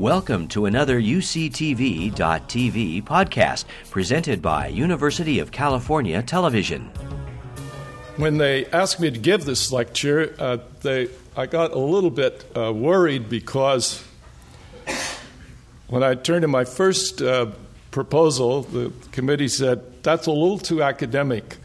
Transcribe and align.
Welcome 0.00 0.48
to 0.48 0.64
another 0.64 0.98
UCTV.tv 0.98 2.14
podcast 3.04 3.66
presented 3.90 4.40
by 4.40 4.68
University 4.68 5.40
of 5.40 5.52
California 5.52 6.22
Television. 6.22 6.86
When 8.16 8.38
they 8.38 8.64
asked 8.64 8.98
me 8.98 9.10
to 9.10 9.18
give 9.18 9.44
this 9.44 9.70
lecture, 9.70 10.34
uh, 10.38 10.56
they, 10.80 11.08
I 11.36 11.44
got 11.44 11.72
a 11.72 11.78
little 11.78 12.08
bit 12.08 12.50
uh, 12.56 12.72
worried 12.72 13.28
because 13.28 14.02
when 15.88 16.02
I 16.02 16.14
turned 16.14 16.44
in 16.44 16.50
my 16.50 16.64
first 16.64 17.20
uh, 17.20 17.50
proposal, 17.90 18.62
the 18.62 18.90
committee 19.12 19.48
said, 19.48 20.02
That's 20.02 20.26
a 20.26 20.32
little 20.32 20.58
too 20.58 20.82
academic. 20.82 21.58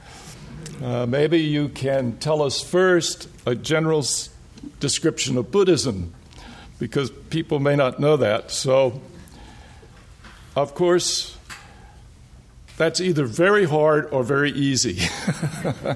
Uh, 0.83 1.05
maybe 1.05 1.39
you 1.39 1.69
can 1.69 2.17
tell 2.17 2.41
us 2.41 2.61
first 2.61 3.29
a 3.45 3.55
general 3.55 4.05
description 4.81 5.37
of 5.37 5.51
Buddhism, 5.51 6.13
because 6.79 7.09
people 7.29 7.59
may 7.59 7.75
not 7.75 7.99
know 7.99 8.17
that. 8.17 8.51
So, 8.51 9.01
of 10.55 10.75
course, 10.75 11.37
that's 12.77 12.99
either 12.99 13.25
very 13.25 13.65
hard 13.65 14.09
or 14.11 14.23
very 14.23 14.51
easy. 14.51 14.99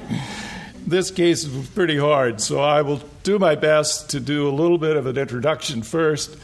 this 0.87 1.11
case 1.11 1.43
is 1.43 1.69
pretty 1.69 1.97
hard, 1.97 2.41
so 2.41 2.59
I 2.59 2.81
will 2.81 3.01
do 3.23 3.37
my 3.39 3.55
best 3.55 4.11
to 4.11 4.19
do 4.19 4.47
a 4.47 4.51
little 4.51 4.77
bit 4.77 4.95
of 4.95 5.05
an 5.05 5.17
introduction 5.17 5.83
first 5.83 6.37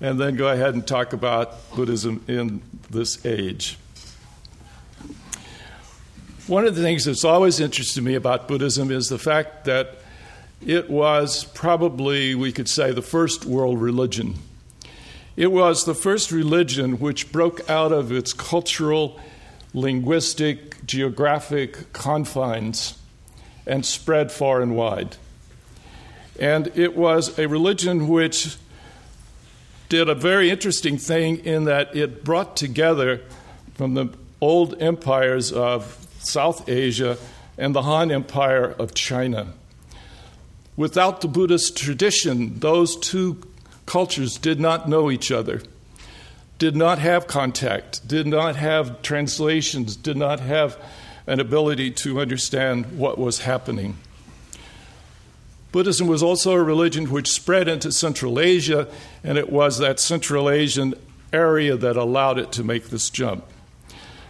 and 0.00 0.20
then 0.20 0.36
go 0.36 0.48
ahead 0.48 0.74
and 0.74 0.86
talk 0.86 1.12
about 1.12 1.74
Buddhism 1.74 2.22
in 2.28 2.62
this 2.90 3.24
age. 3.26 3.78
One 6.46 6.66
of 6.66 6.76
the 6.76 6.82
things 6.82 7.04
that's 7.04 7.24
always 7.24 7.60
interested 7.60 8.02
me 8.02 8.14
about 8.14 8.48
Buddhism 8.48 8.90
is 8.90 9.08
the 9.08 9.18
fact 9.18 9.64
that 9.64 9.98
it 10.64 10.90
was 10.90 11.44
probably, 11.44 12.34
we 12.34 12.52
could 12.52 12.68
say, 12.68 12.92
the 12.92 13.02
first 13.02 13.44
world 13.44 13.80
religion. 13.80 14.34
It 15.36 15.52
was 15.52 15.84
the 15.84 15.94
first 15.94 16.32
religion 16.32 16.98
which 16.98 17.30
broke 17.30 17.68
out 17.70 17.92
of 17.92 18.10
its 18.10 18.32
cultural, 18.32 19.20
linguistic, 19.72 20.84
geographic 20.84 21.92
confines 21.92 22.98
and 23.66 23.86
spread 23.86 24.32
far 24.32 24.60
and 24.60 24.74
wide. 24.74 25.16
And 26.40 26.72
it 26.74 26.96
was 26.96 27.38
a 27.38 27.46
religion 27.46 28.08
which 28.08 28.56
did 29.88 30.08
a 30.08 30.14
very 30.14 30.50
interesting 30.50 30.98
thing 30.98 31.44
in 31.44 31.64
that 31.64 31.94
it 31.94 32.24
brought 32.24 32.56
together 32.56 33.20
from 33.74 33.94
the 33.94 34.08
old 34.40 34.80
empires 34.82 35.52
of 35.52 36.06
South 36.18 36.68
Asia 36.68 37.16
and 37.56 37.74
the 37.74 37.82
Han 37.82 38.10
Empire 38.10 38.74
of 38.78 38.94
China. 38.94 39.52
Without 40.78 41.22
the 41.22 41.26
Buddhist 41.26 41.76
tradition, 41.76 42.60
those 42.60 42.94
two 42.94 43.42
cultures 43.84 44.38
did 44.38 44.60
not 44.60 44.88
know 44.88 45.10
each 45.10 45.32
other, 45.32 45.60
did 46.60 46.76
not 46.76 47.00
have 47.00 47.26
contact, 47.26 48.06
did 48.06 48.28
not 48.28 48.54
have 48.54 49.02
translations, 49.02 49.96
did 49.96 50.16
not 50.16 50.38
have 50.38 50.80
an 51.26 51.40
ability 51.40 51.90
to 51.90 52.20
understand 52.20 52.96
what 52.96 53.18
was 53.18 53.40
happening. 53.40 53.96
Buddhism 55.72 56.06
was 56.06 56.22
also 56.22 56.52
a 56.52 56.62
religion 56.62 57.10
which 57.10 57.28
spread 57.28 57.66
into 57.66 57.90
Central 57.90 58.38
Asia, 58.38 58.86
and 59.24 59.36
it 59.36 59.50
was 59.50 59.78
that 59.78 59.98
Central 59.98 60.48
Asian 60.48 60.94
area 61.32 61.76
that 61.76 61.96
allowed 61.96 62.38
it 62.38 62.52
to 62.52 62.62
make 62.62 62.90
this 62.90 63.10
jump. 63.10 63.44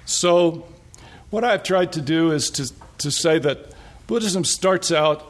So, 0.07 0.67
what 1.29 1.45
I've 1.45 1.63
tried 1.63 1.93
to 1.93 2.01
do 2.01 2.33
is 2.33 2.49
to, 2.53 2.73
to 2.97 3.11
say 3.11 3.39
that 3.39 3.75
Buddhism 4.07 4.45
starts 4.45 4.91
out 4.91 5.28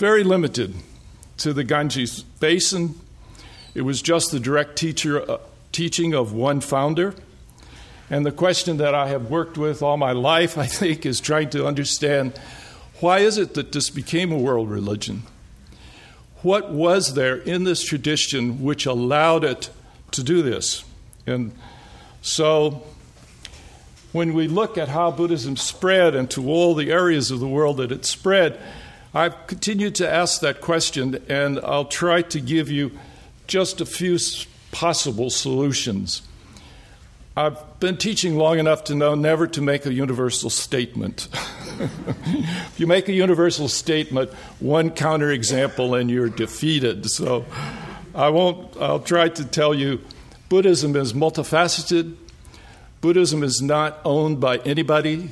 very 0.00 0.24
limited 0.24 0.74
to 1.36 1.52
the 1.52 1.62
Ganges 1.62 2.22
Basin. 2.22 2.98
It 3.74 3.82
was 3.82 4.00
just 4.00 4.30
the 4.30 4.40
direct 4.40 4.76
teacher, 4.76 5.30
uh, 5.30 5.36
teaching 5.72 6.14
of 6.14 6.32
one 6.32 6.62
founder. 6.62 7.14
And 8.08 8.24
the 8.24 8.32
question 8.32 8.78
that 8.78 8.94
I 8.94 9.08
have 9.08 9.28
worked 9.28 9.58
with 9.58 9.82
all 9.82 9.98
my 9.98 10.12
life, 10.12 10.56
I 10.56 10.64
think, 10.64 11.04
is 11.04 11.20
trying 11.20 11.50
to 11.50 11.66
understand 11.66 12.32
why 13.00 13.18
is 13.18 13.36
it 13.36 13.52
that 13.54 13.72
this 13.72 13.90
became 13.90 14.32
a 14.32 14.38
world 14.38 14.70
religion? 14.70 15.24
What 16.40 16.72
was 16.72 17.12
there 17.12 17.36
in 17.36 17.64
this 17.64 17.84
tradition 17.84 18.62
which 18.62 18.86
allowed 18.86 19.44
it 19.44 19.68
to 20.12 20.22
do 20.22 20.40
this? 20.40 20.82
And 21.26 21.52
so 22.22 22.84
when 24.12 24.32
we 24.32 24.48
look 24.48 24.78
at 24.78 24.88
how 24.88 25.10
Buddhism 25.10 25.58
spread 25.58 26.14
into 26.14 26.48
all 26.48 26.74
the 26.74 26.90
areas 26.90 27.30
of 27.30 27.38
the 27.38 27.46
world 27.46 27.76
that 27.76 27.92
it 27.92 28.06
spread, 28.06 28.58
I've 29.12 29.46
continued 29.48 29.96
to 29.96 30.08
ask 30.08 30.40
that 30.42 30.60
question, 30.60 31.20
and 31.28 31.58
I'll 31.60 31.86
try 31.86 32.22
to 32.22 32.40
give 32.40 32.70
you 32.70 32.92
just 33.48 33.80
a 33.80 33.86
few 33.86 34.18
possible 34.70 35.30
solutions. 35.30 36.22
I've 37.36 37.80
been 37.80 37.96
teaching 37.96 38.36
long 38.36 38.58
enough 38.58 38.84
to 38.84 38.94
know 38.94 39.16
never 39.16 39.48
to 39.48 39.60
make 39.60 39.84
a 39.86 39.92
universal 39.92 40.50
statement. 40.50 41.28
if 41.80 42.74
you 42.78 42.86
make 42.86 43.08
a 43.08 43.12
universal 43.12 43.66
statement, 43.66 44.30
one 44.60 44.90
counterexample 44.90 45.98
and 45.98 46.08
you're 46.08 46.28
defeated. 46.28 47.10
So 47.10 47.46
I 48.14 48.28
won't, 48.28 48.76
I'll 48.76 49.00
try 49.00 49.28
to 49.28 49.44
tell 49.44 49.74
you 49.74 50.00
Buddhism 50.48 50.94
is 50.94 51.14
multifaceted. 51.14 52.14
Buddhism 53.00 53.42
is 53.42 53.60
not 53.62 53.98
owned 54.04 54.40
by 54.40 54.58
anybody. 54.58 55.30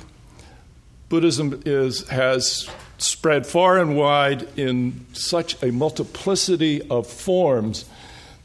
Buddhism 1.08 1.62
is, 1.64 2.08
has 2.08 2.68
spread 2.98 3.46
far 3.46 3.78
and 3.78 3.96
wide 3.96 4.48
in 4.58 5.06
such 5.12 5.60
a 5.62 5.70
multiplicity 5.70 6.82
of 6.90 7.06
forms 7.06 7.84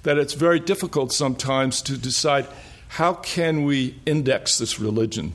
that 0.03 0.18
it's 0.18 0.34
very 0.34 0.59
difficult 0.59 1.12
sometimes 1.12 1.81
to 1.81 1.97
decide 1.97 2.46
how 2.90 3.14
can 3.14 3.64
we 3.64 3.96
index 4.06 4.59
this 4.59 4.80
religion? 4.80 5.34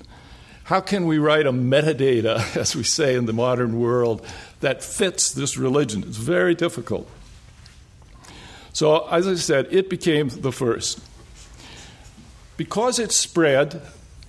How 0.65 0.81
can 0.81 1.07
we 1.07 1.19
write 1.19 1.47
a 1.47 1.53
metadata, 1.53 2.57
as 2.57 2.77
we 2.77 2.85
say 2.85 3.15
in 3.15 3.27
the 3.27 3.33
modern 3.33 3.81
world, 3.81 4.25
that 4.61 4.85
fits 4.85 5.33
this 5.33 5.57
religion? 5.57 6.05
It's 6.07 6.19
very 6.19 6.55
difficult. 6.55 7.09
So, 8.73 9.09
as 9.09 9.27
I 9.27 9.35
said, 9.35 9.67
it 9.71 9.91
became 9.91 10.29
the 10.29 10.53
first. 10.53 11.01
Because 12.57 12.99
it 12.99 13.13
spread, 13.13 13.81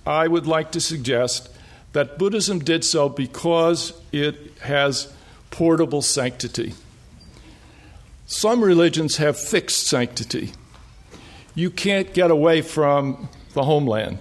I 0.06 0.26
would 0.26 0.46
like 0.46 0.72
to 0.72 0.80
suggest 0.80 1.50
that 1.92 2.18
Buddhism 2.18 2.60
did 2.60 2.84
so 2.84 3.08
because 3.08 3.92
it 4.12 4.56
has 4.62 5.12
portable 5.50 6.02
sanctity. 6.02 6.74
Some 8.26 8.62
religions 8.62 9.16
have 9.16 9.38
fixed 9.38 9.86
sanctity. 9.86 10.52
You 11.54 11.70
can't 11.70 12.14
get 12.14 12.30
away 12.30 12.62
from 12.62 13.28
the 13.54 13.64
homeland. 13.64 14.18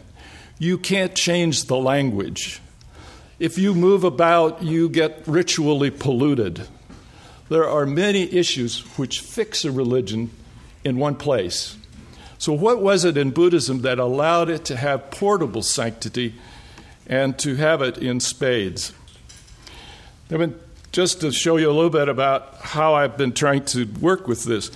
You 0.57 0.77
can't 0.77 1.13
change 1.13 1.65
the 1.65 1.77
language. 1.77 2.59
If 3.37 3.57
you 3.57 3.75
move 3.75 4.03
about, 4.03 4.63
you 4.63 4.89
get 4.89 5.23
ritually 5.27 5.91
polluted. 5.91 6.67
There 7.49 7.69
are 7.69 7.85
many 7.85 8.23
issues 8.33 8.81
which 8.97 9.21
fix 9.21 9.63
a 9.63 9.71
religion 9.71 10.31
in 10.83 10.97
one 10.97 11.15
place. 11.15 11.77
So, 12.37 12.53
what 12.53 12.81
was 12.81 13.05
it 13.05 13.17
in 13.17 13.31
Buddhism 13.31 13.81
that 13.81 13.99
allowed 13.99 14.49
it 14.49 14.65
to 14.65 14.75
have 14.75 15.11
portable 15.11 15.61
sanctity 15.61 16.35
and 17.09 17.37
to 17.39 17.55
have 17.55 17.81
it 17.81 17.97
in 17.97 18.21
spades? 18.21 18.93
I 20.31 20.37
mean, 20.37 20.55
just 20.91 21.21
to 21.21 21.31
show 21.31 21.57
you 21.57 21.69
a 21.69 21.73
little 21.73 21.89
bit 21.89 22.07
about 22.07 22.55
how 22.61 22.93
I've 22.93 23.17
been 23.17 23.33
trying 23.33 23.65
to 23.65 23.85
work 23.99 24.27
with 24.27 24.43
this. 24.43 24.71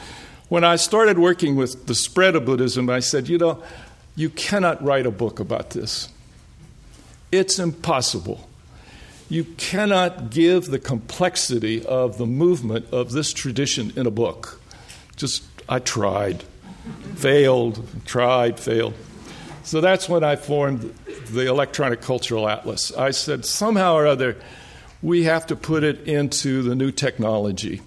When 0.49 0.63
I 0.63 0.75
started 0.75 1.17
working 1.17 1.55
with 1.55 1.87
the 1.87 1.95
spread 1.95 2.35
of 2.35 2.45
Buddhism, 2.45 2.89
I 2.89 2.99
said, 2.99 3.29
you 3.29 3.37
know, 3.37 3.63
you 4.15 4.29
cannot 4.29 4.83
write 4.83 5.05
a 5.05 5.11
book 5.11 5.39
about 5.39 5.71
this. 5.71 6.09
It's 7.31 7.57
impossible. 7.57 8.47
You 9.29 9.45
cannot 9.57 10.29
give 10.29 10.67
the 10.67 10.77
complexity 10.77 11.83
of 11.85 12.17
the 12.17 12.27
movement 12.27 12.85
of 12.91 13.11
this 13.11 13.33
tradition 13.33 13.91
in 13.95 14.05
a 14.05 14.11
book. 14.11 14.61
Just, 15.15 15.43
I 15.67 15.79
tried, 15.79 16.43
failed, 17.15 17.83
tried, 18.05 18.59
failed. 18.59 18.93
So 19.63 19.81
that's 19.81 20.09
when 20.09 20.23
I 20.23 20.35
formed 20.35 20.93
the 21.29 21.47
Electronic 21.47 22.01
Cultural 22.01 22.47
Atlas. 22.49 22.93
I 22.95 23.11
said, 23.11 23.45
somehow 23.45 23.95
or 23.95 24.05
other, 24.05 24.35
we 25.01 25.23
have 25.23 25.47
to 25.47 25.55
put 25.55 25.83
it 25.83 26.01
into 26.07 26.61
the 26.61 26.75
new 26.75 26.91
technology 26.91 27.81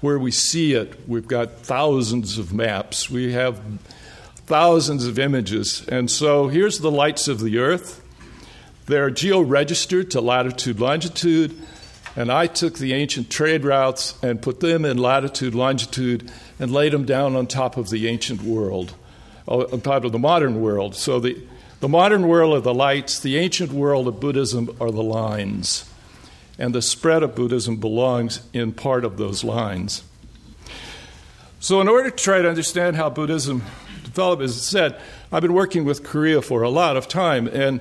where 0.00 0.18
we 0.18 0.30
see 0.30 0.74
it. 0.74 1.08
We've 1.08 1.26
got 1.26 1.52
thousands 1.58 2.38
of 2.38 2.52
maps, 2.52 3.08
we 3.08 3.32
have 3.32 3.60
thousands 4.46 5.06
of 5.06 5.18
images. 5.18 5.86
And 5.88 6.10
so 6.10 6.48
here's 6.48 6.80
the 6.80 6.90
lights 6.90 7.28
of 7.28 7.40
the 7.40 7.58
Earth. 7.58 8.02
They're 8.86 9.08
geo-registered 9.08 10.10
to 10.10 10.20
latitude, 10.20 10.78
longitude, 10.78 11.54
and 12.16 12.30
I 12.30 12.46
took 12.46 12.78
the 12.78 12.92
ancient 12.92 13.30
trade 13.30 13.64
routes 13.64 14.14
and 14.22 14.42
put 14.42 14.60
them 14.60 14.84
in 14.84 14.98
latitude, 14.98 15.54
longitude, 15.54 16.30
and 16.58 16.70
laid 16.70 16.92
them 16.92 17.06
down 17.06 17.34
on 17.34 17.46
top 17.46 17.78
of 17.78 17.88
the 17.88 18.06
ancient 18.06 18.42
world, 18.42 18.94
Uh, 19.46 19.66
top 19.78 20.04
of 20.04 20.12
the 20.12 20.18
modern 20.18 20.60
world. 20.60 20.94
So 20.94 21.20
the, 21.20 21.38
the 21.80 21.88
modern 21.88 22.28
world 22.28 22.54
are 22.54 22.60
the 22.60 22.72
lights, 22.72 23.18
the 23.18 23.36
ancient 23.36 23.72
world 23.72 24.08
of 24.08 24.18
Buddhism 24.20 24.74
are 24.80 24.90
the 24.90 25.02
lines. 25.02 25.90
And 26.58 26.74
the 26.74 26.80
spread 26.80 27.22
of 27.22 27.34
Buddhism 27.34 27.76
belongs 27.76 28.40
in 28.52 28.72
part 28.72 29.04
of 29.04 29.18
those 29.18 29.44
lines. 29.44 30.02
So, 31.60 31.80
in 31.80 31.88
order 31.88 32.10
to 32.10 32.16
try 32.16 32.42
to 32.42 32.48
understand 32.48 32.94
how 32.96 33.08
Buddhism 33.10 33.62
developed, 34.04 34.42
As 34.42 34.52
I 34.52 34.60
said, 34.60 35.00
I've 35.32 35.42
been 35.42 35.54
working 35.54 35.84
with 35.84 36.04
Korea 36.04 36.42
for 36.42 36.62
a 36.62 36.68
lot 36.68 36.96
of 36.96 37.08
time, 37.08 37.48
and 37.48 37.80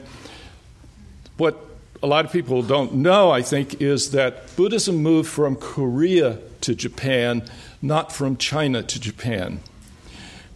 what 1.38 1.64
a 2.02 2.08
lot 2.08 2.26
of 2.26 2.32
people 2.32 2.64
don't 2.64 2.96
know, 2.96 3.30
I 3.30 3.42
think, 3.42 3.82
is 3.82 4.12
that 4.12 4.56
Buddhism 4.56 4.98
moved 4.98 5.30
from 5.30 5.56
Korea 5.56 6.40
to 6.62 6.74
Japan, 6.74 7.44
not 7.82 8.12
from 8.12 8.38
China 8.38 8.84
to 8.84 9.00
Japan. 9.00 9.60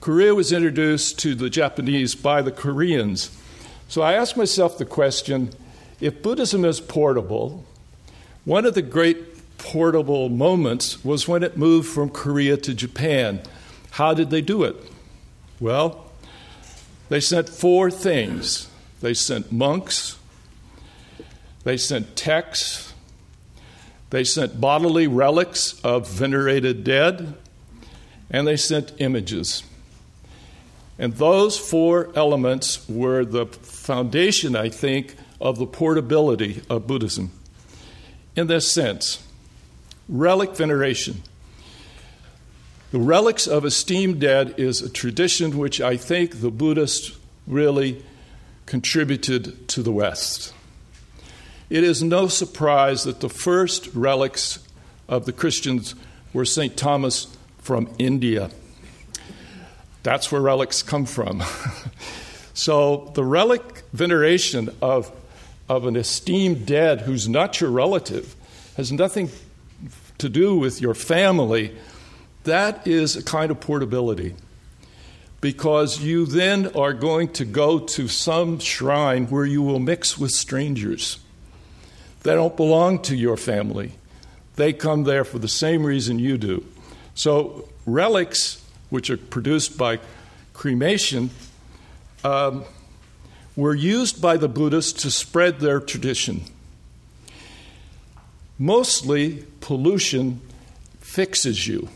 Korea 0.07 0.33
was 0.33 0.53
introduced 0.53 1.19
to 1.19 1.35
the 1.35 1.49
Japanese 1.49 2.15
by 2.15 2.41
the 2.41 2.49
Koreans. 2.49 3.29
So 3.89 4.01
I 4.01 4.13
asked 4.13 4.37
myself 4.37 4.77
the 4.77 4.85
question 4.85 5.49
if 5.99 6.23
Buddhism 6.23 6.63
is 6.63 6.79
portable, 6.79 7.65
one 8.45 8.65
of 8.65 8.73
the 8.73 8.81
great 8.81 9.57
portable 9.57 10.29
moments 10.29 11.03
was 11.03 11.27
when 11.27 11.43
it 11.43 11.57
moved 11.57 11.89
from 11.89 12.09
Korea 12.09 12.55
to 12.55 12.73
Japan. 12.73 13.41
How 13.91 14.13
did 14.13 14.29
they 14.29 14.39
do 14.39 14.63
it? 14.63 14.77
Well, 15.59 16.09
they 17.09 17.19
sent 17.19 17.49
four 17.49 17.91
things 17.91 18.69
they 19.01 19.13
sent 19.13 19.51
monks, 19.51 20.17
they 21.65 21.75
sent 21.75 22.15
texts, 22.15 22.93
they 24.11 24.23
sent 24.23 24.61
bodily 24.61 25.05
relics 25.05 25.77
of 25.81 26.09
venerated 26.09 26.85
dead, 26.85 27.35
and 28.31 28.47
they 28.47 28.55
sent 28.55 28.93
images. 28.99 29.63
And 30.99 31.13
those 31.13 31.57
four 31.57 32.09
elements 32.15 32.87
were 32.89 33.23
the 33.23 33.45
foundation, 33.45 34.55
I 34.55 34.69
think, 34.69 35.15
of 35.39 35.59
the 35.59 35.67
portability 35.67 36.63
of 36.69 36.87
Buddhism. 36.87 37.31
In 38.35 38.47
this 38.47 38.71
sense, 38.71 39.23
relic 40.09 40.55
veneration. 40.55 41.21
The 42.91 42.99
relics 42.99 43.47
of 43.47 43.65
esteemed 43.65 44.21
dead 44.21 44.55
is 44.57 44.81
a 44.81 44.89
tradition 44.89 45.57
which 45.57 45.81
I 45.81 45.97
think 45.97 46.41
the 46.41 46.49
Buddhists 46.49 47.17
really 47.45 48.03
contributed 48.65 49.67
to 49.69 49.83
the 49.83 49.91
West. 49.91 50.53
It 51.69 51.83
is 51.83 52.01
no 52.01 52.27
surprise 52.27 53.03
that 53.03 53.19
the 53.19 53.29
first 53.29 53.87
relics 53.93 54.65
of 55.07 55.25
the 55.25 55.33
Christians 55.33 55.95
were 56.31 56.45
St. 56.45 56.77
Thomas 56.77 57.35
from 57.59 57.89
India. 57.99 58.51
That's 60.07 60.31
where 60.31 60.39
relics 60.39 60.83
come 60.83 61.05
from. 61.05 61.43
so 62.53 63.11
the 63.13 63.25
relic 63.25 63.83
veneration 63.91 64.73
of, 64.81 65.11
of 65.67 65.85
an 65.85 65.97
esteemed 65.97 66.65
dead 66.65 67.01
who's 67.01 67.27
not 67.27 67.59
your 67.59 67.69
relative 67.69 68.33
has 68.77 68.89
nothing 68.89 69.29
to 70.19 70.29
do 70.29 70.55
with 70.55 70.79
your 70.79 70.93
family. 70.93 71.75
That 72.45 72.87
is 72.87 73.17
a 73.17 73.21
kind 73.21 73.51
of 73.51 73.59
portability 73.59 74.35
because 75.41 76.01
you 76.01 76.25
then 76.25 76.67
are 76.67 76.93
going 76.93 77.33
to 77.33 77.43
go 77.43 77.77
to 77.77 78.07
some 78.07 78.59
shrine 78.59 79.25
where 79.25 79.45
you 79.45 79.61
will 79.61 79.79
mix 79.79 80.17
with 80.17 80.31
strangers. 80.31 81.19
They 82.23 82.33
don't 82.33 82.55
belong 82.55 83.01
to 83.01 83.15
your 83.17 83.35
family. 83.35 83.91
They 84.55 84.71
come 84.71 85.03
there 85.03 85.25
for 85.25 85.37
the 85.37 85.49
same 85.49 85.85
reason 85.85 86.17
you 86.17 86.37
do. 86.37 86.63
So, 87.13 87.67
relics 87.85 88.63
which 88.89 89.09
are 89.09 89.17
produced 89.17 89.77
by 89.77 89.99
cremation, 90.53 91.29
um, 92.23 92.63
were 93.55 93.75
used 93.75 94.21
by 94.21 94.37
the 94.37 94.47
Buddhists 94.47 95.01
to 95.01 95.11
spread 95.11 95.59
their 95.59 95.79
tradition. 95.79 96.43
Mostly, 98.59 99.45
pollution 99.61 100.41
fixes 100.99 101.67
you. 101.67 101.89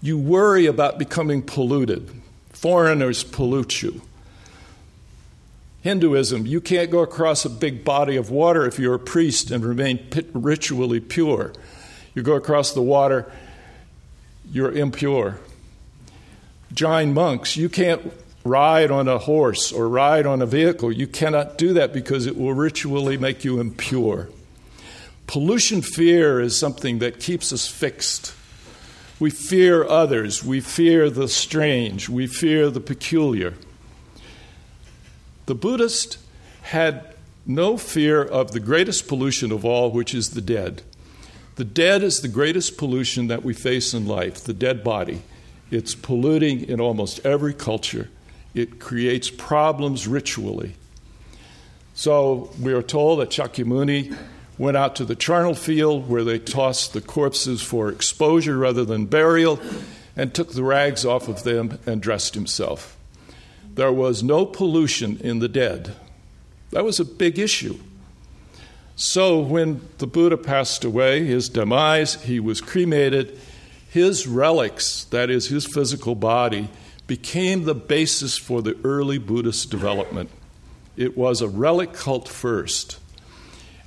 You 0.00 0.18
worry 0.18 0.66
about 0.66 0.98
becoming 0.98 1.42
polluted. 1.42 2.10
Foreigners 2.50 3.24
pollute 3.24 3.82
you. 3.82 4.02
Hinduism, 5.82 6.46
you 6.46 6.60
can't 6.60 6.90
go 6.90 7.00
across 7.00 7.44
a 7.44 7.50
big 7.50 7.84
body 7.84 8.16
of 8.16 8.30
water 8.30 8.66
if 8.66 8.78
you're 8.78 8.94
a 8.94 8.98
priest 8.98 9.50
and 9.50 9.64
remain 9.64 10.04
ritually 10.32 11.00
pure. 11.00 11.52
You 12.14 12.22
go 12.22 12.34
across 12.34 12.72
the 12.72 12.82
water, 12.82 13.30
you're 14.50 14.72
impure. 14.72 15.38
Jain 16.72 17.14
monks, 17.14 17.56
you 17.56 17.68
can't 17.68 18.12
ride 18.44 18.90
on 18.90 19.08
a 19.08 19.18
horse 19.18 19.72
or 19.72 19.88
ride 19.88 20.26
on 20.26 20.42
a 20.42 20.46
vehicle. 20.46 20.90
You 20.92 21.06
cannot 21.06 21.58
do 21.58 21.72
that 21.74 21.92
because 21.92 22.26
it 22.26 22.36
will 22.36 22.54
ritually 22.54 23.16
make 23.16 23.44
you 23.44 23.60
impure. 23.60 24.28
Pollution 25.26 25.82
fear 25.82 26.40
is 26.40 26.58
something 26.58 27.00
that 27.00 27.20
keeps 27.20 27.52
us 27.52 27.68
fixed. 27.68 28.34
We 29.20 29.30
fear 29.30 29.84
others, 29.84 30.44
we 30.44 30.60
fear 30.60 31.10
the 31.10 31.28
strange, 31.28 32.08
we 32.08 32.26
fear 32.26 32.70
the 32.70 32.80
peculiar. 32.80 33.54
The 35.46 35.54
Buddhist 35.54 36.18
had 36.62 37.14
no 37.44 37.76
fear 37.76 38.22
of 38.22 38.52
the 38.52 38.60
greatest 38.60 39.08
pollution 39.08 39.50
of 39.50 39.64
all, 39.64 39.90
which 39.90 40.14
is 40.14 40.30
the 40.30 40.40
dead. 40.40 40.82
The 41.56 41.64
dead 41.64 42.02
is 42.02 42.20
the 42.20 42.28
greatest 42.28 42.78
pollution 42.78 43.26
that 43.26 43.42
we 43.42 43.54
face 43.54 43.92
in 43.92 44.06
life, 44.06 44.44
the 44.44 44.52
dead 44.52 44.84
body. 44.84 45.22
It's 45.70 45.94
polluting 45.94 46.68
in 46.68 46.80
almost 46.80 47.24
every 47.24 47.54
culture. 47.54 48.08
It 48.54 48.80
creates 48.80 49.30
problems 49.30 50.08
ritually. 50.08 50.74
So 51.94 52.50
we 52.60 52.72
are 52.72 52.82
told 52.82 53.20
that 53.20 53.30
Shakyamuni 53.30 54.16
went 54.56 54.76
out 54.76 54.96
to 54.96 55.04
the 55.04 55.14
charnel 55.14 55.54
field 55.54 56.08
where 56.08 56.24
they 56.24 56.38
tossed 56.38 56.92
the 56.92 57.00
corpses 57.00 57.62
for 57.62 57.88
exposure 57.88 58.56
rather 58.56 58.84
than 58.84 59.06
burial 59.06 59.60
and 60.16 60.34
took 60.34 60.52
the 60.52 60.64
rags 60.64 61.04
off 61.04 61.28
of 61.28 61.44
them 61.44 61.78
and 61.86 62.02
dressed 62.02 62.34
himself. 62.34 62.96
There 63.74 63.92
was 63.92 64.22
no 64.22 64.44
pollution 64.44 65.18
in 65.18 65.38
the 65.38 65.48
dead. 65.48 65.94
That 66.70 66.84
was 66.84 66.98
a 66.98 67.04
big 67.04 67.38
issue. 67.38 67.78
So 68.96 69.38
when 69.38 69.80
the 69.98 70.08
Buddha 70.08 70.36
passed 70.36 70.84
away, 70.84 71.24
his 71.24 71.48
demise, 71.48 72.20
he 72.24 72.40
was 72.40 72.60
cremated 72.60 73.38
his 73.88 74.26
relics, 74.26 75.04
that 75.04 75.30
is, 75.30 75.48
his 75.48 75.66
physical 75.66 76.14
body, 76.14 76.68
became 77.06 77.64
the 77.64 77.74
basis 77.74 78.36
for 78.36 78.60
the 78.62 78.76
early 78.84 79.18
Buddhist 79.18 79.70
development. 79.70 80.30
It 80.96 81.16
was 81.16 81.40
a 81.40 81.48
relic 81.48 81.94
cult 81.94 82.28
first. 82.28 82.98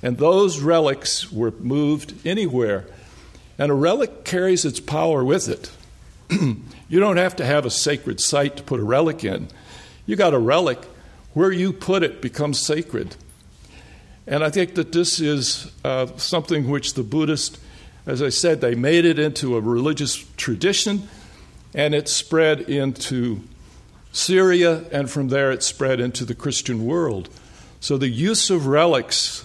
And 0.02 0.18
those 0.18 0.60
relics 0.60 1.30
were 1.30 1.52
moved 1.52 2.26
anywhere. 2.26 2.86
And 3.58 3.70
a 3.70 3.74
relic 3.74 4.24
carries 4.24 4.64
its 4.64 4.80
power 4.80 5.24
with 5.24 5.48
it. 5.48 5.70
you 6.88 7.00
don't 7.00 7.18
have 7.18 7.36
to 7.36 7.44
have 7.44 7.64
a 7.64 7.70
sacred 7.70 8.20
site 8.20 8.56
to 8.56 8.62
put 8.62 8.80
a 8.80 8.84
relic 8.84 9.22
in. 9.22 9.48
You 10.04 10.16
got 10.16 10.34
a 10.34 10.38
relic, 10.38 10.78
where 11.32 11.52
you 11.52 11.72
put 11.72 12.02
it 12.02 12.20
becomes 12.20 12.60
sacred. 12.60 13.14
And 14.26 14.42
I 14.42 14.50
think 14.50 14.74
that 14.74 14.92
this 14.92 15.20
is 15.20 15.70
uh, 15.84 16.06
something 16.16 16.68
which 16.68 16.94
the 16.94 17.02
Buddhist 17.02 17.58
as 18.06 18.22
I 18.22 18.30
said, 18.30 18.60
they 18.60 18.74
made 18.74 19.04
it 19.04 19.18
into 19.18 19.56
a 19.56 19.60
religious 19.60 20.16
tradition 20.36 21.08
and 21.74 21.94
it 21.94 22.08
spread 22.08 22.60
into 22.60 23.42
Syria, 24.12 24.84
and 24.92 25.10
from 25.10 25.28
there 25.28 25.50
it 25.50 25.62
spread 25.62 25.98
into 25.98 26.24
the 26.24 26.34
Christian 26.34 26.84
world. 26.84 27.30
So 27.80 27.96
the 27.96 28.10
use 28.10 28.50
of 28.50 28.66
relics 28.66 29.44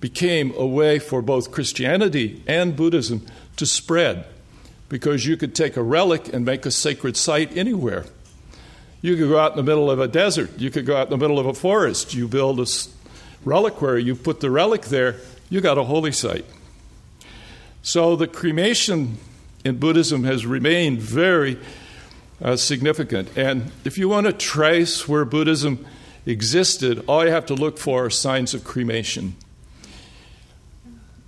became 0.00 0.52
a 0.56 0.66
way 0.66 0.98
for 0.98 1.22
both 1.22 1.50
Christianity 1.50 2.42
and 2.46 2.76
Buddhism 2.76 3.26
to 3.56 3.64
spread 3.64 4.26
because 4.88 5.26
you 5.26 5.36
could 5.36 5.54
take 5.54 5.76
a 5.76 5.82
relic 5.82 6.32
and 6.32 6.44
make 6.44 6.66
a 6.66 6.70
sacred 6.70 7.16
site 7.16 7.56
anywhere. 7.56 8.04
You 9.00 9.16
could 9.16 9.28
go 9.28 9.38
out 9.38 9.52
in 9.52 9.56
the 9.56 9.62
middle 9.62 9.90
of 9.90 9.98
a 9.98 10.08
desert, 10.08 10.58
you 10.58 10.70
could 10.70 10.86
go 10.86 10.96
out 10.96 11.06
in 11.06 11.10
the 11.10 11.16
middle 11.16 11.38
of 11.38 11.46
a 11.46 11.54
forest, 11.54 12.14
you 12.14 12.28
build 12.28 12.60
a 12.60 12.66
reliquary, 13.44 14.04
you 14.04 14.14
put 14.14 14.40
the 14.40 14.50
relic 14.50 14.82
there, 14.82 15.16
you 15.48 15.60
got 15.60 15.78
a 15.78 15.84
holy 15.84 16.12
site. 16.12 16.44
So 17.86 18.16
the 18.16 18.26
cremation 18.26 19.18
in 19.64 19.78
Buddhism 19.78 20.24
has 20.24 20.44
remained 20.44 21.00
very 21.00 21.56
uh, 22.42 22.56
significant. 22.56 23.28
And 23.38 23.70
if 23.84 23.96
you 23.96 24.08
want 24.08 24.26
to 24.26 24.32
trace 24.32 25.06
where 25.06 25.24
Buddhism 25.24 25.86
existed, 26.26 27.04
all 27.06 27.24
you 27.24 27.30
have 27.30 27.46
to 27.46 27.54
look 27.54 27.78
for 27.78 28.06
are 28.06 28.10
signs 28.10 28.54
of 28.54 28.64
cremation. 28.64 29.36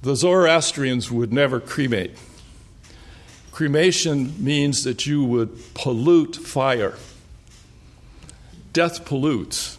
The 0.03 0.17
Zoroastrians 0.17 1.13
would 1.13 1.33
never 1.33 1.61
cremate. 1.61 2.19
Cremation 3.53 4.35
means 4.45 4.83
that 4.83 5.07
you 5.07 5.23
would 5.23 5.75
pollute 5.75 6.35
fire. 6.35 6.95
Death 8.73 9.05
pollutes. 9.05 9.79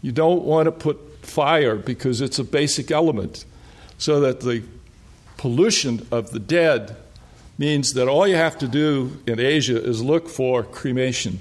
You 0.00 0.12
don't 0.12 0.44
want 0.44 0.66
to 0.66 0.70
put 0.70 1.26
fire 1.26 1.74
because 1.74 2.20
it's 2.20 2.38
a 2.38 2.44
basic 2.44 2.92
element 2.92 3.44
so 3.98 4.20
that 4.20 4.42
the 4.42 4.62
pollution 5.44 6.06
of 6.10 6.30
the 6.30 6.38
dead 6.38 6.96
means 7.58 7.92
that 7.92 8.08
all 8.08 8.26
you 8.26 8.34
have 8.34 8.56
to 8.56 8.66
do 8.66 9.20
in 9.26 9.38
Asia 9.38 9.76
is 9.76 10.02
look 10.02 10.26
for 10.26 10.62
cremation. 10.62 11.38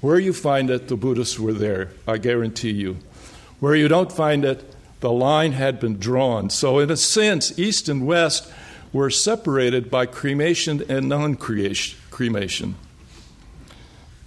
Where 0.00 0.18
you 0.18 0.32
find 0.32 0.68
it, 0.70 0.88
the 0.88 0.96
Buddhists 0.96 1.38
were 1.38 1.52
there, 1.52 1.90
I 2.04 2.18
guarantee 2.18 2.72
you. 2.72 2.96
Where 3.60 3.76
you 3.76 3.86
don't 3.86 4.10
find 4.10 4.44
it, 4.44 4.74
the 4.98 5.12
line 5.12 5.52
had 5.52 5.78
been 5.78 6.00
drawn. 6.00 6.50
So, 6.50 6.80
in 6.80 6.90
a 6.90 6.96
sense, 6.96 7.56
East 7.56 7.88
and 7.88 8.08
West 8.08 8.50
were 8.92 9.08
separated 9.08 9.88
by 9.88 10.06
cremation 10.06 10.82
and 10.90 11.08
non 11.08 11.36
cremation. 11.36 12.74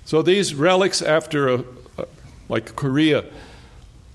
So 0.06 0.22
these 0.22 0.56
relics, 0.56 1.02
after 1.02 1.50
a, 1.50 1.66
like 2.48 2.78
Korea, 2.78 3.26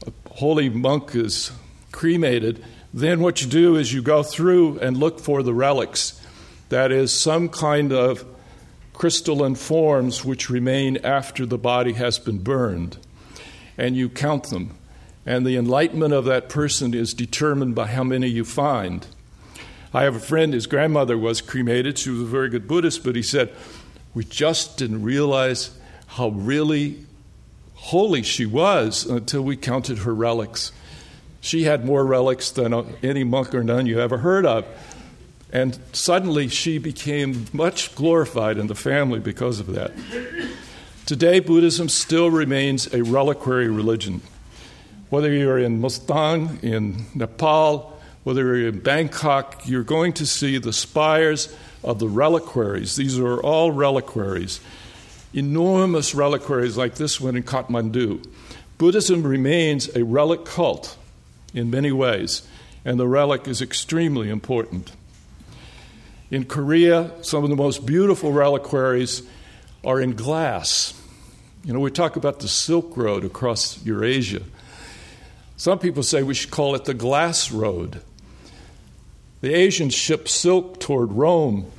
a 0.06 0.30
holy 0.30 0.70
monk 0.70 1.14
is 1.14 1.52
cremated, 1.92 2.64
then 2.92 3.20
what 3.20 3.40
you 3.40 3.48
do 3.48 3.76
is 3.76 3.92
you 3.92 4.02
go 4.02 4.22
through 4.22 4.78
and 4.80 4.96
look 4.96 5.20
for 5.20 5.42
the 5.42 5.54
relics. 5.54 6.20
That 6.70 6.90
is, 6.90 7.12
some 7.12 7.48
kind 7.48 7.92
of 7.92 8.24
crystalline 8.92 9.54
forms 9.54 10.24
which 10.24 10.50
remain 10.50 10.98
after 10.98 11.46
the 11.46 11.58
body 11.58 11.94
has 11.94 12.18
been 12.18 12.38
burned. 12.38 12.98
And 13.78 13.96
you 13.96 14.08
count 14.08 14.50
them. 14.50 14.76
And 15.24 15.46
the 15.46 15.56
enlightenment 15.56 16.12
of 16.12 16.24
that 16.24 16.48
person 16.48 16.94
is 16.94 17.14
determined 17.14 17.74
by 17.74 17.86
how 17.86 18.04
many 18.04 18.28
you 18.28 18.44
find. 18.44 19.06
I 19.92 20.02
have 20.02 20.16
a 20.16 20.20
friend, 20.20 20.52
his 20.52 20.66
grandmother 20.66 21.18
was 21.18 21.40
cremated. 21.40 21.98
She 21.98 22.10
was 22.10 22.20
a 22.20 22.26
very 22.26 22.48
good 22.48 22.68
Buddhist, 22.68 23.04
but 23.04 23.16
he 23.16 23.22
said, 23.22 23.52
We 24.14 24.24
just 24.24 24.76
didn't 24.76 25.02
realize 25.02 25.76
how 26.06 26.28
really 26.28 27.06
holy 27.74 28.22
she 28.22 28.46
was 28.46 29.04
until 29.06 29.42
we 29.42 29.56
counted 29.56 29.98
her 29.98 30.14
relics. 30.14 30.72
She 31.40 31.64
had 31.64 31.84
more 31.84 32.04
relics 32.04 32.50
than 32.50 32.74
any 33.02 33.24
monk 33.24 33.54
or 33.54 33.64
nun 33.64 33.86
you 33.86 34.00
ever 34.00 34.18
heard 34.18 34.44
of. 34.44 34.66
And 35.52 35.78
suddenly 35.92 36.48
she 36.48 36.78
became 36.78 37.46
much 37.52 37.94
glorified 37.94 38.58
in 38.58 38.66
the 38.68 38.74
family 38.74 39.18
because 39.18 39.58
of 39.58 39.66
that. 39.68 39.92
Today, 41.06 41.40
Buddhism 41.40 41.88
still 41.88 42.30
remains 42.30 42.92
a 42.94 43.02
reliquary 43.02 43.68
religion. 43.68 44.20
Whether 45.08 45.32
you're 45.32 45.58
in 45.58 45.80
Mustang, 45.80 46.60
in 46.62 47.06
Nepal, 47.16 47.98
whether 48.22 48.56
you're 48.56 48.68
in 48.68 48.78
Bangkok, 48.78 49.66
you're 49.66 49.82
going 49.82 50.12
to 50.14 50.26
see 50.26 50.58
the 50.58 50.72
spires 50.72 51.52
of 51.82 51.98
the 51.98 52.08
reliquaries. 52.08 52.94
These 52.94 53.18
are 53.18 53.40
all 53.40 53.72
reliquaries, 53.72 54.60
enormous 55.34 56.14
reliquaries 56.14 56.76
like 56.76 56.94
this 56.94 57.20
one 57.20 57.34
in 57.34 57.42
Kathmandu. 57.42 58.24
Buddhism 58.78 59.24
remains 59.24 59.94
a 59.96 60.04
relic 60.04 60.44
cult 60.44 60.96
in 61.52 61.70
many 61.70 61.92
ways, 61.92 62.46
and 62.84 62.98
the 62.98 63.08
relic 63.08 63.46
is 63.48 63.60
extremely 63.60 64.30
important. 64.30 64.92
In 66.30 66.44
Korea, 66.44 67.10
some 67.22 67.42
of 67.42 67.50
the 67.50 67.56
most 67.56 67.84
beautiful 67.84 68.32
reliquaries 68.32 69.22
are 69.84 70.00
in 70.00 70.14
glass. 70.14 70.94
You 71.64 71.72
know, 71.72 71.80
we 71.80 71.90
talk 71.90 72.16
about 72.16 72.40
the 72.40 72.48
Silk 72.48 72.96
Road 72.96 73.24
across 73.24 73.84
Eurasia. 73.84 74.42
Some 75.56 75.78
people 75.78 76.02
say 76.02 76.22
we 76.22 76.34
should 76.34 76.50
call 76.50 76.74
it 76.74 76.84
the 76.84 76.94
Glass 76.94 77.50
Road. 77.50 78.00
The 79.40 79.54
Asians 79.54 79.94
shipped 79.94 80.28
silk 80.28 80.80
toward 80.80 81.12
Rome, 81.12 81.70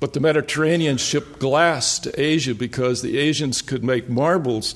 but 0.00 0.12
the 0.12 0.20
Mediterranean 0.20 0.96
shipped 0.96 1.38
glass 1.38 1.98
to 2.00 2.20
Asia 2.20 2.54
because 2.54 3.02
the 3.02 3.18
Asians 3.18 3.60
could 3.62 3.82
make 3.82 4.08
marbles, 4.08 4.74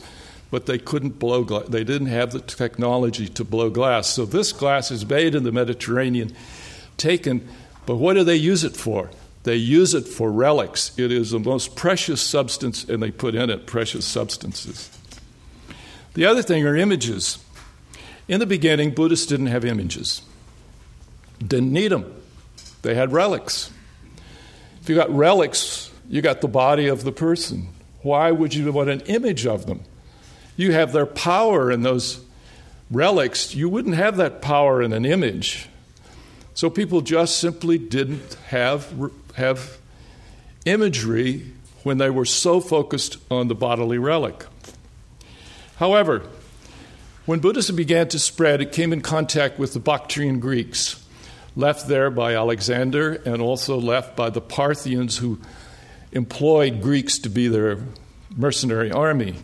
but 0.53 0.67
they 0.67 0.79
couldn't 0.79 1.19
blow 1.19 1.43
glass. 1.43 1.67
They 1.67 1.83
didn't 1.83 2.09
have 2.09 2.31
the 2.31 2.41
technology 2.41 3.27
to 3.27 3.43
blow 3.43 3.71
glass. 3.71 4.07
So 4.07 4.25
this 4.25 4.53
glass 4.53 4.93
is 4.93 5.05
made 5.05 5.35
in 5.35 5.43
the 5.43 5.51
Mediterranean, 5.51 6.33
taken 6.97 7.49
but 7.87 7.97
what 7.97 8.15
do 8.15 8.23
they 8.23 8.37
use 8.37 8.63
it 8.63 8.77
for? 8.77 9.11
They 9.43 9.57
use 9.57 9.93
it 9.95 10.07
for 10.07 10.31
relics. 10.31 10.97
It 10.99 11.11
is 11.11 11.31
the 11.31 11.41
most 11.41 11.75
precious 11.75 12.21
substance, 12.21 12.85
and 12.85 13.03
they 13.03 13.11
put 13.11 13.35
in 13.35 13.51
it 13.51 13.67
precious 13.67 14.07
substances. 14.07 14.89
The 16.15 16.27
other 16.27 16.43
thing 16.43 16.65
are 16.65 16.77
images. 16.77 17.39
In 18.29 18.39
the 18.39 18.47
beginning, 18.47 18.93
Buddhists 18.93 19.27
didn't 19.27 19.47
have 19.47 19.65
images, 19.65 20.23
didn't 21.45 21.73
need 21.73 21.89
them. 21.89 22.23
They 22.83 22.95
had 22.95 23.13
relics. 23.13 23.71
If 24.81 24.89
you 24.89 24.95
got 24.95 25.11
relics, 25.11 25.91
you 26.09 26.23
got 26.23 26.41
the 26.41 26.49
body 26.49 26.87
of 26.87 27.05
the 27.05 27.13
person. 27.13 27.69
Why 28.03 28.31
would 28.31 28.55
you 28.55 28.71
want 28.71 28.91
an 28.91 29.01
image 29.03 29.47
of 29.47 29.67
them? 29.67 29.83
You 30.62 30.71
have 30.71 30.92
their 30.92 31.07
power 31.07 31.73
in 31.73 31.83
those 31.83 32.21
relics. 32.88 33.52
You 33.52 33.69
wouldn't 33.69 33.97
have 33.97 34.16
that 34.19 34.40
power 34.40 34.81
in 34.81 34.92
an 34.92 35.04
image. 35.04 35.69
So 36.54 36.71
people 36.71 37.00
just 37.00 37.38
simply 37.38 37.78
didn't 37.78 38.35
have, 38.47 38.95
have 39.35 39.78
imagery 40.64 41.50
when 41.83 41.99
they 41.99 42.11
were 42.11 42.25
so 42.25 42.61
focused 42.61 43.16
on 43.28 43.49
the 43.49 43.57
bodily 43.57 43.99
relic. 43.99 44.47
However, 45.78 46.23
when 47.26 47.40
Buddhism 47.40 47.75
began 47.75 48.07
to 48.11 48.21
spread, 48.21 48.61
it 48.61 48.71
came 48.71 48.92
in 48.92 49.00
contact 49.00 49.59
with 49.59 49.73
the 49.73 49.81
Bactrian 49.81 50.38
Greeks, 50.38 51.04
left 51.57 51.88
there 51.88 52.09
by 52.09 52.37
Alexander 52.37 53.14
and 53.25 53.42
also 53.42 53.81
left 53.81 54.14
by 54.14 54.31
the 54.31 54.40
Parthians 54.40 55.19
who 55.19 55.40
employed 56.12 56.81
Greeks 56.81 57.19
to 57.19 57.28
be 57.28 57.49
their 57.49 57.78
mercenary 58.37 58.92
army. 58.92 59.35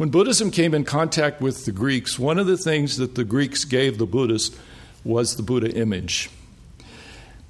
When 0.00 0.08
Buddhism 0.08 0.50
came 0.50 0.72
in 0.72 0.84
contact 0.84 1.42
with 1.42 1.66
the 1.66 1.72
Greeks, 1.72 2.18
one 2.18 2.38
of 2.38 2.46
the 2.46 2.56
things 2.56 2.96
that 2.96 3.16
the 3.16 3.22
Greeks 3.22 3.66
gave 3.66 3.98
the 3.98 4.06
Buddhists 4.06 4.58
was 5.04 5.36
the 5.36 5.42
Buddha 5.42 5.70
image. 5.76 6.30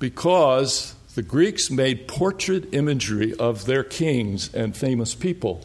Because 0.00 0.96
the 1.14 1.22
Greeks 1.22 1.70
made 1.70 2.08
portrait 2.08 2.74
imagery 2.74 3.34
of 3.34 3.66
their 3.66 3.84
kings 3.84 4.52
and 4.52 4.76
famous 4.76 5.14
people. 5.14 5.64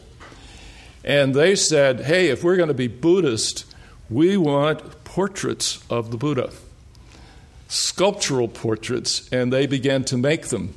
And 1.04 1.34
they 1.34 1.56
said, 1.56 2.02
hey, 2.02 2.28
if 2.28 2.44
we're 2.44 2.54
going 2.54 2.68
to 2.68 2.72
be 2.72 2.86
Buddhist, 2.86 3.64
we 4.08 4.36
want 4.36 5.02
portraits 5.02 5.82
of 5.90 6.12
the 6.12 6.16
Buddha, 6.16 6.52
sculptural 7.66 8.46
portraits, 8.46 9.28
and 9.32 9.52
they 9.52 9.66
began 9.66 10.04
to 10.04 10.16
make 10.16 10.50
them. 10.50 10.72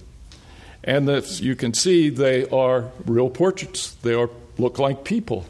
And 0.83 1.07
as 1.07 1.39
you 1.39 1.55
can 1.55 1.75
see, 1.75 2.09
they 2.09 2.49
are 2.49 2.89
real 3.05 3.29
portraits. 3.29 3.91
They 4.01 4.15
are, 4.15 4.31
look 4.57 4.79
like 4.79 5.03
people. 5.03 5.45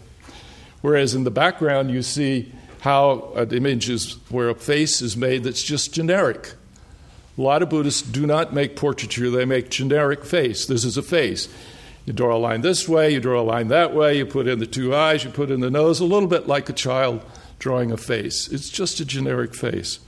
Whereas 0.81 1.13
in 1.13 1.23
the 1.23 1.31
background, 1.31 1.91
you 1.91 2.01
see 2.01 2.51
how 2.81 3.33
an 3.35 3.53
image 3.53 3.89
is 3.89 4.13
where 4.29 4.49
a 4.49 4.55
face 4.55 5.01
is 5.01 5.17
made 5.17 5.43
that's 5.43 5.63
just 5.63 5.93
generic. 5.93 6.53
A 7.37 7.41
lot 7.41 7.61
of 7.61 7.69
Buddhists 7.69 8.01
do 8.01 8.25
not 8.25 8.53
make 8.53 8.75
portraiture, 8.75 9.29
they 9.29 9.45
make 9.45 9.69
generic 9.69 10.25
face. 10.25 10.65
This 10.65 10.83
is 10.83 10.97
a 10.97 11.01
face. 11.01 11.47
You 12.05 12.13
draw 12.13 12.35
a 12.35 12.39
line 12.39 12.61
this 12.61 12.87
way, 12.87 13.11
you 13.11 13.19
draw 13.19 13.41
a 13.41 13.43
line 13.43 13.67
that 13.67 13.93
way, 13.93 14.17
you 14.17 14.25
put 14.25 14.47
in 14.47 14.59
the 14.59 14.65
two 14.65 14.95
eyes, 14.95 15.23
you 15.23 15.29
put 15.29 15.51
in 15.51 15.59
the 15.59 15.69
nose, 15.69 15.99
a 15.99 16.05
little 16.05 16.27
bit 16.27 16.47
like 16.47 16.69
a 16.69 16.73
child 16.73 17.21
drawing 17.59 17.91
a 17.91 17.97
face. 17.97 18.47
It's 18.47 18.69
just 18.69 18.99
a 18.99 19.05
generic 19.05 19.53
face. 19.53 19.99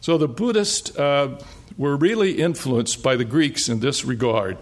So 0.00 0.16
the 0.16 0.28
Buddhists 0.28 0.96
uh, 0.96 1.40
were 1.76 1.96
really 1.96 2.40
influenced 2.40 3.02
by 3.02 3.16
the 3.16 3.24
Greeks 3.24 3.68
in 3.68 3.80
this 3.80 4.04
regard. 4.04 4.58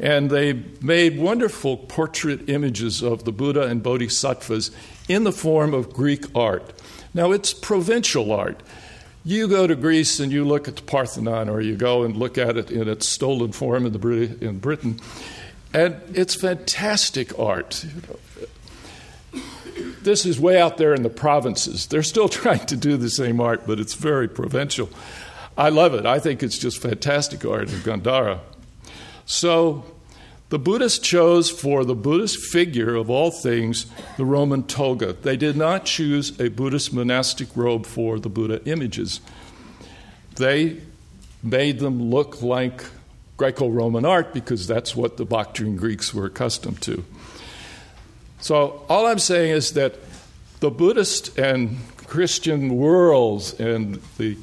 And 0.00 0.30
they 0.30 0.52
made 0.80 1.18
wonderful 1.18 1.76
portrait 1.76 2.48
images 2.48 3.02
of 3.02 3.24
the 3.24 3.32
Buddha 3.32 3.62
and 3.62 3.82
Bodhisattvas 3.82 4.70
in 5.08 5.24
the 5.24 5.32
form 5.32 5.74
of 5.74 5.92
Greek 5.92 6.24
art. 6.36 6.72
Now, 7.14 7.32
it's 7.32 7.52
provincial 7.52 8.30
art. 8.32 8.62
You 9.24 9.48
go 9.48 9.66
to 9.66 9.74
Greece 9.74 10.20
and 10.20 10.30
you 10.30 10.44
look 10.44 10.68
at 10.68 10.76
the 10.76 10.82
Parthenon, 10.82 11.48
or 11.48 11.60
you 11.60 11.76
go 11.76 12.04
and 12.04 12.16
look 12.16 12.38
at 12.38 12.56
it 12.56 12.70
in 12.70 12.88
its 12.88 13.08
stolen 13.08 13.52
form 13.52 13.84
in, 13.86 13.98
Brit- 13.98 14.42
in 14.42 14.58
Britain, 14.58 15.00
and 15.74 16.00
it's 16.14 16.34
fantastic 16.34 17.36
art. 17.38 17.84
This 20.02 20.24
is 20.24 20.40
way 20.40 20.60
out 20.60 20.78
there 20.78 20.94
in 20.94 21.02
the 21.02 21.10
provinces. 21.10 21.86
They're 21.86 22.02
still 22.02 22.28
trying 22.40 22.66
to 22.66 22.76
do 22.76 22.96
the 22.96 23.10
same 23.10 23.40
art, 23.40 23.66
but 23.66 23.80
it's 23.80 23.94
very 23.94 24.28
provincial. 24.28 24.88
I 25.56 25.70
love 25.70 25.92
it. 25.94 26.06
I 26.06 26.20
think 26.20 26.42
it's 26.42 26.56
just 26.56 26.80
fantastic 26.80 27.44
art 27.44 27.70
in 27.70 27.80
Gandhara. 27.80 28.40
So 29.28 29.84
the 30.48 30.58
Buddhists 30.58 30.98
chose 30.98 31.50
for 31.50 31.84
the 31.84 31.94
Buddhist 31.94 32.38
figure 32.38 32.94
of 32.94 33.10
all 33.10 33.30
things 33.30 33.84
the 34.16 34.24
Roman 34.24 34.62
toga. 34.62 35.12
They 35.12 35.36
did 35.36 35.54
not 35.54 35.84
choose 35.84 36.40
a 36.40 36.48
Buddhist 36.48 36.94
monastic 36.94 37.48
robe 37.54 37.84
for 37.84 38.18
the 38.18 38.30
Buddha 38.30 38.64
images. 38.64 39.20
They 40.36 40.78
made 41.42 41.78
them 41.78 42.10
look 42.10 42.40
like 42.40 42.84
Greco 43.36 43.68
Roman 43.68 44.06
art 44.06 44.32
because 44.32 44.66
that's 44.66 44.96
what 44.96 45.18
the 45.18 45.26
Bactrian 45.26 45.76
Greeks 45.76 46.14
were 46.14 46.24
accustomed 46.24 46.80
to. 46.82 47.04
So, 48.40 48.82
all 48.88 49.06
I'm 49.06 49.18
saying 49.18 49.50
is 49.50 49.72
that 49.72 49.96
the 50.60 50.70
Buddhist 50.70 51.36
and 51.38 51.76
Christian 52.06 52.76
worlds 52.76 53.60
and 53.60 54.00
the 54.16 54.38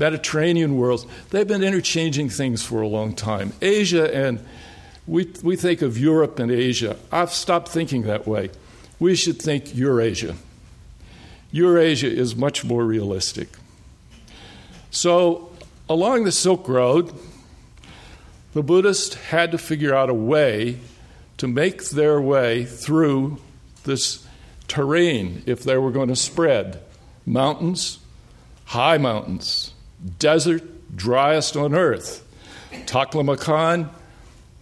Mediterranean 0.00 0.76
worlds, 0.76 1.06
they've 1.28 1.46
been 1.46 1.62
interchanging 1.62 2.30
things 2.30 2.64
for 2.64 2.80
a 2.80 2.88
long 2.88 3.14
time. 3.14 3.52
Asia 3.60 4.12
and 4.14 4.44
we, 5.06 5.30
we 5.42 5.56
think 5.56 5.82
of 5.82 5.98
Europe 5.98 6.38
and 6.38 6.50
Asia. 6.50 6.96
I've 7.12 7.32
stopped 7.32 7.68
thinking 7.68 8.02
that 8.02 8.26
way. 8.26 8.50
We 8.98 9.14
should 9.14 9.40
think 9.40 9.74
Eurasia. 9.74 10.36
Eurasia 11.52 12.10
is 12.10 12.34
much 12.34 12.64
more 12.64 12.84
realistic. 12.84 13.48
So, 14.90 15.50
along 15.88 16.24
the 16.24 16.32
Silk 16.32 16.68
Road, 16.68 17.12
the 18.54 18.62
Buddhists 18.62 19.14
had 19.14 19.52
to 19.52 19.58
figure 19.58 19.94
out 19.94 20.10
a 20.10 20.14
way 20.14 20.78
to 21.36 21.48
make 21.48 21.90
their 21.90 22.20
way 22.20 22.64
through 22.64 23.38
this 23.84 24.26
terrain 24.68 25.42
if 25.46 25.62
they 25.62 25.76
were 25.76 25.90
going 25.90 26.08
to 26.08 26.16
spread. 26.16 26.80
Mountains, 27.26 27.98
high 28.66 28.98
mountains, 28.98 29.69
desert, 30.18 30.96
driest 30.96 31.56
on 31.56 31.74
earth. 31.74 32.26
Taklamakan, 32.86 33.88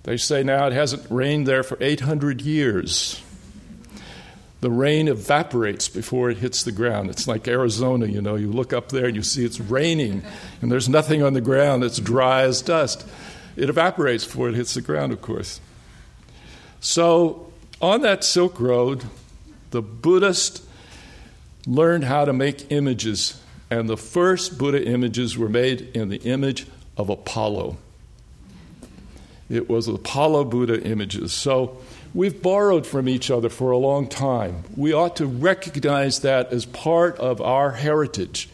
They 0.05 0.17
say 0.17 0.43
now 0.43 0.67
it 0.67 0.73
hasn't 0.73 1.07
rained 1.11 1.47
there 1.47 1.63
for 1.63 1.77
800 1.81 2.41
years. 2.41 3.23
The 4.61 4.71
rain 4.71 5.07
evaporates 5.07 5.89
before 5.89 6.31
it 6.31 6.39
hits 6.39 6.65
the 6.65 6.73
ground. 6.73 7.11
It's 7.11 7.29
like 7.29 7.47
Arizona, 7.47 8.07
you 8.07 8.21
know, 8.21 8.35
you 8.35 8.51
look 8.51 8.73
up 8.73 8.89
there 8.89 9.07
and 9.07 9.15
you 9.15 9.23
see 9.23 9.45
it's 9.45 9.61
raining, 9.61 10.23
and 10.61 10.73
there's 10.73 10.89
nothing 10.89 11.23
on 11.23 11.35
the 11.35 11.41
ground, 11.41 11.85
it's 11.85 11.99
dry 11.99 12.43
as 12.43 12.61
dust. 12.61 13.07
It 13.57 13.69
evaporates 13.69 14.25
before 14.25 14.49
it 14.49 14.57
hits 14.57 14.75
the 14.75 14.81
ground, 14.81 15.13
of 15.13 15.21
course. 15.21 15.61
So, 16.81 17.53
on 17.81 18.01
that 18.03 18.25
Silk 18.25 18.59
Road, 18.59 19.05
the 19.71 19.83
Buddhist 19.83 20.65
learned 21.67 22.05
how 22.05 22.25
to 22.25 22.33
make 22.33 22.71
images, 22.73 23.41
and 23.71 23.89
the 23.89 23.97
first 23.97 24.59
Buddha 24.59 24.85
images 24.85 25.37
were 25.37 25.49
made 25.49 25.91
in 25.95 26.09
the 26.09 26.19
image 26.19 26.67
of 26.97 27.09
Apollo. 27.09 27.77
It 29.51 29.69
was 29.69 29.89
Apollo 29.89 30.45
Buddha 30.45 30.83
images. 30.83 31.33
So 31.33 31.79
we've 32.13 32.43
borrowed 32.43 32.87
from 32.87 33.09
each 33.09 33.31
other 33.31 33.49
for 33.49 33.71
a 33.71 33.79
long 33.79 34.09
time. 34.09 34.65
We 34.77 34.93
ought 34.93 35.17
to 35.17 35.27
recognize 35.27 36.21
that 36.21 36.53
as 36.53 36.67
part 36.67 37.17
of 37.19 37.41
our 37.41 37.73
heritage. 37.73 38.49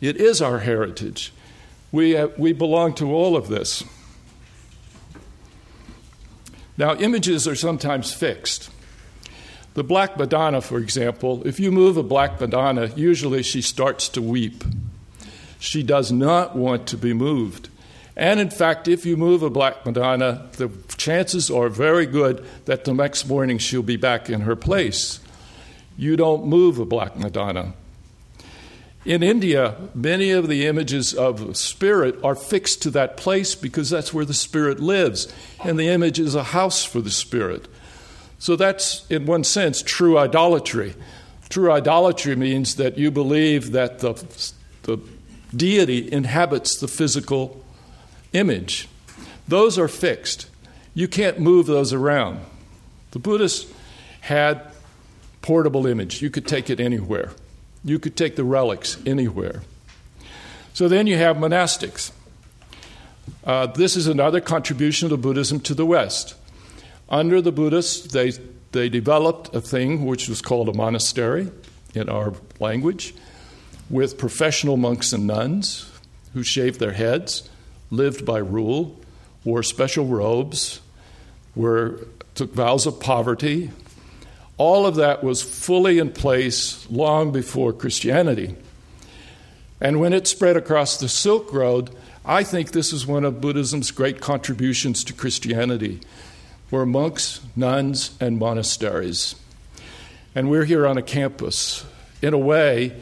It 0.00 0.16
is 0.16 0.40
our 0.40 0.60
heritage. 0.60 1.32
We, 1.90 2.10
have, 2.12 2.38
we 2.38 2.52
belong 2.52 2.94
to 2.94 3.12
all 3.12 3.36
of 3.36 3.48
this. 3.48 3.84
Now, 6.76 6.94
images 6.96 7.46
are 7.46 7.54
sometimes 7.54 8.12
fixed. 8.12 8.70
The 9.74 9.84
Black 9.84 10.18
Madonna, 10.18 10.60
for 10.60 10.78
example, 10.78 11.42
if 11.46 11.58
you 11.58 11.72
move 11.72 11.96
a 11.96 12.02
Black 12.02 12.40
Madonna, 12.40 12.86
usually 12.94 13.42
she 13.42 13.62
starts 13.62 14.08
to 14.10 14.20
weep. 14.20 14.64
She 15.58 15.82
does 15.82 16.12
not 16.12 16.54
want 16.54 16.86
to 16.88 16.98
be 16.98 17.14
moved. 17.14 17.70
And 18.14 18.38
in 18.38 18.50
fact, 18.50 18.86
if 18.86 19.06
you 19.06 19.16
move 19.16 19.42
a 19.42 19.48
Black 19.48 19.86
Madonna, 19.86 20.46
the 20.58 20.70
chances 20.98 21.50
are 21.50 21.70
very 21.70 22.04
good 22.04 22.44
that 22.66 22.84
the 22.84 22.92
next 22.92 23.26
morning 23.26 23.56
she'll 23.56 23.82
be 23.82 23.96
back 23.96 24.28
in 24.28 24.42
her 24.42 24.56
place. 24.56 25.20
You 25.96 26.16
don't 26.16 26.46
move 26.46 26.78
a 26.78 26.84
Black 26.84 27.16
Madonna. 27.16 27.72
In 29.04 29.22
India, 29.22 29.76
many 29.94 30.30
of 30.30 30.48
the 30.48 30.66
images 30.66 31.14
of 31.14 31.56
spirit 31.56 32.16
are 32.22 32.36
fixed 32.36 32.82
to 32.82 32.90
that 32.90 33.16
place 33.16 33.54
because 33.54 33.90
that's 33.90 34.12
where 34.12 34.24
the 34.24 34.34
spirit 34.34 34.78
lives, 34.78 35.32
and 35.64 35.78
the 35.78 35.88
image 35.88 36.20
is 36.20 36.34
a 36.34 36.44
house 36.44 36.84
for 36.84 37.00
the 37.00 37.10
spirit. 37.10 37.66
So 38.42 38.56
that's, 38.56 39.08
in 39.08 39.24
one 39.26 39.44
sense, 39.44 39.82
true 39.82 40.18
idolatry. 40.18 40.96
True 41.48 41.70
idolatry 41.70 42.34
means 42.34 42.74
that 42.74 42.98
you 42.98 43.12
believe 43.12 43.70
that 43.70 44.00
the, 44.00 44.14
the 44.82 44.98
deity 45.56 46.10
inhabits 46.10 46.76
the 46.80 46.88
physical 46.88 47.64
image. 48.32 48.88
Those 49.46 49.78
are 49.78 49.86
fixed. 49.86 50.48
You 50.92 51.06
can't 51.06 51.38
move 51.38 51.66
those 51.66 51.92
around. 51.92 52.40
The 53.12 53.20
Buddhists 53.20 53.72
had 54.22 54.72
portable 55.40 55.86
image. 55.86 56.20
You 56.20 56.28
could 56.28 56.48
take 56.48 56.68
it 56.68 56.80
anywhere. 56.80 57.30
You 57.84 58.00
could 58.00 58.16
take 58.16 58.34
the 58.34 58.42
relics 58.42 58.98
anywhere. 59.06 59.62
So 60.74 60.88
then 60.88 61.06
you 61.06 61.16
have 61.16 61.36
monastics. 61.36 62.10
Uh, 63.44 63.66
this 63.66 63.96
is 63.96 64.08
another 64.08 64.40
contribution 64.40 65.12
of 65.12 65.22
Buddhism 65.22 65.60
to 65.60 65.74
the 65.74 65.86
West. 65.86 66.34
Under 67.08 67.40
the 67.40 67.52
Buddhists, 67.52 68.12
they, 68.12 68.32
they 68.72 68.88
developed 68.88 69.54
a 69.54 69.60
thing 69.60 70.06
which 70.06 70.28
was 70.28 70.40
called 70.40 70.68
a 70.68 70.74
monastery 70.74 71.50
in 71.94 72.08
our 72.08 72.32
language, 72.58 73.14
with 73.90 74.16
professional 74.16 74.76
monks 74.76 75.12
and 75.12 75.26
nuns 75.26 75.90
who 76.32 76.42
shaved 76.42 76.80
their 76.80 76.92
heads, 76.92 77.48
lived 77.90 78.24
by 78.24 78.38
rule, 78.38 78.98
wore 79.44 79.62
special 79.62 80.06
robes, 80.06 80.80
were, 81.54 82.06
took 82.34 82.54
vows 82.54 82.86
of 82.86 82.98
poverty. 83.00 83.70
All 84.56 84.86
of 84.86 84.94
that 84.96 85.22
was 85.22 85.42
fully 85.42 85.98
in 85.98 86.12
place 86.12 86.88
long 86.90 87.32
before 87.32 87.72
Christianity. 87.72 88.54
And 89.80 90.00
when 90.00 90.12
it 90.12 90.26
spread 90.26 90.56
across 90.56 90.96
the 90.96 91.08
Silk 91.08 91.52
Road, 91.52 91.90
I 92.24 92.44
think 92.44 92.70
this 92.70 92.92
is 92.92 93.06
one 93.06 93.24
of 93.24 93.40
Buddhism's 93.40 93.90
great 93.90 94.20
contributions 94.20 95.02
to 95.04 95.12
Christianity, 95.12 96.00
were 96.72 96.86
monks, 96.86 97.40
nuns, 97.54 98.16
and 98.18 98.38
monasteries. 98.38 99.36
And 100.34 100.50
we're 100.50 100.64
here 100.64 100.86
on 100.86 100.96
a 100.96 101.02
campus. 101.02 101.84
In 102.22 102.32
a 102.32 102.38
way, 102.38 102.98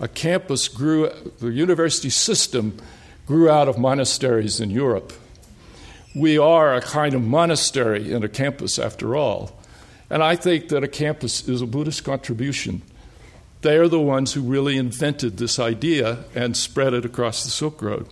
a 0.00 0.08
campus 0.08 0.66
grew, 0.66 1.08
the 1.38 1.52
university 1.52 2.10
system 2.10 2.76
grew 3.24 3.48
out 3.48 3.68
of 3.68 3.78
monasteries 3.78 4.60
in 4.60 4.70
Europe. 4.70 5.12
We 6.16 6.36
are 6.36 6.74
a 6.74 6.82
kind 6.82 7.14
of 7.14 7.22
monastery 7.22 8.12
in 8.12 8.24
a 8.24 8.28
campus, 8.28 8.76
after 8.78 9.14
all. 9.14 9.52
And 10.10 10.20
I 10.22 10.34
think 10.34 10.68
that 10.68 10.82
a 10.82 10.88
campus 10.88 11.48
is 11.48 11.62
a 11.62 11.66
Buddhist 11.66 12.02
contribution. 12.02 12.82
They 13.60 13.76
are 13.76 13.86
the 13.86 14.00
ones 14.00 14.32
who 14.32 14.42
really 14.42 14.76
invented 14.76 15.36
this 15.36 15.60
idea 15.60 16.24
and 16.34 16.56
spread 16.56 16.92
it 16.92 17.04
across 17.04 17.44
the 17.44 17.50
Silk 17.50 17.80
Road. 17.80 18.08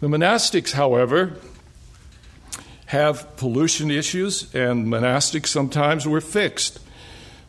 The 0.00 0.08
monastics, 0.08 0.72
however, 0.72 1.38
have 2.88 3.36
pollution 3.36 3.90
issues, 3.90 4.52
and 4.54 4.86
monastics 4.86 5.48
sometimes 5.48 6.08
were 6.08 6.22
fixed. 6.22 6.80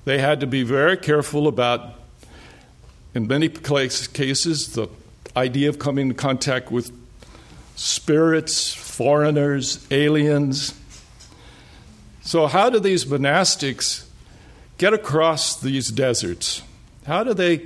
They 0.04 0.20
had 0.20 0.42
to 0.42 0.48
be 0.48 0.64
very 0.64 0.98
careful 0.98 1.48
about, 1.48 1.94
in 3.16 3.26
many 3.26 3.48
cases, 3.48 4.74
the 4.74 4.90
idea 5.38 5.70
of 5.70 5.80
coming 5.80 6.08
in 6.08 6.16
contact 6.16 6.72
with 6.72 6.92
spirits, 7.78 8.74
foreigners, 8.74 9.88
aliens. 9.92 10.74
So, 12.22 12.48
how 12.48 12.70
do 12.70 12.78
these 12.82 13.06
monastics 13.06 14.06
get 14.78 14.94
across 14.94 15.58
these 15.58 15.88
deserts? 15.88 16.64
How 17.06 17.24
do 17.24 17.34
they, 17.34 17.66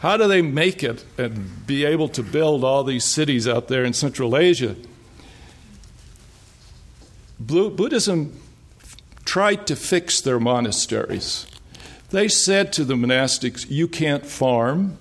how 0.00 0.16
do 0.16 0.26
they 0.26 0.42
make 0.42 0.82
it 0.82 1.04
and 1.16 1.64
be 1.68 1.84
able 1.84 2.08
to 2.08 2.24
build 2.24 2.64
all 2.64 2.82
these 2.82 3.04
cities 3.04 3.46
out 3.46 3.68
there 3.68 3.84
in 3.84 3.92
Central 3.92 4.36
Asia? 4.36 4.74
Buddhism 7.46 8.38
tried 9.24 9.66
to 9.66 9.76
fix 9.76 10.20
their 10.20 10.38
monasteries. 10.38 11.46
They 12.10 12.28
said 12.28 12.72
to 12.74 12.84
the 12.84 12.94
monastics, 12.94 13.70
You 13.70 13.88
can't 13.88 14.26
farm, 14.26 14.98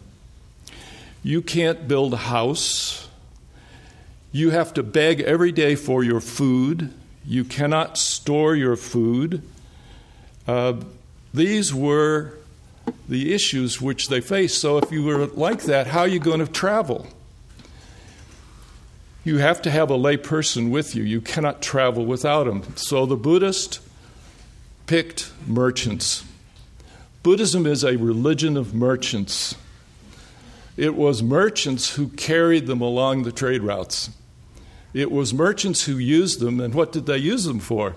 you 1.23 1.41
can't 1.41 1.87
build 1.87 2.13
a 2.13 2.17
house. 2.17 3.07
You 4.31 4.51
have 4.51 4.73
to 4.75 4.83
beg 4.83 5.19
every 5.19 5.51
day 5.51 5.75
for 5.75 6.03
your 6.03 6.21
food. 6.21 6.93
You 7.25 7.43
cannot 7.43 7.97
store 7.97 8.55
your 8.55 8.77
food. 8.77 9.43
Uh, 10.47 10.75
these 11.33 11.73
were 11.73 12.33
the 13.09 13.33
issues 13.33 13.81
which 13.81 14.07
they 14.07 14.21
faced. 14.21 14.59
So, 14.61 14.77
if 14.77 14.91
you 14.91 15.03
were 15.03 15.27
like 15.27 15.63
that, 15.63 15.87
how 15.87 16.01
are 16.01 16.07
you 16.07 16.19
going 16.19 16.39
to 16.39 16.51
travel? 16.51 17.07
You 19.23 19.37
have 19.37 19.61
to 19.63 19.71
have 19.71 19.89
a 19.89 19.95
lay 19.95 20.17
person 20.17 20.71
with 20.71 20.95
you. 20.95 21.03
You 21.03 21.21
cannot 21.21 21.61
travel 21.61 22.05
without 22.05 22.47
him. 22.47 22.63
So, 22.75 23.05
the 23.05 23.15
Buddhist 23.15 23.79
picked 24.87 25.31
merchants. 25.45 26.25
Buddhism 27.23 27.67
is 27.67 27.83
a 27.83 27.97
religion 27.97 28.57
of 28.57 28.73
merchants. 28.73 29.55
It 30.75 30.95
was 30.95 31.21
merchants 31.21 31.95
who 31.95 32.09
carried 32.09 32.65
them 32.65 32.81
along 32.81 33.23
the 33.23 33.31
trade 33.31 33.61
routes. 33.61 34.09
It 34.93 35.11
was 35.11 35.33
merchants 35.33 35.85
who 35.85 35.97
used 35.97 36.39
them, 36.39 36.59
and 36.59 36.73
what 36.73 36.91
did 36.91 37.05
they 37.05 37.17
use 37.17 37.43
them 37.43 37.59
for? 37.59 37.93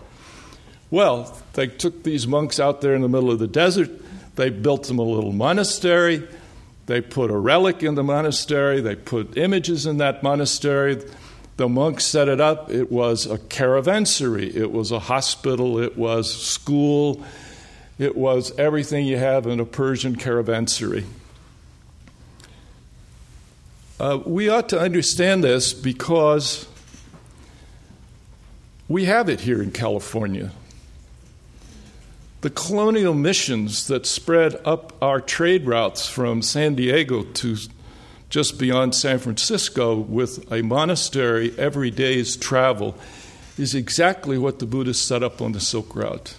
Well, 0.90 1.36
they 1.54 1.68
took 1.68 2.02
these 2.02 2.26
monks 2.26 2.60
out 2.60 2.82
there 2.82 2.94
in 2.94 3.00
the 3.00 3.08
middle 3.08 3.30
of 3.30 3.38
the 3.38 3.48
desert, 3.48 3.90
they 4.36 4.50
built 4.50 4.84
them 4.84 4.98
a 4.98 5.02
little 5.02 5.32
monastery, 5.32 6.28
they 6.86 7.00
put 7.00 7.30
a 7.30 7.36
relic 7.36 7.82
in 7.82 7.94
the 7.94 8.02
monastery, 8.02 8.80
they 8.80 8.94
put 8.94 9.36
images 9.36 9.86
in 9.86 9.98
that 9.98 10.22
monastery. 10.22 11.02
The 11.56 11.68
monks 11.68 12.04
set 12.04 12.28
it 12.28 12.40
up. 12.40 12.70
It 12.70 12.90
was 12.90 13.26
a 13.26 13.38
caravansary, 13.38 14.54
it 14.54 14.72
was 14.72 14.90
a 14.90 14.98
hospital, 14.98 15.78
it 15.78 15.96
was 15.96 16.34
school, 16.34 17.24
it 17.98 18.16
was 18.16 18.56
everything 18.58 19.06
you 19.06 19.18
have 19.18 19.46
in 19.46 19.60
a 19.60 19.64
Persian 19.64 20.16
caravansary. 20.16 21.04
Uh, 24.00 24.18
we 24.26 24.48
ought 24.48 24.68
to 24.70 24.78
understand 24.78 25.44
this 25.44 25.72
because 25.72 26.66
we 28.88 29.04
have 29.04 29.28
it 29.28 29.40
here 29.40 29.62
in 29.62 29.70
California. 29.70 30.50
The 32.44 32.50
colonial 32.50 33.14
missions 33.14 33.86
that 33.86 34.04
spread 34.04 34.60
up 34.66 34.92
our 35.00 35.18
trade 35.18 35.64
routes 35.64 36.06
from 36.06 36.42
San 36.42 36.74
Diego 36.74 37.22
to 37.22 37.56
just 38.28 38.58
beyond 38.58 38.94
San 38.94 39.18
Francisco 39.18 39.96
with 39.96 40.52
a 40.52 40.60
monastery 40.60 41.54
every 41.56 41.90
day's 41.90 42.36
travel 42.36 42.98
is 43.56 43.74
exactly 43.74 44.36
what 44.36 44.58
the 44.58 44.66
Buddhists 44.66 45.02
set 45.06 45.22
up 45.22 45.40
on 45.40 45.52
the 45.52 45.58
Silk 45.58 45.96
Route. 45.96 46.34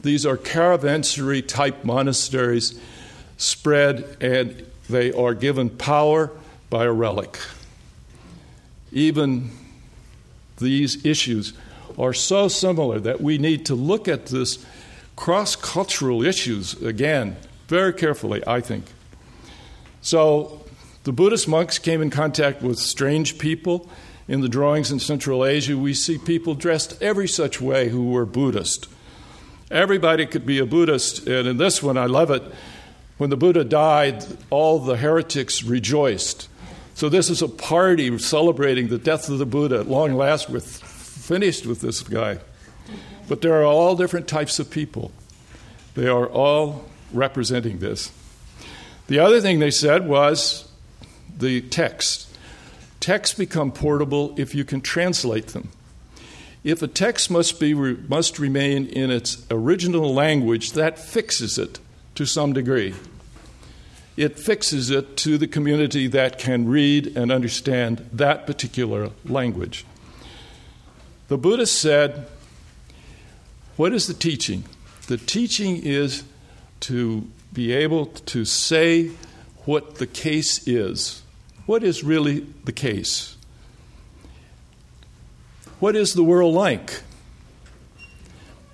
These 0.00 0.24
are 0.24 0.36
caravansary 0.36 1.44
type 1.44 1.84
monasteries 1.84 2.80
spread, 3.36 4.18
and 4.20 4.64
they 4.88 5.10
are 5.10 5.34
given 5.34 5.70
power 5.70 6.30
by 6.70 6.84
a 6.84 6.92
relic. 6.92 7.36
Even 8.92 9.50
these 10.58 11.04
issues 11.04 11.52
are 11.98 12.12
so 12.12 12.46
similar 12.46 13.00
that 13.00 13.20
we 13.20 13.38
need 13.38 13.66
to 13.66 13.74
look 13.74 14.06
at 14.06 14.26
this 14.26 14.64
cross 15.16 15.56
cultural 15.56 16.22
issues 16.22 16.80
again 16.82 17.36
very 17.68 17.92
carefully, 17.92 18.42
I 18.46 18.60
think. 18.60 18.84
So, 20.00 20.62
the 21.04 21.12
Buddhist 21.12 21.48
monks 21.48 21.78
came 21.78 22.00
in 22.00 22.10
contact 22.10 22.62
with 22.62 22.78
strange 22.78 23.38
people. 23.38 23.88
In 24.28 24.40
the 24.40 24.48
drawings 24.48 24.90
in 24.90 24.98
Central 24.98 25.44
Asia, 25.44 25.76
we 25.76 25.94
see 25.94 26.18
people 26.18 26.54
dressed 26.54 27.00
every 27.02 27.28
such 27.28 27.60
way 27.60 27.88
who 27.88 28.10
were 28.10 28.26
Buddhist. 28.26 28.88
Everybody 29.70 30.26
could 30.26 30.46
be 30.46 30.58
a 30.58 30.66
Buddhist, 30.66 31.26
and 31.26 31.48
in 31.48 31.56
this 31.56 31.82
one, 31.82 31.96
I 31.96 32.06
love 32.06 32.30
it. 32.30 32.42
When 33.18 33.30
the 33.30 33.36
Buddha 33.36 33.64
died, 33.64 34.24
all 34.50 34.78
the 34.78 34.96
heretics 34.96 35.64
rejoiced. 35.64 36.48
So, 36.94 37.08
this 37.08 37.30
is 37.30 37.42
a 37.42 37.48
party 37.48 38.16
celebrating 38.18 38.88
the 38.88 38.98
death 38.98 39.28
of 39.28 39.38
the 39.38 39.46
Buddha. 39.46 39.80
At 39.80 39.88
long 39.88 40.14
last, 40.14 40.48
we're 40.48 40.60
finished 40.60 41.66
with 41.66 41.80
this 41.80 42.02
guy. 42.02 42.38
But 43.28 43.40
there 43.40 43.54
are 43.60 43.64
all 43.64 43.96
different 43.96 44.28
types 44.28 44.58
of 44.58 44.70
people. 44.70 45.12
They 45.94 46.06
are 46.06 46.26
all 46.26 46.84
representing 47.12 47.78
this. 47.78 48.12
The 49.08 49.18
other 49.18 49.40
thing 49.40 49.58
they 49.58 49.70
said 49.70 50.06
was 50.06 50.68
the 51.36 51.60
text. 51.60 52.28
Texts 53.00 53.36
become 53.36 53.72
portable 53.72 54.34
if 54.36 54.54
you 54.54 54.64
can 54.64 54.80
translate 54.80 55.48
them. 55.48 55.70
If 56.64 56.82
a 56.82 56.88
text 56.88 57.30
must, 57.30 57.60
be, 57.60 57.74
must 57.74 58.38
remain 58.38 58.86
in 58.86 59.10
its 59.10 59.46
original 59.50 60.12
language, 60.12 60.72
that 60.72 60.98
fixes 60.98 61.58
it 61.58 61.78
to 62.16 62.26
some 62.26 62.52
degree. 62.52 62.94
It 64.16 64.38
fixes 64.38 64.90
it 64.90 65.16
to 65.18 65.38
the 65.38 65.46
community 65.46 66.08
that 66.08 66.38
can 66.38 66.66
read 66.66 67.16
and 67.16 67.30
understand 67.30 68.08
that 68.12 68.46
particular 68.46 69.10
language. 69.24 69.84
The 71.28 71.38
Buddha 71.38 71.66
said, 71.66 72.26
What 73.76 73.92
is 73.92 74.06
the 74.06 74.14
teaching? 74.14 74.64
The 75.06 75.18
teaching 75.18 75.76
is 75.82 76.24
to 76.80 77.28
be 77.52 77.72
able 77.72 78.06
to 78.06 78.44
say 78.44 79.10
what 79.64 79.96
the 79.96 80.06
case 80.06 80.66
is. 80.66 81.22
What 81.66 81.82
is 81.82 82.02
really 82.02 82.46
the 82.64 82.72
case? 82.72 83.36
What 85.78 85.94
is 85.94 86.14
the 86.14 86.22
world 86.22 86.54
like? 86.54 87.02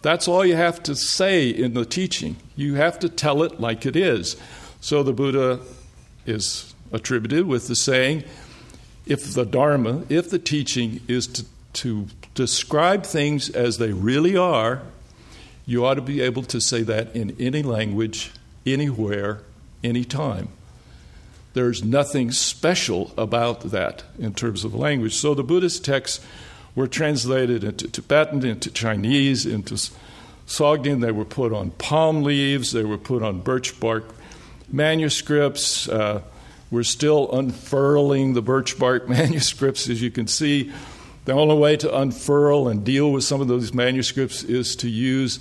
That's 0.02 0.28
all 0.28 0.44
you 0.44 0.56
have 0.56 0.82
to 0.84 0.94
say 0.94 1.48
in 1.48 1.74
the 1.74 1.84
teaching. 1.84 2.36
You 2.56 2.74
have 2.74 2.98
to 3.00 3.08
tell 3.08 3.42
it 3.42 3.60
like 3.60 3.86
it 3.86 3.96
is. 3.96 4.36
So 4.80 5.02
the 5.02 5.12
Buddha 5.12 5.60
is 6.26 6.74
attributed 6.92 7.46
with 7.46 7.68
the 7.68 7.76
saying 7.76 8.24
if 9.06 9.34
the 9.34 9.44
Dharma, 9.44 10.04
if 10.08 10.30
the 10.30 10.38
teaching 10.38 11.00
is 11.08 11.26
to, 11.28 11.44
to 11.74 12.06
describe 12.35 13.05
things 13.05 13.51
as 13.51 13.79
they 13.79 13.92
really 13.92 14.37
are, 14.37 14.83
you 15.66 15.85
ought 15.85 15.95
to 15.95 16.03
be 16.03 16.21
able 16.21 16.42
to 16.45 16.61
say 16.61 16.83
that 16.83 17.14
in 17.14 17.37
any 17.38 17.62
language, 17.62 18.33
anywhere, 18.66 19.40
anytime. 19.85 20.49
There's 21.55 21.85
nothing 21.85 22.33
special 22.33 23.12
about 23.16 23.61
that 23.71 24.05
in 24.18 24.35
terms 24.35 24.64
of 24.64 24.75
language. 24.75 25.14
So 25.14 25.35
the 25.35 25.42
Buddhist 25.42 25.85
texts 25.85 26.25
were 26.75 26.87
translated 26.87 27.62
into 27.62 27.88
Tibetan, 27.88 28.45
into 28.45 28.71
Chinese, 28.71 29.45
into 29.45 29.75
Sogdian. 30.47 31.03
They 31.03 31.12
were 31.12 31.27
put 31.27 31.53
on 31.53 31.73
palm 31.73 32.23
leaves, 32.23 32.73
they 32.73 32.85
were 32.85 32.99
put 32.99 33.23
on 33.23 33.40
birch 33.40 33.79
bark 33.79 34.05
manuscripts. 34.71 35.88
Uh, 35.88 36.23
we're 36.71 36.83
still 36.83 37.31
unfurling 37.33 38.33
the 38.33 38.40
birch 38.40 38.79
bark 38.79 39.09
manuscripts, 39.09 39.90
as 39.90 40.01
you 40.01 40.11
can 40.11 40.27
see. 40.27 40.73
The 41.24 41.32
only 41.32 41.56
way 41.56 41.76
to 41.76 41.96
unfurl 41.96 42.66
and 42.66 42.85
deal 42.85 43.12
with 43.12 43.22
some 43.22 43.40
of 43.40 43.46
those 43.46 43.72
manuscripts 43.72 44.42
is 44.42 44.74
to 44.76 44.88
use 44.88 45.38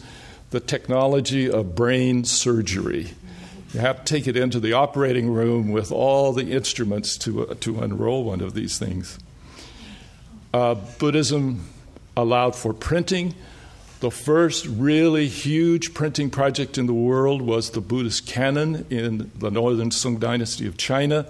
the 0.52 0.60
technology 0.60 1.50
of 1.50 1.74
brain 1.74 2.24
surgery. 2.24 3.14
You 3.74 3.80
have 3.80 4.04
to 4.04 4.14
take 4.14 4.28
it 4.28 4.38
into 4.38 4.60
the 4.60 4.74
operating 4.74 5.32
room 5.32 5.72
with 5.72 5.92
all 5.92 6.34
the 6.34 6.52
instruments 6.52 7.18
to, 7.20 7.48
uh, 7.48 7.56
to 7.62 7.80
unroll 7.80 8.26
one 8.26 8.42
of 8.42 8.54
these 8.54 8.78
things. 8.78 9.18
Uh, 10.54 10.76
Buddhism 10.76 11.68
allowed 12.16 12.56
for 12.56 12.74
printing. 12.74 13.34
The 14.02 14.12
first 14.12 14.68
really 14.68 15.28
huge 15.28 15.94
printing 15.94 16.30
project 16.30 16.78
in 16.78 16.86
the 16.86 16.94
world 16.94 17.42
was 17.42 17.72
the 17.72 17.82
Buddhist 17.82 18.28
canon 18.28 18.86
in 18.90 19.32
the 19.36 19.50
northern 19.50 19.90
Sung 19.90 20.20
dynasty 20.20 20.68
of 20.68 20.78
China. 20.78 21.26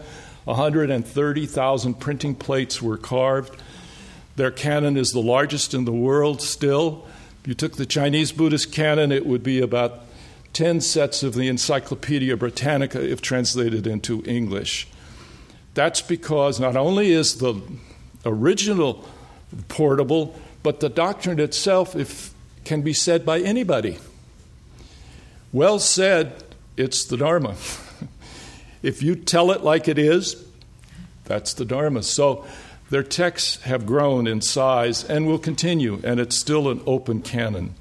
130,000 0.46 1.94
printing 2.00 2.34
plates 2.36 2.82
were 2.82 2.98
carved. 2.98 3.62
Their 4.36 4.52
canon 4.52 4.98
is 4.98 5.12
the 5.12 5.22
largest 5.22 5.74
in 5.74 5.86
the 5.86 5.92
world 5.92 6.42
still. 6.42 7.08
If 7.42 7.48
you 7.48 7.54
took 7.54 7.76
the 7.76 7.86
Chinese 7.86 8.32
Buddhist 8.32 8.72
canon, 8.72 9.12
it 9.12 9.26
would 9.26 9.44
be 9.44 9.60
about 9.60 10.02
10 10.54 10.82
sets 10.82 11.24
of 11.24 11.34
the 11.34 11.48
Encyclopedia 11.48 12.36
Britannica 12.38 13.02
if 13.02 13.22
translated 13.22 13.88
into 13.88 14.24
English. 14.26 14.88
That's 15.74 16.02
because 16.02 16.60
not 16.60 16.76
only 16.76 17.12
is 17.12 17.38
the 17.38 17.62
original 18.26 19.08
portable, 19.68 20.36
but 20.64 20.80
the 20.80 20.90
doctrine 20.90 21.40
itself 21.40 21.96
if, 21.96 22.34
can 22.66 22.82
be 22.82 22.94
said 22.94 23.26
by 23.26 23.40
anybody. 23.40 23.98
Well 25.52 25.80
said, 25.80 26.44
it's 26.78 27.06
the 27.06 27.18
Dharma. 27.18 27.56
if 28.84 29.02
you 29.02 29.16
tell 29.16 29.52
it 29.52 29.64
like 29.64 29.88
it 29.88 29.98
is, 29.98 30.46
that's 31.26 31.54
the 31.54 31.66
Dharma. 31.66 32.04
So 32.04 32.46
their 32.92 33.04
texts 33.04 33.62
have 33.64 33.86
grown 33.86 34.28
in 34.28 34.42
size 34.42 35.04
and 35.06 35.26
will 35.26 35.40
continue, 35.40 36.02
and 36.04 36.20
it's 36.20 36.38
still 36.38 36.70
an 36.70 36.82
open 36.86 37.22
canon. 37.22 37.74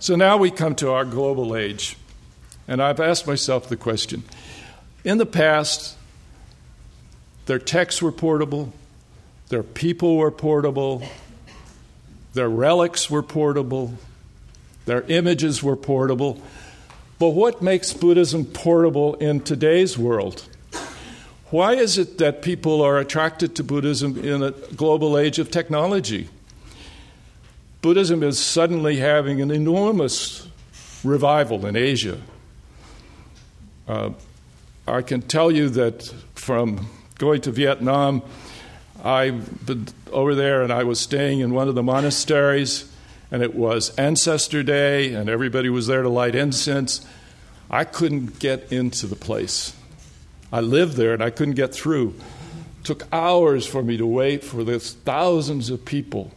So 0.00 0.16
now 0.16 0.38
we 0.38 0.50
come 0.50 0.74
to 0.76 0.90
our 0.90 1.04
global 1.04 1.54
age, 1.54 1.96
and 2.66 2.82
I've 2.82 3.00
asked 3.00 3.26
myself 3.26 3.68
the 3.68 3.76
question 3.76 4.24
in 5.04 5.18
the 5.18 5.26
past, 5.26 5.94
their 7.44 7.58
texts 7.58 8.00
were 8.00 8.10
portable, 8.10 8.72
their 9.50 9.62
people 9.62 10.16
were 10.16 10.30
portable, 10.30 11.02
their 12.32 12.48
relics 12.48 13.10
were 13.10 13.22
portable, 13.22 13.92
their 14.86 15.02
images 15.02 15.62
were 15.62 15.76
portable. 15.76 16.40
But 17.18 17.30
what 17.30 17.60
makes 17.60 17.92
Buddhism 17.92 18.46
portable 18.46 19.14
in 19.16 19.40
today's 19.40 19.98
world? 19.98 20.48
Why 21.54 21.74
is 21.74 21.98
it 21.98 22.18
that 22.18 22.42
people 22.42 22.82
are 22.82 22.98
attracted 22.98 23.54
to 23.54 23.62
Buddhism 23.62 24.18
in 24.18 24.42
a 24.42 24.50
global 24.50 25.16
age 25.16 25.38
of 25.38 25.52
technology? 25.52 26.28
Buddhism 27.80 28.24
is 28.24 28.40
suddenly 28.40 28.96
having 28.96 29.40
an 29.40 29.52
enormous 29.52 30.48
revival 31.04 31.64
in 31.64 31.76
Asia. 31.76 32.20
Uh, 33.86 34.10
I 34.88 35.02
can 35.02 35.22
tell 35.22 35.52
you 35.52 35.68
that 35.68 36.12
from 36.34 36.88
going 37.18 37.40
to 37.42 37.52
Vietnam, 37.52 38.22
I've 39.04 39.64
been 39.64 39.86
over 40.10 40.34
there 40.34 40.64
and 40.64 40.72
I 40.72 40.82
was 40.82 40.98
staying 40.98 41.38
in 41.38 41.54
one 41.54 41.68
of 41.68 41.76
the 41.76 41.84
monasteries, 41.84 42.92
and 43.30 43.44
it 43.44 43.54
was 43.54 43.94
Ancestor 43.94 44.64
Day, 44.64 45.14
and 45.14 45.28
everybody 45.28 45.68
was 45.68 45.86
there 45.86 46.02
to 46.02 46.08
light 46.08 46.34
incense. 46.34 47.06
I 47.70 47.84
couldn't 47.84 48.40
get 48.40 48.72
into 48.72 49.06
the 49.06 49.14
place. 49.14 49.72
I 50.54 50.60
lived 50.60 50.92
there 50.92 51.12
and 51.12 51.20
I 51.20 51.30
couldn't 51.30 51.54
get 51.54 51.74
through. 51.74 52.14
It 52.78 52.84
took 52.84 53.08
hours 53.12 53.66
for 53.66 53.82
me 53.82 53.96
to 53.96 54.06
wait 54.06 54.44
for 54.44 54.62
this 54.62 54.92
thousands 54.92 55.68
of 55.68 55.84
people 55.84 56.30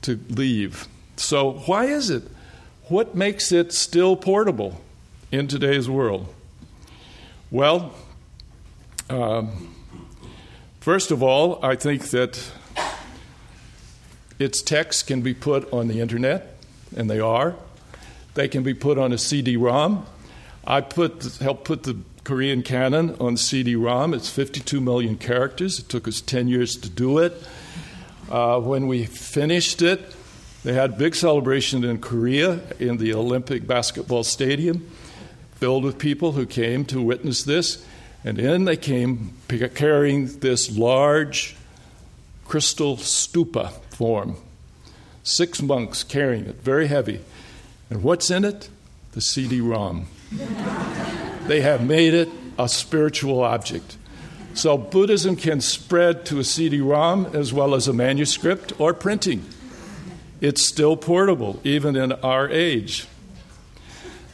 to 0.00 0.18
leave. 0.28 0.88
So, 1.16 1.52
why 1.66 1.84
is 1.84 2.10
it? 2.10 2.24
What 2.88 3.14
makes 3.14 3.52
it 3.52 3.72
still 3.72 4.16
portable 4.16 4.80
in 5.30 5.46
today's 5.46 5.88
world? 5.88 6.26
Well, 7.52 7.94
um, 9.08 9.72
first 10.80 11.12
of 11.12 11.22
all, 11.22 11.64
I 11.64 11.76
think 11.76 12.10
that 12.10 12.50
its 14.40 14.60
text 14.60 15.06
can 15.06 15.20
be 15.20 15.34
put 15.34 15.72
on 15.72 15.86
the 15.86 16.00
internet, 16.00 16.56
and 16.96 17.08
they 17.08 17.20
are. 17.20 17.54
They 18.34 18.48
can 18.48 18.64
be 18.64 18.74
put 18.74 18.98
on 18.98 19.12
a 19.12 19.18
CD-ROM. 19.18 20.04
I 20.66 20.80
put 20.80 21.36
helped 21.36 21.64
put 21.64 21.84
the 21.84 22.00
Korean 22.24 22.62
canon 22.62 23.16
on 23.18 23.36
CD-ROM. 23.36 24.14
It's 24.14 24.30
52 24.30 24.80
million 24.80 25.16
characters. 25.16 25.80
It 25.80 25.88
took 25.88 26.06
us 26.06 26.20
10 26.20 26.46
years 26.46 26.76
to 26.76 26.88
do 26.88 27.18
it. 27.18 27.32
Uh, 28.30 28.60
when 28.60 28.86
we 28.86 29.04
finished 29.04 29.82
it, 29.82 30.00
they 30.62 30.72
had 30.72 30.90
a 30.90 30.96
big 30.96 31.16
celebration 31.16 31.82
in 31.82 31.98
Korea 31.98 32.60
in 32.78 32.98
the 32.98 33.12
Olympic 33.14 33.66
basketball 33.66 34.22
stadium, 34.22 34.88
filled 35.56 35.82
with 35.82 35.98
people 35.98 36.32
who 36.32 36.46
came 36.46 36.84
to 36.86 37.02
witness 37.02 37.42
this. 37.42 37.84
And 38.24 38.38
in 38.38 38.66
they 38.66 38.76
came 38.76 39.34
carrying 39.74 40.26
this 40.38 40.76
large 40.76 41.56
crystal 42.44 42.96
stupa 42.98 43.72
form. 43.90 44.36
Six 45.24 45.60
monks 45.60 46.04
carrying 46.04 46.46
it, 46.46 46.62
very 46.62 46.86
heavy. 46.86 47.20
And 47.90 48.04
what's 48.04 48.30
in 48.30 48.44
it? 48.44 48.68
The 49.12 49.20
CD 49.20 49.60
ROM. 49.60 50.06
They 51.46 51.60
have 51.60 51.86
made 51.86 52.14
it 52.14 52.28
a 52.58 52.68
spiritual 52.68 53.42
object. 53.42 53.96
So 54.54 54.76
Buddhism 54.76 55.36
can 55.36 55.60
spread 55.60 56.26
to 56.26 56.38
a 56.38 56.44
CD 56.44 56.80
ROM 56.80 57.26
as 57.34 57.52
well 57.52 57.74
as 57.74 57.88
a 57.88 57.92
manuscript 57.92 58.72
or 58.78 58.92
printing. 58.92 59.44
It's 60.40 60.66
still 60.66 60.96
portable, 60.96 61.60
even 61.64 61.96
in 61.96 62.12
our 62.12 62.48
age. 62.50 63.06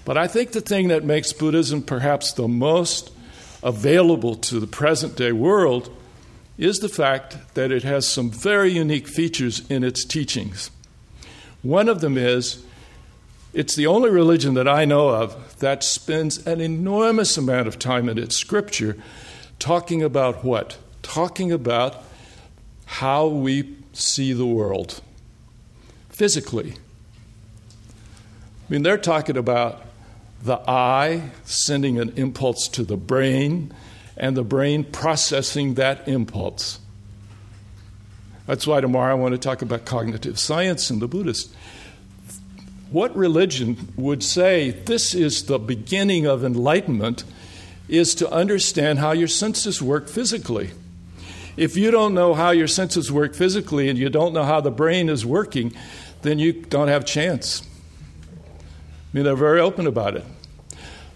But 0.05 0.17
I 0.17 0.27
think 0.27 0.53
the 0.53 0.61
thing 0.61 0.89
that 0.89 1.05
makes 1.05 1.33
Buddhism 1.33 1.83
perhaps 1.83 2.33
the 2.33 2.49
most 2.49 3.13
available 3.63 4.35
to 4.35 4.59
the 4.59 4.67
present 4.67 5.17
day 5.17 5.33
world 5.33 5.95
is 6.57 6.81
the 6.81 6.89
fact 6.89 7.37
that 7.55 7.71
it 7.71 7.85
has 7.85 8.09
some 8.09 8.31
very 8.31 8.71
unique 8.71 9.07
features 9.07 9.69
in 9.71 9.85
its 9.85 10.05
teachings. 10.05 10.71
One 11.63 11.89
of 11.89 12.01
them 12.01 12.17
is 12.17 12.65
it's 13.59 13.75
the 13.75 13.89
only 13.89 14.09
religion 14.09 14.55
that 14.55 14.69
I 14.69 14.85
know 14.85 15.09
of 15.09 15.59
that 15.59 15.83
spends 15.83 16.47
an 16.47 16.61
enormous 16.61 17.37
amount 17.37 17.67
of 17.67 17.77
time 17.77 18.09
in 18.09 18.17
its 18.17 18.37
scripture 18.37 18.97
talking 19.59 20.01
about 20.01 20.45
what? 20.45 20.79
Talking 21.03 21.51
about 21.51 22.05
how 22.87 23.27
we 23.27 23.75
see 23.93 24.33
the 24.33 24.47
world 24.47 25.01
physically. 26.09 26.75
I 26.75 28.73
mean, 28.73 28.85
they're 28.85 28.97
talking 28.97 29.37
about 29.37 29.83
the 30.41 30.61
eye 30.71 31.33
sending 31.43 31.99
an 31.99 32.13
impulse 32.15 32.69
to 32.69 32.85
the 32.85 32.97
brain, 32.97 33.75
and 34.17 34.37
the 34.37 34.45
brain 34.45 34.85
processing 34.85 35.75
that 35.75 36.07
impulse. 36.07 36.79
That's 38.47 38.69
why 38.69 38.81
tomorrow 38.81 39.11
I 39.11 39.15
want 39.15 39.33
to 39.33 39.39
talk 39.39 39.63
about 39.63 39.85
cognitive 39.85 40.39
science 40.39 40.91
and 40.91 41.03
the 41.03 41.09
Buddhist. 41.09 41.53
What 42.91 43.15
religion 43.15 43.93
would 43.97 44.23
say 44.23 44.71
this 44.71 45.15
is 45.15 45.45
the 45.45 45.59
beginning 45.59 46.27
of 46.27 46.43
enlightenment 46.43 47.23
is 47.87 48.15
to 48.17 48.31
understand 48.31 48.99
how 48.99 49.13
your 49.13 49.29
senses 49.29 49.83
work 49.83 50.09
physically. 50.09 50.71
If 51.59 51.77
you 51.77 51.91
don't 51.91 52.15
know 52.15 52.33
how 52.33 52.51
your 52.51 52.67
senses 52.67 53.13
work 53.13 53.35
physically 53.35 53.91
and 53.91 53.99
you 53.99 54.09
don't 54.09 54.33
know 54.33 54.45
how 54.45 54.63
the 54.63 54.71
brain 54.71 55.11
is 55.11 55.27
working, 55.27 55.75
then 56.23 56.39
you 56.39 56.53
don't 56.53 56.89
have 56.89 57.05
chance. 57.05 57.63
I 57.63 58.37
mean, 59.13 59.25
they're 59.25 59.37
very 59.37 59.61
open 59.61 59.87
about 59.87 60.17
it. 60.17 60.25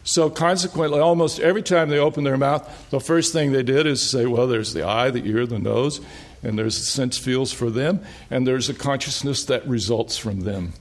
So, 0.04 0.28
consequently, 0.28 0.98
almost 0.98 1.38
every 1.38 1.62
time 1.62 1.88
they 1.88 1.98
open 1.98 2.24
their 2.24 2.36
mouth, 2.36 2.90
the 2.90 3.00
first 3.00 3.32
thing 3.32 3.52
they 3.52 3.62
did 3.62 3.86
is 3.86 4.10
say, 4.10 4.26
well, 4.26 4.48
there's 4.48 4.74
the 4.74 4.82
eye, 4.82 5.10
the 5.10 5.24
ear, 5.24 5.46
the 5.46 5.60
nose, 5.60 6.00
and 6.42 6.58
there's 6.58 6.78
the 6.78 6.84
sense 6.84 7.16
fields 7.16 7.52
for 7.52 7.70
them, 7.70 8.04
and 8.28 8.46
there's 8.46 8.68
a 8.68 8.74
consciousness 8.74 9.44
that 9.44 9.66
results 9.66 10.18
from 10.18 10.40
them. 10.40 10.72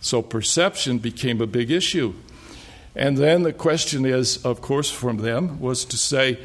So, 0.00 0.22
perception 0.22 0.98
became 0.98 1.40
a 1.40 1.46
big 1.46 1.70
issue. 1.70 2.14
And 2.94 3.16
then 3.16 3.42
the 3.42 3.52
question 3.52 4.04
is, 4.04 4.44
of 4.44 4.60
course, 4.60 4.90
from 4.90 5.18
them 5.18 5.60
was 5.60 5.84
to 5.86 5.96
say, 5.96 6.38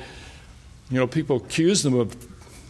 you 0.89 1.00
know, 1.00 1.08
people 1.08 1.38
accuse 1.38 1.82
them 1.84 1.96
of 1.96 2.15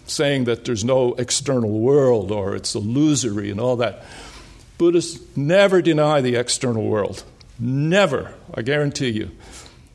saying 0.07 0.45
that 0.45 0.65
there's 0.65 0.83
no 0.83 1.13
external 1.15 1.71
world 1.71 2.31
or 2.31 2.55
it's 2.55 2.75
illusory 2.75 3.51
and 3.51 3.59
all 3.59 3.75
that. 3.77 4.05
Buddhists 4.77 5.19
never 5.35 5.81
deny 5.81 6.21
the 6.21 6.35
external 6.35 6.83
world. 6.83 7.23
Never, 7.59 8.33
I 8.53 8.61
guarantee 8.61 9.09
you. 9.09 9.31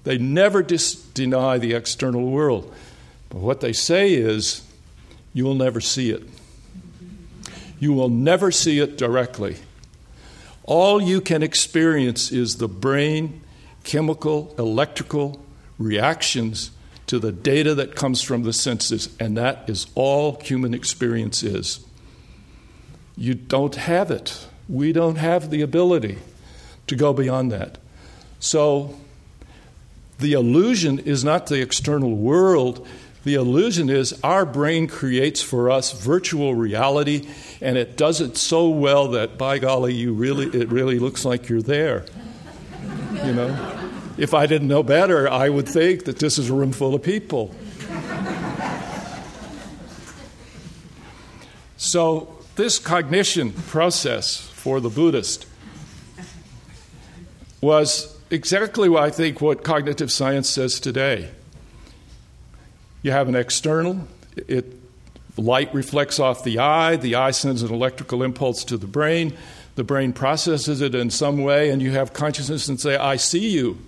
They 0.05 0.19
never 0.19 0.63
dis- 0.63 0.95
deny 0.95 1.59
the 1.59 1.75
external 1.75 2.31
world. 2.31 2.75
But 3.29 3.39
what 3.39 3.61
they 3.61 3.73
say 3.73 4.15
is, 4.15 4.67
you 5.33 5.45
will 5.45 5.55
never 5.55 5.81
see 5.81 6.11
it. 6.11 6.23
You 7.79 7.93
will 7.93 8.09
never 8.09 8.51
see 8.51 8.79
it 8.79 8.99
directly. 8.99 9.57
All 10.71 11.03
you 11.03 11.21
can 11.21 11.43
experience 11.43 12.31
is 12.31 12.59
the 12.59 12.69
brain, 12.69 13.41
chemical, 13.83 14.55
electrical 14.57 15.45
reactions 15.81 16.71
to 17.09 17.19
the 17.19 17.33
data 17.33 17.75
that 17.75 17.97
comes 17.97 18.23
from 18.23 18.45
the 18.45 18.53
senses, 18.53 19.09
and 19.19 19.37
that 19.37 19.69
is 19.69 19.89
all 19.97 20.39
human 20.41 20.73
experience 20.73 21.43
is. 21.43 21.85
You 23.17 23.35
don't 23.35 23.75
have 23.75 24.13
it. 24.13 24.47
We 24.69 24.93
don't 24.93 25.17
have 25.17 25.51
the 25.51 25.61
ability 25.61 26.19
to 26.87 26.95
go 26.95 27.13
beyond 27.13 27.51
that. 27.51 27.79
So, 28.39 28.97
the 30.21 30.35
illusion 30.35 31.01
is 31.01 31.25
not 31.25 31.49
the 31.49 31.61
external 31.61 32.15
world. 32.15 32.87
The 33.23 33.35
illusion 33.35 33.91
is 33.91 34.19
our 34.25 34.47
brain 34.47 34.87
creates 34.87 35.43
for 35.43 35.71
us 35.71 35.93
virtual 35.93 36.55
reality, 36.55 37.29
and 37.61 37.77
it 37.77 37.97
does 37.97 38.23
it 38.23 38.39
so 38.39 38.69
well 38.71 39.09
that, 39.09 39.37
by 39.37 39.59
golly, 39.59 39.93
you 39.95 40.15
really, 40.15 40.47
it 40.59 40.71
really 40.71 40.99
looks 40.99 41.25
like 41.27 41.49
you're 41.49 41.61
there. 41.61 42.07
You 43.25 43.35
know? 43.35 43.77
If 44.17 44.33
I 44.33 44.47
didn't 44.47 44.69
know 44.69 44.83
better, 44.83 45.29
I 45.29 45.51
would 45.51 45.69
think 45.69 46.05
that 46.05 46.19
this 46.19 46.39
is 46.39 46.49
a 46.49 46.55
room 46.55 46.73
full 46.73 46.95
of 46.95 47.03
people. 47.03 47.55
so, 51.77 52.39
this 52.57 52.79
cognition 52.79 53.53
process 53.53 54.37
for 54.37 54.81
the 54.81 54.91
Buddhist 54.91 55.47
was 57.61 58.19
exactly 58.31 58.89
what 58.89 59.03
I 59.03 59.11
think 59.11 59.41
what 59.41 59.63
cognitive 59.63 60.11
science 60.11 60.49
says 60.49 60.81
today. 60.81 61.31
You 63.03 63.13
have 63.13 63.29
an 63.29 63.35
external, 63.35 64.07
it 64.37 64.67
light 65.37 65.73
reflects 65.75 66.19
off 66.19 66.45
the 66.45 66.59
eye, 66.59 66.97
the 66.97 67.15
eye 67.15 67.31
sends 67.31 67.63
an 67.63 67.73
electrical 67.73 68.23
impulse 68.23 68.65
to 68.65 68.77
the 68.77 68.87
brain, 68.87 69.37
the 69.75 69.85
brain 69.85 70.13
processes 70.13 70.81
it 70.81 70.95
in 70.95 71.11
some 71.11 71.43
way, 71.43 71.71
and 71.71 71.81
you 71.81 71.93
have 71.93 72.13
consciousness 72.13 72.69
and 72.69 72.81
say, 72.81 72.97
I 72.97 73.17
see 73.17 73.49
you. 73.51 73.79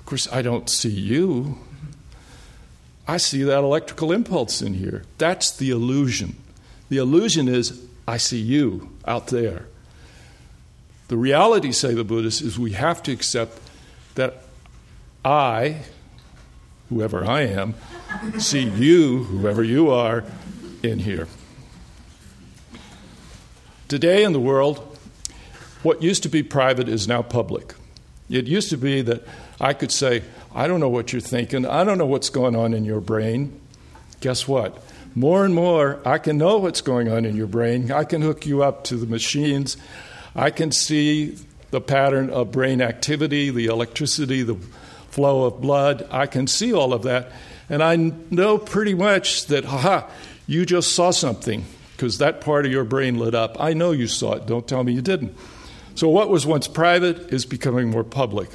Of 0.00 0.06
course, 0.06 0.28
I 0.32 0.42
don't 0.42 0.68
see 0.68 0.90
you. 0.90 1.58
I 3.08 3.16
see 3.16 3.42
that 3.44 3.60
electrical 3.60 4.12
impulse 4.12 4.60
in 4.60 4.74
here. 4.74 5.04
That's 5.18 5.50
the 5.50 5.70
illusion. 5.70 6.36
The 6.88 6.98
illusion 6.98 7.48
is, 7.48 7.80
I 8.06 8.16
see 8.16 8.40
you 8.40 8.90
out 9.06 9.28
there. 9.28 9.66
The 11.08 11.16
reality, 11.16 11.72
say 11.72 11.94
the 11.94 12.04
Buddhists, 12.04 12.40
is 12.40 12.58
we 12.58 12.72
have 12.72 13.02
to 13.04 13.12
accept 13.12 13.58
that 14.16 14.42
I, 15.24 15.82
whoever 16.88 17.24
I 17.24 17.42
am, 17.42 17.74
see 18.38 18.62
you, 18.62 19.24
whoever 19.24 19.62
you 19.62 19.90
are, 19.90 20.24
in 20.82 21.00
here. 21.00 21.28
Today 23.88 24.24
in 24.24 24.32
the 24.32 24.40
world, 24.40 24.98
what 25.82 26.02
used 26.02 26.22
to 26.24 26.28
be 26.28 26.42
private 26.42 26.88
is 26.88 27.06
now 27.06 27.22
public. 27.22 27.74
It 28.28 28.46
used 28.46 28.70
to 28.70 28.76
be 28.76 29.02
that 29.02 29.22
I 29.60 29.72
could 29.72 29.92
say, 29.92 30.22
I 30.54 30.66
don't 30.66 30.80
know 30.80 30.88
what 30.88 31.12
you're 31.12 31.20
thinking. 31.20 31.64
I 31.64 31.84
don't 31.84 31.98
know 31.98 32.06
what's 32.06 32.30
going 32.30 32.56
on 32.56 32.74
in 32.74 32.84
your 32.84 33.00
brain. 33.00 33.60
Guess 34.20 34.48
what? 34.48 34.82
More 35.14 35.44
and 35.44 35.54
more, 35.54 36.00
I 36.04 36.18
can 36.18 36.36
know 36.36 36.58
what's 36.58 36.80
going 36.80 37.08
on 37.08 37.24
in 37.24 37.36
your 37.36 37.46
brain. 37.46 37.90
I 37.90 38.04
can 38.04 38.22
hook 38.22 38.46
you 38.46 38.62
up 38.62 38.84
to 38.84 38.96
the 38.96 39.06
machines. 39.06 39.76
I 40.34 40.50
can 40.50 40.72
see 40.72 41.38
the 41.70 41.80
pattern 41.80 42.30
of 42.30 42.52
brain 42.52 42.82
activity, 42.82 43.50
the 43.50 43.66
electricity, 43.66 44.42
the 44.42 44.56
flow 45.16 45.44
of 45.44 45.62
blood. 45.62 46.06
I 46.10 46.26
can 46.26 46.46
see 46.46 46.74
all 46.74 46.92
of 46.92 47.04
that. 47.04 47.32
And 47.70 47.82
I 47.82 47.96
know 47.96 48.58
pretty 48.58 48.92
much 48.92 49.46
that, 49.46 49.64
haha, 49.64 50.06
you 50.46 50.66
just 50.66 50.94
saw 50.94 51.10
something 51.10 51.64
because 51.92 52.18
that 52.18 52.42
part 52.42 52.66
of 52.66 52.70
your 52.70 52.84
brain 52.84 53.18
lit 53.18 53.34
up. 53.34 53.56
I 53.58 53.72
know 53.72 53.92
you 53.92 54.08
saw 54.08 54.34
it. 54.34 54.46
Don't 54.46 54.68
tell 54.68 54.84
me 54.84 54.92
you 54.92 55.00
didn't. 55.00 55.34
So, 55.94 56.10
what 56.10 56.28
was 56.28 56.46
once 56.46 56.68
private 56.68 57.32
is 57.32 57.46
becoming 57.46 57.90
more 57.90 58.04
public. 58.04 58.50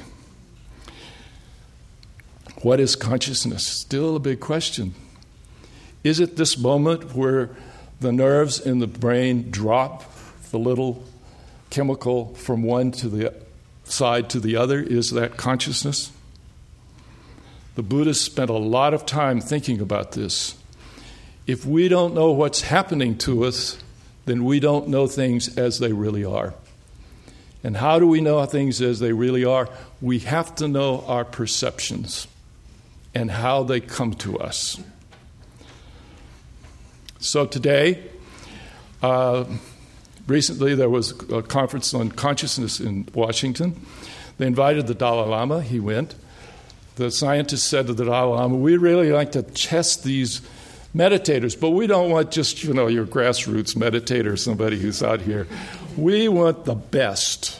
What 2.62 2.78
is 2.78 2.94
consciousness? 2.94 3.66
Still 3.66 4.14
a 4.14 4.20
big 4.20 4.38
question. 4.38 4.94
Is 6.04 6.20
it 6.20 6.36
this 6.36 6.56
moment 6.56 7.16
where 7.16 7.50
the 7.98 8.12
nerves 8.12 8.60
in 8.60 8.78
the 8.78 8.86
brain 8.86 9.50
drop 9.50 10.04
the 10.52 10.60
little 10.60 11.02
chemical 11.70 12.34
from 12.36 12.62
one 12.62 12.92
to 12.92 13.08
the 13.08 13.34
side 13.82 14.30
to 14.30 14.38
the 14.38 14.54
other? 14.54 14.80
Is 14.80 15.10
that 15.10 15.36
consciousness? 15.36 16.12
The 17.74 17.82
Buddhists 17.82 18.24
spent 18.24 18.50
a 18.50 18.54
lot 18.54 18.92
of 18.92 19.06
time 19.06 19.40
thinking 19.40 19.80
about 19.80 20.12
this. 20.12 20.56
If 21.46 21.64
we 21.64 21.88
don't 21.88 22.14
know 22.14 22.30
what's 22.32 22.60
happening 22.62 23.16
to 23.18 23.44
us, 23.44 23.82
then 24.26 24.44
we 24.44 24.60
don't 24.60 24.88
know 24.88 25.06
things 25.06 25.56
as 25.56 25.78
they 25.78 25.92
really 25.92 26.24
are. 26.24 26.54
And 27.64 27.76
how 27.76 27.98
do 27.98 28.06
we 28.06 28.20
know 28.20 28.44
things 28.44 28.80
as 28.82 29.00
they 29.00 29.12
really 29.12 29.44
are? 29.44 29.68
We 30.00 30.20
have 30.20 30.54
to 30.56 30.68
know 30.68 31.04
our 31.06 31.24
perceptions 31.24 32.26
and 33.14 33.30
how 33.30 33.62
they 33.62 33.80
come 33.80 34.14
to 34.14 34.38
us. 34.38 34.80
So 37.20 37.46
today, 37.46 38.02
uh, 39.02 39.44
recently 40.26 40.74
there 40.74 40.90
was 40.90 41.12
a 41.30 41.42
conference 41.42 41.94
on 41.94 42.10
consciousness 42.10 42.80
in 42.80 43.08
Washington. 43.14 43.80
They 44.38 44.46
invited 44.46 44.86
the 44.88 44.94
Dalai 44.94 45.28
Lama, 45.28 45.62
he 45.62 45.78
went. 45.78 46.16
The 46.96 47.10
scientists 47.10 47.64
said 47.64 47.86
to 47.86 47.94
the 47.94 48.04
Dalai 48.04 48.36
Lama, 48.36 48.56
We 48.56 48.76
really 48.76 49.12
like 49.12 49.32
to 49.32 49.42
test 49.42 50.04
these 50.04 50.42
meditators, 50.94 51.58
but 51.58 51.70
we 51.70 51.86
don't 51.86 52.10
want 52.10 52.30
just, 52.30 52.62
you 52.62 52.74
know, 52.74 52.86
your 52.86 53.06
grassroots 53.06 53.74
meditator, 53.74 54.38
somebody 54.38 54.78
who's 54.78 55.02
out 55.02 55.20
here. 55.20 55.46
We 55.96 56.28
want 56.28 56.64
the 56.64 56.74
best, 56.74 57.58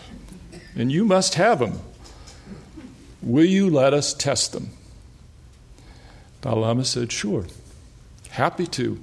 and 0.77 0.93
you 0.93 1.05
must 1.05 1.35
have 1.35 1.59
them. 1.59 1.81
Will 3.23 3.45
you 3.45 3.71
let 3.71 3.95
us 3.95 4.13
test 4.13 4.53
them? 4.53 4.71
Dalai 6.43 6.61
Lama 6.61 6.85
said, 6.85 7.11
Sure, 7.11 7.47
happy 8.31 8.67
to. 8.67 9.03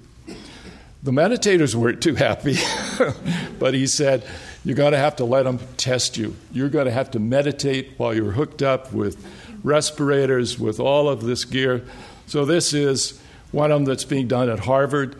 The 1.02 1.12
meditators 1.12 1.74
weren't 1.76 2.04
too 2.04 2.16
happy 2.16 2.58
but 3.60 3.74
he 3.74 3.88
said, 3.88 4.24
You're 4.64 4.76
going 4.76 4.92
to 4.92 4.98
have 4.98 5.16
to 5.18 5.26
let 5.26 5.44
them 5.44 5.60
test 5.78 6.18
you. 6.18 6.36
You're 6.52 6.70
going 6.70 6.86
to 6.86 6.92
have 6.92 7.12
to 7.12 7.20
meditate 7.20 7.94
while 7.98 8.14
you're 8.14 8.32
hooked 8.32 8.62
up 8.62 8.92
with 8.94 9.24
respirators, 9.64 10.60
with 10.60 10.80
all 10.80 11.10
of 11.10 11.24
this 11.24 11.46
gear. 11.46 11.84
So, 12.28 12.46
this 12.46 12.74
is 12.74 13.20
one 13.52 13.72
of 13.72 13.80
them 13.80 13.86
that's 13.86 14.06
being 14.06 14.28
done 14.28 14.50
at 14.50 14.60
Harvard. 14.60 15.16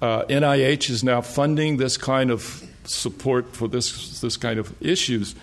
Uh, 0.00 0.24
NIH 0.24 0.90
is 0.90 1.04
now 1.04 1.20
funding 1.20 1.76
this 1.76 1.96
kind 1.96 2.30
of 2.30 2.64
support 2.84 3.54
for 3.54 3.68
this, 3.68 4.20
this 4.20 4.36
kind 4.36 4.58
of 4.58 4.74
issues 4.82 5.34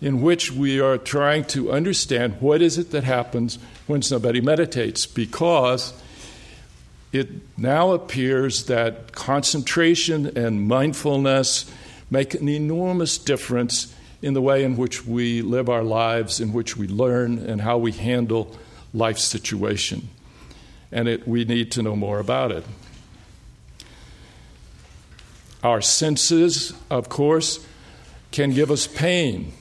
in 0.00 0.22
which 0.22 0.50
we 0.50 0.80
are 0.80 0.96
trying 0.98 1.44
to 1.44 1.70
understand 1.70 2.40
what 2.40 2.62
is 2.62 2.78
it 2.78 2.90
that 2.90 3.04
happens 3.04 3.58
when 3.86 4.02
somebody 4.02 4.40
meditates 4.40 5.06
because 5.06 5.92
it 7.12 7.28
now 7.58 7.92
appears 7.92 8.66
that 8.66 9.12
concentration 9.12 10.38
and 10.38 10.66
mindfulness 10.66 11.70
make 12.10 12.34
an 12.34 12.48
enormous 12.48 13.18
difference 13.18 13.94
in 14.22 14.34
the 14.34 14.42
way 14.42 14.64
in 14.64 14.76
which 14.76 15.06
we 15.06 15.42
live 15.42 15.68
our 15.68 15.82
lives, 15.82 16.40
in 16.40 16.52
which 16.52 16.76
we 16.76 16.86
learn, 16.86 17.38
and 17.38 17.60
how 17.60 17.78
we 17.78 17.92
handle 17.92 18.56
life 18.92 19.18
situation. 19.18 20.08
And 20.92 21.08
it, 21.08 21.26
we 21.26 21.44
need 21.44 21.72
to 21.72 21.82
know 21.82 21.96
more 21.96 22.18
about 22.18 22.52
it. 22.52 22.64
Our 25.62 25.80
senses, 25.80 26.72
of 26.90 27.08
course, 27.08 27.64
can 28.32 28.52
give 28.52 28.70
us 28.70 28.86
pain. 28.86 29.52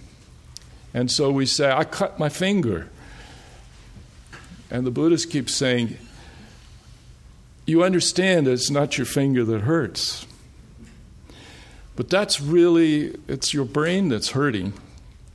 And 0.93 1.11
so 1.11 1.31
we 1.31 1.45
say, 1.45 1.71
I 1.71 1.83
cut 1.83 2.19
my 2.19 2.29
finger. 2.29 2.89
And 4.71 4.85
the 4.85 4.91
Buddhist 4.91 5.29
keeps 5.29 5.53
saying, 5.53 5.97
You 7.65 7.83
understand 7.83 8.47
it's 8.47 8.69
not 8.69 8.97
your 8.97 9.05
finger 9.05 9.43
that 9.45 9.61
hurts. 9.61 10.25
But 11.99 12.07
that's 12.07 12.39
really, 12.39 13.13
it's 13.27 13.53
your 13.53 13.65
brain 13.65 14.07
that's 14.07 14.29
hurting. 14.29 14.71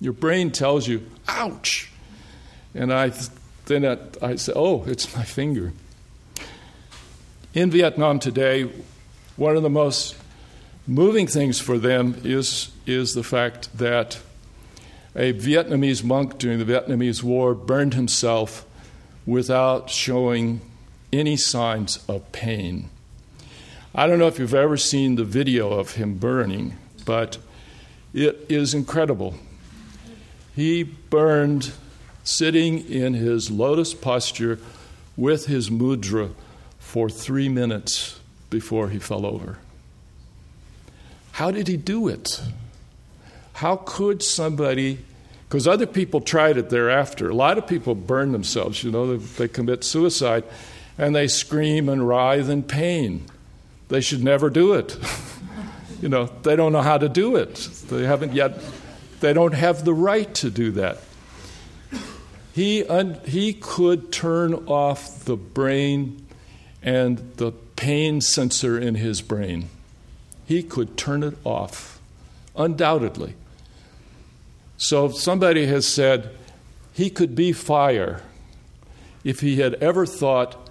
Your 0.01 0.15
brain 0.15 0.51
tells 0.51 0.89
you, 0.89 1.07
ouch. 1.29 1.93
And 2.75 2.91
I, 2.91 3.13
then 3.67 3.85
I, 3.85 3.99
I 4.27 4.37
say, 4.37 4.55
oh, 4.57 4.83
it's 4.85 5.15
my 5.15 5.25
finger. 5.25 5.75
In 7.53 7.71
Vietnam 7.71 8.19
today, 8.19 8.71
one 9.37 9.59
of 9.59 9.63
the 9.63 9.69
most 9.69 10.17
moving 10.87 11.27
things 11.27 11.61
for 11.61 11.77
them 11.77 12.19
is, 12.25 12.73
is 12.87 13.13
the 13.13 13.23
fact 13.23 13.77
that 13.77 14.19
a 15.15 15.35
Vietnamese 15.35 16.03
monk 16.03 16.39
during 16.39 16.59
the 16.59 16.65
Vietnamese 16.65 17.23
War 17.23 17.55
burned 17.55 17.93
himself 17.93 18.65
without 19.27 19.91
showing 19.91 20.63
any 21.13 21.37
signs 21.37 22.03
of 22.09 22.33
pain. 22.33 22.89
I 23.97 24.09
don't 24.09 24.19
know 24.19 24.27
if 24.27 24.41
you've 24.41 24.55
ever 24.55 24.77
seen 24.77 25.15
the 25.15 25.25
video 25.25 25.71
of 25.71 25.93
him 25.93 26.19
burning, 26.19 26.77
but 27.05 27.39
it 28.13 28.45
is 28.49 28.75
incredible. 28.75 29.37
He 30.57 30.83
burned 30.83 31.73
sitting 32.25 32.89
in 32.91 33.15
his 33.15 33.53
lotus 33.53 33.95
posture 33.95 34.59
with 35.17 35.47
his 35.47 35.71
mudra 35.71 36.33
for 36.81 37.09
three 37.09 37.49
minutes 37.49 38.19
before 38.51 38.89
he 38.89 38.99
fell 38.99 39.25
over. 39.25 39.59
How 41.33 41.53
did 41.53 41.69
he 41.69 41.77
do 41.77 42.09
it? 42.09 42.43
How 43.55 43.77
could 43.77 44.25
somebody, 44.25 44.99
because 45.49 45.69
other 45.69 45.87
people 45.87 46.21
tried 46.21 46.57
it 46.57 46.69
thereafter. 46.69 47.31
A 47.31 47.35
lot 47.35 47.59
of 47.59 47.69
people 47.69 47.95
burn 47.95 48.33
themselves, 48.33 48.83
you 48.83 48.91
know, 48.91 49.17
they, 49.17 49.25
they 49.25 49.49
commit 49.49 49.85
suicide 49.85 50.43
and 50.99 51.15
they 51.15 51.29
scream 51.29 51.89
and 51.89 52.09
writhe 52.09 52.49
in 52.49 52.65
pain. 52.65 53.27
They 53.95 54.01
should 54.01 54.25
never 54.25 54.51
do 54.51 54.73
it. 54.75 54.99
you 56.03 56.09
know, 56.09 56.27
they 56.43 56.57
don't 56.57 56.73
know 56.73 56.83
how 56.83 56.99
to 56.99 57.09
do 57.09 57.37
it. 57.37 57.55
They 57.89 58.05
haven't 58.05 58.33
yet, 58.35 58.59
they 59.21 59.33
don't 59.33 59.55
have 59.55 59.85
the 59.85 59.95
right 59.95 60.35
to 60.35 60.51
do 60.51 60.73
that. 60.73 60.99
He, 62.53 62.85
un, 62.85 63.21
he 63.25 63.53
could 63.53 64.11
turn 64.11 64.55
off 64.67 65.25
the 65.25 65.37
brain 65.37 66.27
and 66.83 67.19
the 67.37 67.53
pain 67.77 68.21
sensor 68.21 68.79
in 68.79 68.97
his 68.97 69.23
brain 69.23 69.69
he 70.47 70.63
could 70.63 70.97
turn 70.97 71.23
it 71.23 71.37
off, 71.45 72.01
undoubtedly. 72.57 73.35
So 74.77 75.09
somebody 75.09 75.67
has 75.67 75.87
said 75.87 76.31
he 76.93 77.11
could 77.11 77.35
be 77.35 77.53
fire. 77.53 78.23
If 79.23 79.41
he 79.41 79.57
had 79.57 79.75
ever 79.75 80.05
thought, 80.05 80.69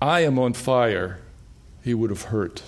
I 0.00 0.20
am 0.20 0.38
on 0.38 0.52
fire, 0.52 1.18
he 1.88 1.94
would 1.94 2.10
have 2.10 2.24
hurt. 2.24 2.62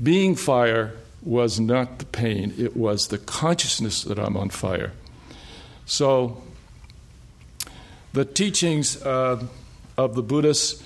Being 0.00 0.36
fire 0.36 0.92
was 1.22 1.58
not 1.58 1.98
the 1.98 2.04
pain, 2.04 2.54
it 2.58 2.76
was 2.76 3.08
the 3.08 3.18
consciousness 3.18 4.02
that 4.04 4.18
I'm 4.18 4.36
on 4.36 4.50
fire. 4.50 4.92
So, 5.86 6.42
the 8.12 8.26
teachings 8.26 9.02
uh, 9.02 9.42
of 9.96 10.14
the 10.14 10.22
Buddhists 10.22 10.82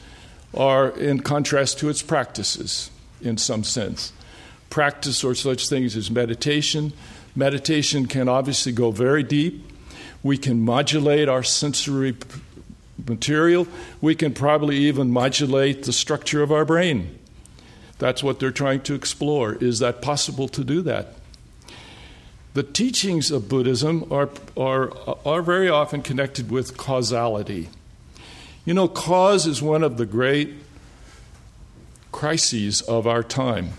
are 0.55 0.91
in 0.91 1.21
contrast 1.21 1.79
to 1.81 1.89
its 1.89 2.03
practices 2.03 2.91
in 3.21 3.37
some 3.37 3.65
sense. 3.65 4.13
Practice 4.71 5.25
or 5.25 5.35
such 5.35 5.69
things 5.69 5.97
as 5.97 6.09
meditation. 6.09 6.93
Meditation 7.35 8.07
can 8.07 8.29
obviously 8.29 8.71
go 8.71 8.93
very 8.93 9.25
deep. 9.25 9.65
We 10.23 10.39
can 10.39 10.61
modulate 10.61 11.29
our 11.29 11.43
sensory 11.43 12.15
material. 13.09 13.67
We 14.01 14.15
can 14.15 14.33
probably 14.33 14.77
even 14.77 15.11
modulate 15.11 15.85
the 15.85 15.93
structure 15.93 16.43
of 16.43 16.53
our 16.53 16.65
brain. 16.65 17.19
That's 17.99 18.23
what 18.23 18.41
they're 18.41 18.51
trying 18.51 18.83
to 18.83 18.95
explore. 18.95 19.55
Is 19.55 19.79
that 19.79 20.03
possible 20.03 20.49
to 20.49 20.65
do 20.65 20.83
that? 20.83 21.15
The 22.55 22.63
teachings 22.63 23.31
of 23.31 23.49
Buddhism 23.49 24.11
are, 24.11 24.31
are, 24.57 24.91
are 25.27 25.43
very 25.43 25.69
often 25.69 26.03
connected 26.03 26.51
with 26.51 26.77
causality. 26.77 27.69
You 28.65 28.75
know, 28.75 28.89
cause 28.89 29.47
is 29.47 29.63
one 29.63 29.83
of 29.83 29.99
the 29.99 30.07
great 30.07 30.55
crises 32.13 32.81
of 32.83 33.07
our 33.07 33.23
time. 33.23 33.71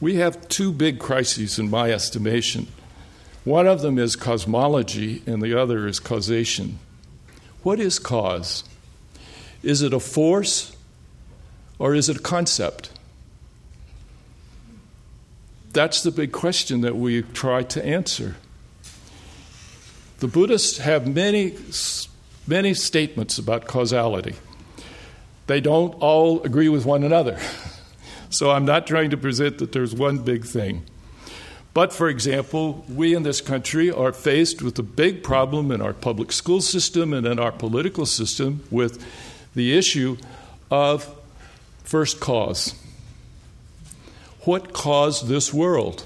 We 0.00 0.16
have 0.16 0.48
two 0.48 0.72
big 0.72 0.98
crises, 0.98 1.58
in 1.58 1.68
my 1.68 1.90
estimation. 1.90 2.68
One 3.44 3.66
of 3.66 3.82
them 3.82 3.98
is 3.98 4.16
cosmology, 4.16 5.22
and 5.26 5.42
the 5.42 5.60
other 5.60 5.86
is 5.86 5.98
causation. 5.98 6.78
What 7.64 7.80
is 7.80 7.98
cause? 7.98 8.62
Is 9.64 9.82
it 9.82 9.92
a 9.92 9.98
force 9.98 10.76
or 11.80 11.96
is 11.96 12.08
it 12.08 12.18
a 12.18 12.20
concept? 12.20 12.90
That's 15.72 16.02
the 16.04 16.12
big 16.12 16.30
question 16.30 16.82
that 16.82 16.94
we 16.94 17.22
try 17.22 17.64
to 17.64 17.84
answer. 17.84 18.36
The 20.20 20.28
Buddhists 20.28 20.78
have 20.78 21.12
many, 21.12 21.56
many 22.46 22.74
statements 22.74 23.38
about 23.38 23.66
causality 23.66 24.36
they 25.46 25.60
don't 25.60 25.94
all 26.00 26.42
agree 26.42 26.68
with 26.68 26.86
one 26.86 27.04
another. 27.04 27.38
so 28.30 28.50
I'm 28.50 28.64
not 28.64 28.86
trying 28.86 29.10
to 29.10 29.16
present 29.16 29.58
that 29.58 29.72
there's 29.72 29.94
one 29.94 30.18
big 30.18 30.44
thing. 30.44 30.84
But 31.74 31.92
for 31.92 32.08
example, 32.08 32.84
we 32.88 33.16
in 33.16 33.24
this 33.24 33.40
country 33.40 33.90
are 33.90 34.12
faced 34.12 34.62
with 34.62 34.78
a 34.78 34.82
big 34.84 35.24
problem 35.24 35.72
in 35.72 35.82
our 35.82 35.92
public 35.92 36.30
school 36.30 36.60
system 36.60 37.12
and 37.12 37.26
in 37.26 37.40
our 37.40 37.50
political 37.50 38.06
system 38.06 38.62
with 38.70 39.04
the 39.56 39.76
issue 39.76 40.16
of 40.70 41.12
first 41.82 42.20
cause. 42.20 42.74
What 44.42 44.72
caused 44.72 45.26
this 45.26 45.52
world? 45.52 46.04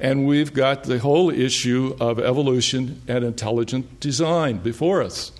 And 0.00 0.26
we've 0.26 0.52
got 0.52 0.82
the 0.82 0.98
whole 0.98 1.30
issue 1.30 1.96
of 2.00 2.18
evolution 2.18 3.02
and 3.06 3.24
intelligent 3.24 4.00
design 4.00 4.58
before 4.58 5.00
us. 5.00 5.30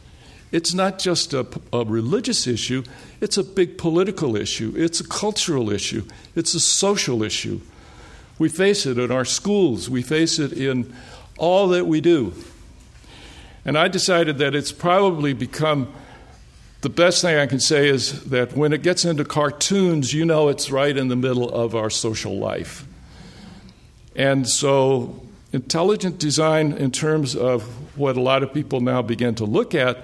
It's 0.52 0.72
not 0.72 1.00
just 1.00 1.32
a, 1.32 1.46
a, 1.72 1.84
religious 1.84 2.46
issue, 2.46 2.84
it's 3.20 3.38
a 3.38 3.42
big 3.42 3.76
political 3.78 4.36
issue, 4.36 4.72
it's 4.76 5.00
a 5.00 5.08
cultural 5.08 5.70
issue, 5.70 6.04
it's 6.36 6.54
a 6.54 6.60
social 6.60 7.22
issue. 7.22 7.60
We 8.38 8.48
face 8.48 8.86
it 8.86 8.98
in 8.98 9.10
our 9.10 9.24
schools, 9.24 9.88
we 9.88 10.02
face 10.02 10.38
it 10.38 10.52
in 10.52 10.92
all 11.38 11.68
that 11.68 11.86
we 11.86 12.00
do. 12.00 12.32
And 13.64 13.78
I 13.78 13.88
decided 13.88 14.38
that 14.38 14.54
it's 14.54 14.72
probably 14.72 15.32
become 15.32 15.92
the 16.82 16.88
best 16.88 17.22
thing 17.22 17.36
I 17.36 17.46
can 17.46 17.60
say 17.60 17.88
is 17.88 18.24
that 18.24 18.56
when 18.56 18.72
it 18.72 18.82
gets 18.82 19.04
into 19.04 19.24
cartoons, 19.24 20.12
you 20.12 20.24
know 20.24 20.48
it's 20.48 20.68
right 20.68 20.96
in 20.96 21.06
the 21.06 21.14
middle 21.14 21.48
of 21.48 21.76
our 21.76 21.90
social 21.90 22.36
life. 22.36 22.84
And 24.16 24.48
so, 24.48 25.22
intelligent 25.52 26.18
design, 26.18 26.72
in 26.72 26.90
terms 26.90 27.36
of 27.36 27.62
what 27.96 28.16
a 28.16 28.20
lot 28.20 28.42
of 28.42 28.52
people 28.52 28.80
now 28.80 29.00
begin 29.00 29.36
to 29.36 29.44
look 29.44 29.76
at, 29.76 29.98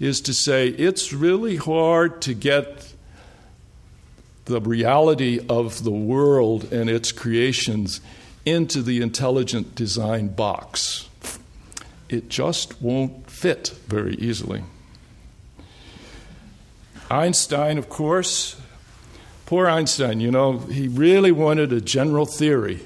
is 0.00 0.22
to 0.22 0.32
say 0.32 0.68
it's 0.68 1.12
really 1.12 1.56
hard 1.56 2.22
to 2.22 2.32
get 2.32 2.87
the 4.48 4.60
reality 4.60 5.40
of 5.48 5.84
the 5.84 5.90
world 5.90 6.72
and 6.72 6.90
its 6.90 7.12
creations 7.12 8.00
into 8.44 8.82
the 8.82 9.00
intelligent 9.00 9.74
design 9.74 10.28
box. 10.28 11.08
It 12.08 12.28
just 12.28 12.80
won't 12.82 13.30
fit 13.30 13.68
very 13.86 14.14
easily. 14.16 14.64
Einstein, 17.10 17.78
of 17.78 17.88
course, 17.88 18.56
Poor 19.48 19.66
Einstein, 19.66 20.20
you 20.20 20.30
know, 20.30 20.58
he 20.58 20.88
really 20.88 21.32
wanted 21.32 21.72
a 21.72 21.80
general 21.80 22.26
theory. 22.26 22.80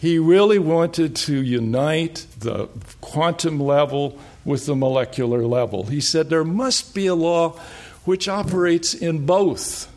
He 0.00 0.18
really 0.18 0.58
wanted 0.58 1.14
to 1.14 1.40
unite 1.40 2.26
the 2.36 2.68
quantum 3.00 3.60
level 3.60 4.18
with 4.44 4.66
the 4.66 4.74
molecular 4.74 5.46
level. 5.46 5.84
He 5.84 6.00
said 6.00 6.28
there 6.28 6.42
must 6.42 6.92
be 6.92 7.06
a 7.06 7.14
law 7.14 7.50
which 8.04 8.26
operates 8.26 8.94
in 8.94 9.26
both. 9.26 9.88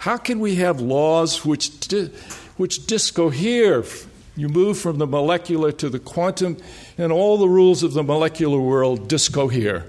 How 0.00 0.16
can 0.16 0.40
we 0.40 0.54
have 0.54 0.80
laws 0.80 1.44
which, 1.44 1.78
di- 1.88 2.10
which 2.56 2.86
discohere? 2.86 4.06
You 4.34 4.48
move 4.48 4.78
from 4.78 4.96
the 4.96 5.06
molecular 5.06 5.72
to 5.72 5.90
the 5.90 5.98
quantum, 5.98 6.56
and 6.96 7.12
all 7.12 7.36
the 7.36 7.48
rules 7.48 7.82
of 7.82 7.92
the 7.92 8.02
molecular 8.02 8.58
world 8.58 9.10
discohere. 9.10 9.84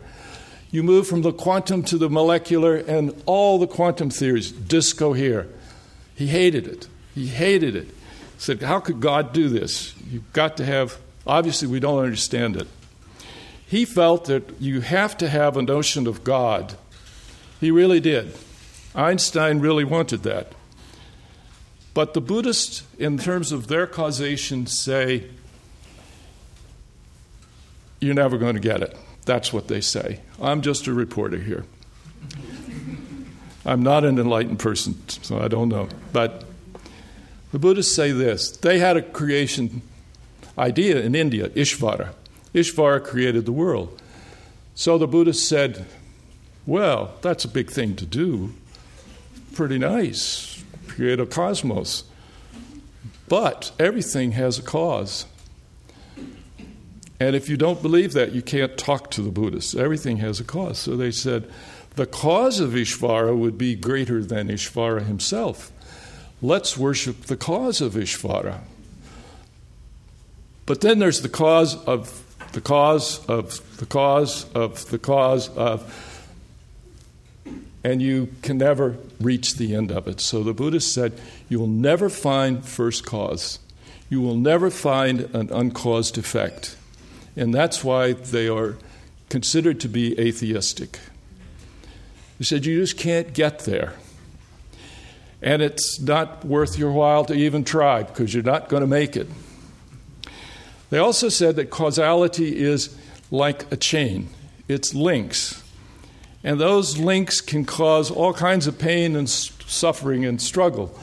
You 0.70 0.84
move 0.84 1.08
from 1.08 1.22
the 1.22 1.32
quantum 1.32 1.84
to 1.84 1.98
the 1.98 2.10
molecular, 2.10 2.76
and 2.76 3.24
all 3.26 3.58
the 3.58 3.68
quantum 3.68 4.10
theories 4.10 4.52
discohere. 4.52 5.48
He 6.14 6.28
hated 6.28 6.68
it. 6.68 6.90
He 7.16 7.28
hated 7.28 7.78
it. 7.78 7.88
He 7.88 7.94
said, 8.38 8.62
How 8.64 8.82
could 8.82 9.00
God 9.00 9.32
do 9.32 9.48
this? 9.48 9.96
You've 10.10 10.34
got 10.34 10.58
to 10.58 10.66
have, 10.66 10.98
obviously, 11.26 11.70
we 11.70 11.80
don't 11.80 12.04
understand 12.04 12.58
it. 12.58 12.68
He 13.66 13.86
felt 13.86 14.26
that 14.26 14.44
you 14.60 14.82
have 14.82 15.18
to 15.20 15.30
have 15.30 15.56
a 15.56 15.62
notion 15.62 16.06
of 16.06 16.26
God. 16.26 16.76
He 17.62 17.72
really 17.72 18.02
did. 18.02 18.36
Einstein 18.96 19.60
really 19.60 19.84
wanted 19.84 20.24
that. 20.24 20.54
But 21.94 22.14
the 22.14 22.22
Buddhists, 22.22 22.84
in 22.98 23.18
terms 23.18 23.52
of 23.52 23.68
their 23.68 23.86
causation, 23.88 24.66
say, 24.66 25.26
You're 28.00 28.14
never 28.14 28.38
going 28.38 28.56
to 28.56 28.62
get 28.62 28.82
it. 28.82 28.96
That's 29.26 29.54
what 29.54 29.68
they 29.68 29.82
say. 29.82 30.20
I'm 30.42 30.62
just 30.62 30.88
a 30.88 30.94
reporter 30.94 31.38
here. 31.38 31.66
I'm 33.66 33.84
not 33.84 34.04
an 34.04 34.18
enlightened 34.18 34.60
person, 34.60 35.08
so 35.08 35.40
I 35.40 35.48
don't 35.48 35.70
know. 35.70 35.88
But 36.12 36.46
the 37.52 37.60
Buddhists 37.60 37.96
say 37.96 38.12
this 38.12 38.52
they 38.58 38.80
had 38.80 38.98
a 38.98 39.02
creation 39.02 39.82
idea 40.58 41.02
in 41.02 41.16
India, 41.16 41.50
Ishvara. 41.50 42.14
Ishvara 42.54 43.04
created 43.04 43.46
the 43.46 43.52
world. 43.52 44.02
So 44.76 44.98
the 44.98 45.08
Buddhists 45.08 45.48
said, 45.48 45.86
well, 46.66 47.16
that's 47.22 47.44
a 47.44 47.48
big 47.48 47.70
thing 47.70 47.96
to 47.98 48.06
do. 48.06 48.54
Pretty 49.54 49.78
nice. 49.78 50.64
Create 50.88 51.20
a 51.20 51.26
cosmos. 51.26 52.04
But 53.28 53.72
everything 53.80 54.32
has 54.32 54.60
a 54.60 54.62
cause. 54.62 55.26
And 57.20 57.36
if 57.36 57.48
you 57.50 57.56
don't 57.56 57.82
believe 57.82 58.14
that, 58.14 58.32
you 58.32 58.42
can't 58.42 58.78
talk 58.78 59.12
to 59.12 59.22
the 59.22 59.30
Buddhists. 59.30 59.76
Everything 59.76 60.18
has 60.18 60.40
a 60.40 60.44
cause. 60.44 60.80
So 60.80 60.98
they 60.98 61.12
said 61.12 61.50
the 61.96 62.06
cause 62.06 62.60
of 62.60 62.72
Ishvara 62.72 63.38
would 63.38 63.58
be 63.58 63.76
greater 63.76 64.24
than 64.24 64.48
Ishvara 64.48 65.06
himself. 65.06 65.72
Let's 66.42 66.78
worship 66.78 67.24
the 67.24 67.38
cause 67.38 67.80
of 67.80 67.94
Ishvara. 67.94 68.62
But 70.66 70.82
then 70.82 71.00
there's 71.00 71.22
the 71.22 71.30
cause 71.30 71.76
of 71.86 72.24
the 72.54 72.62
cause 72.62 73.24
of 73.28 73.78
the 73.78 73.86
cause 73.86 74.52
of 74.54 74.90
the 74.90 74.98
cause 74.98 75.50
of, 75.50 76.11
and 77.84 78.02
you 78.02 78.30
can 78.42 78.58
never 78.58 78.98
reach 79.20 79.56
the 79.56 79.76
end 79.76 79.92
of 79.92 80.08
it. 80.08 80.20
So 80.20 80.44
the 80.44 80.54
Buddhist 80.54 80.94
said, 80.94 81.20
You 81.50 81.60
will 81.60 81.68
never 81.68 82.10
find 82.10 82.64
first 82.64 83.06
cause, 83.06 83.60
you 84.10 84.22
will 84.22 84.36
never 84.36 84.70
find 84.70 85.22
an 85.34 85.50
uncaused 85.52 86.18
effect. 86.18 86.76
And 87.36 87.54
that's 87.54 87.84
why 87.84 88.14
they 88.14 88.48
are 88.48 88.78
considered 89.30 89.80
to 89.80 89.88
be 89.88 90.20
atheistic. 90.20 91.00
He 92.38 92.44
said, 92.44 92.66
You 92.66 92.80
just 92.82 92.98
can't 92.98 93.34
get 93.34 93.60
there. 93.60 93.94
And 95.42 95.62
it's 95.62 96.00
not 96.00 96.46
worth 96.46 96.78
your 96.78 96.92
while 96.92 97.26
to 97.26 97.34
even 97.34 97.64
try 97.64 98.04
because 98.04 98.34
you're 98.34 98.44
not 98.44 98.70
going 98.70 98.82
to 98.82 98.88
make 98.88 99.16
it. 99.16 99.28
They 100.92 101.00
also 101.00 101.30
said 101.30 101.56
that 101.56 101.70
causality 101.70 102.60
is 102.60 102.96
like 103.32 103.72
a 103.72 103.78
chain, 103.78 104.28
it's 104.68 104.94
links. 104.94 105.61
And 106.44 106.60
those 106.60 106.98
links 106.98 107.40
can 107.40 107.66
cause 107.66 108.10
all 108.10 108.34
kinds 108.34 108.68
of 108.68 108.80
pain 108.80 109.16
and 109.16 109.30
suffering 109.30 110.26
and 110.26 110.42
struggle. 110.42 110.98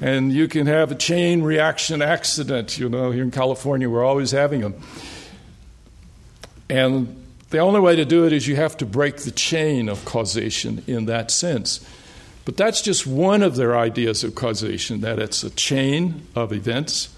And 0.00 0.32
you 0.32 0.48
can 0.48 0.66
have 0.66 0.90
a 0.90 0.94
chain 0.94 1.42
reaction 1.42 2.00
accident. 2.00 2.78
You 2.78 2.88
know, 2.88 3.10
here 3.10 3.22
in 3.22 3.30
California, 3.30 3.90
we're 3.90 4.04
always 4.04 4.30
having 4.30 4.62
them. 4.62 4.74
And 6.70 7.22
the 7.50 7.58
only 7.58 7.80
way 7.80 7.96
to 7.96 8.04
do 8.04 8.24
it 8.26 8.32
is 8.32 8.46
you 8.46 8.56
have 8.56 8.76
to 8.78 8.86
break 8.86 9.18
the 9.18 9.30
chain 9.30 9.88
of 9.88 10.04
causation 10.04 10.82
in 10.86 11.06
that 11.06 11.30
sense. 11.30 11.84
But 12.46 12.56
that's 12.56 12.80
just 12.80 13.06
one 13.06 13.42
of 13.42 13.56
their 13.56 13.76
ideas 13.76 14.24
of 14.24 14.34
causation, 14.34 15.02
that 15.02 15.18
it's 15.18 15.44
a 15.44 15.50
chain 15.50 16.26
of 16.34 16.52
events. 16.52 17.14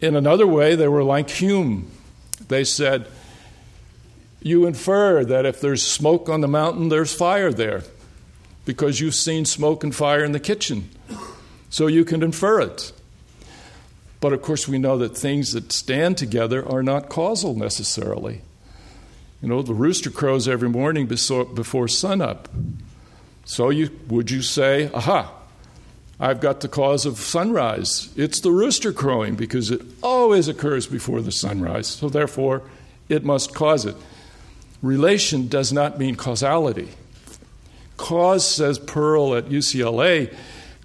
In 0.00 0.16
another 0.16 0.46
way, 0.46 0.74
they 0.74 0.88
were 0.88 1.04
like 1.04 1.30
Hume. 1.30 1.90
They 2.48 2.64
said, 2.64 3.06
You 4.42 4.66
infer 4.66 5.24
that 5.24 5.44
if 5.44 5.60
there's 5.60 5.86
smoke 5.86 6.28
on 6.28 6.40
the 6.40 6.48
mountain, 6.48 6.88
there's 6.88 7.14
fire 7.14 7.52
there, 7.52 7.82
because 8.64 9.00
you've 9.00 9.14
seen 9.14 9.44
smoke 9.44 9.84
and 9.84 9.94
fire 9.94 10.24
in 10.24 10.32
the 10.32 10.40
kitchen. 10.40 10.88
So 11.68 11.86
you 11.86 12.04
can 12.04 12.22
infer 12.22 12.60
it. 12.60 12.92
But 14.20 14.32
of 14.32 14.42
course, 14.42 14.68
we 14.68 14.78
know 14.78 14.98
that 14.98 15.16
things 15.16 15.52
that 15.52 15.72
stand 15.72 16.18
together 16.18 16.66
are 16.66 16.82
not 16.82 17.08
causal 17.08 17.54
necessarily. 17.54 18.42
You 19.42 19.48
know, 19.48 19.62
the 19.62 19.72
rooster 19.72 20.10
crows 20.10 20.46
every 20.46 20.68
morning 20.68 21.06
before 21.06 21.88
sunup. 21.88 22.48
So 23.46 23.70
you, 23.70 23.90
would 24.08 24.30
you 24.30 24.42
say, 24.42 24.90
aha, 24.92 25.32
I've 26.18 26.40
got 26.40 26.60
the 26.60 26.68
cause 26.68 27.06
of 27.06 27.18
sunrise? 27.18 28.12
It's 28.16 28.40
the 28.40 28.50
rooster 28.50 28.92
crowing 28.92 29.36
because 29.36 29.70
it 29.70 29.80
always 30.02 30.48
occurs 30.48 30.86
before 30.86 31.22
the 31.22 31.32
sunrise. 31.32 31.86
So 31.86 32.10
therefore, 32.10 32.62
it 33.08 33.24
must 33.24 33.54
cause 33.54 33.86
it. 33.86 33.96
Relation 34.82 35.48
does 35.48 35.72
not 35.72 35.98
mean 35.98 36.16
causality. 36.16 36.88
Cause, 37.96 38.48
says 38.48 38.78
Pearl 38.78 39.34
at 39.34 39.46
UCLA, 39.46 40.34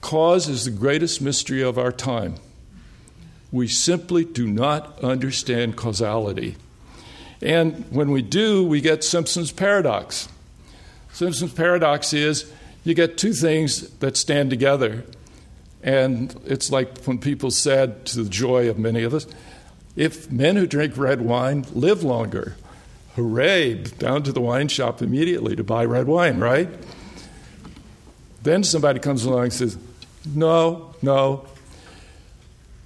cause 0.02 0.50
is 0.50 0.66
the 0.66 0.72
greatest 0.72 1.22
mystery 1.22 1.62
of 1.64 1.78
our 1.78 1.91
time 1.91 2.36
we 3.56 3.70
simply 3.70 4.26
do 4.26 4.46
not 4.46 5.02
understand 5.02 5.78
causality. 5.78 6.58
And 7.41 7.86
when 7.89 8.12
we 8.12 8.22
do, 8.22 8.66
we 8.66 8.82
get 8.82 9.02
Simpson's 9.02 9.54
paradox. 9.54 10.28
Simpson's 11.14 11.54
paradox 11.54 12.12
is 12.12 12.52
you 12.84 12.93
get 12.93 13.18
two 13.18 13.32
things 13.32 13.89
that 14.00 14.18
stand 14.18 14.50
together. 14.50 15.06
And 15.82 16.38
it's 16.46 16.70
like 16.70 17.06
when 17.06 17.18
people 17.18 17.50
said, 17.50 18.06
to 18.08 18.24
the 18.24 18.30
joy 18.30 18.70
of 18.70 18.78
many 18.78 19.04
of 19.04 19.14
us, 19.14 19.26
if 19.96 20.30
men 20.30 20.58
who 20.58 20.68
drink 20.68 20.98
red 20.98 21.22
wine 21.22 21.66
live 21.74 22.04
longer, 22.04 22.58
hooray, 23.16 23.76
down 23.76 24.24
to 24.24 24.32
the 24.32 24.41
wine 24.41 24.68
shop 24.68 25.01
immediately 25.01 25.55
to 25.55 25.63
buy 25.63 25.86
red 25.86 26.07
wine, 26.07 26.39
right? 26.39 26.70
Then 28.43 28.63
somebody 28.63 28.99
comes 28.99 29.26
along 29.26 29.43
and 29.43 29.53
says, 29.53 29.78
no, 30.26 30.93
no, 31.01 31.45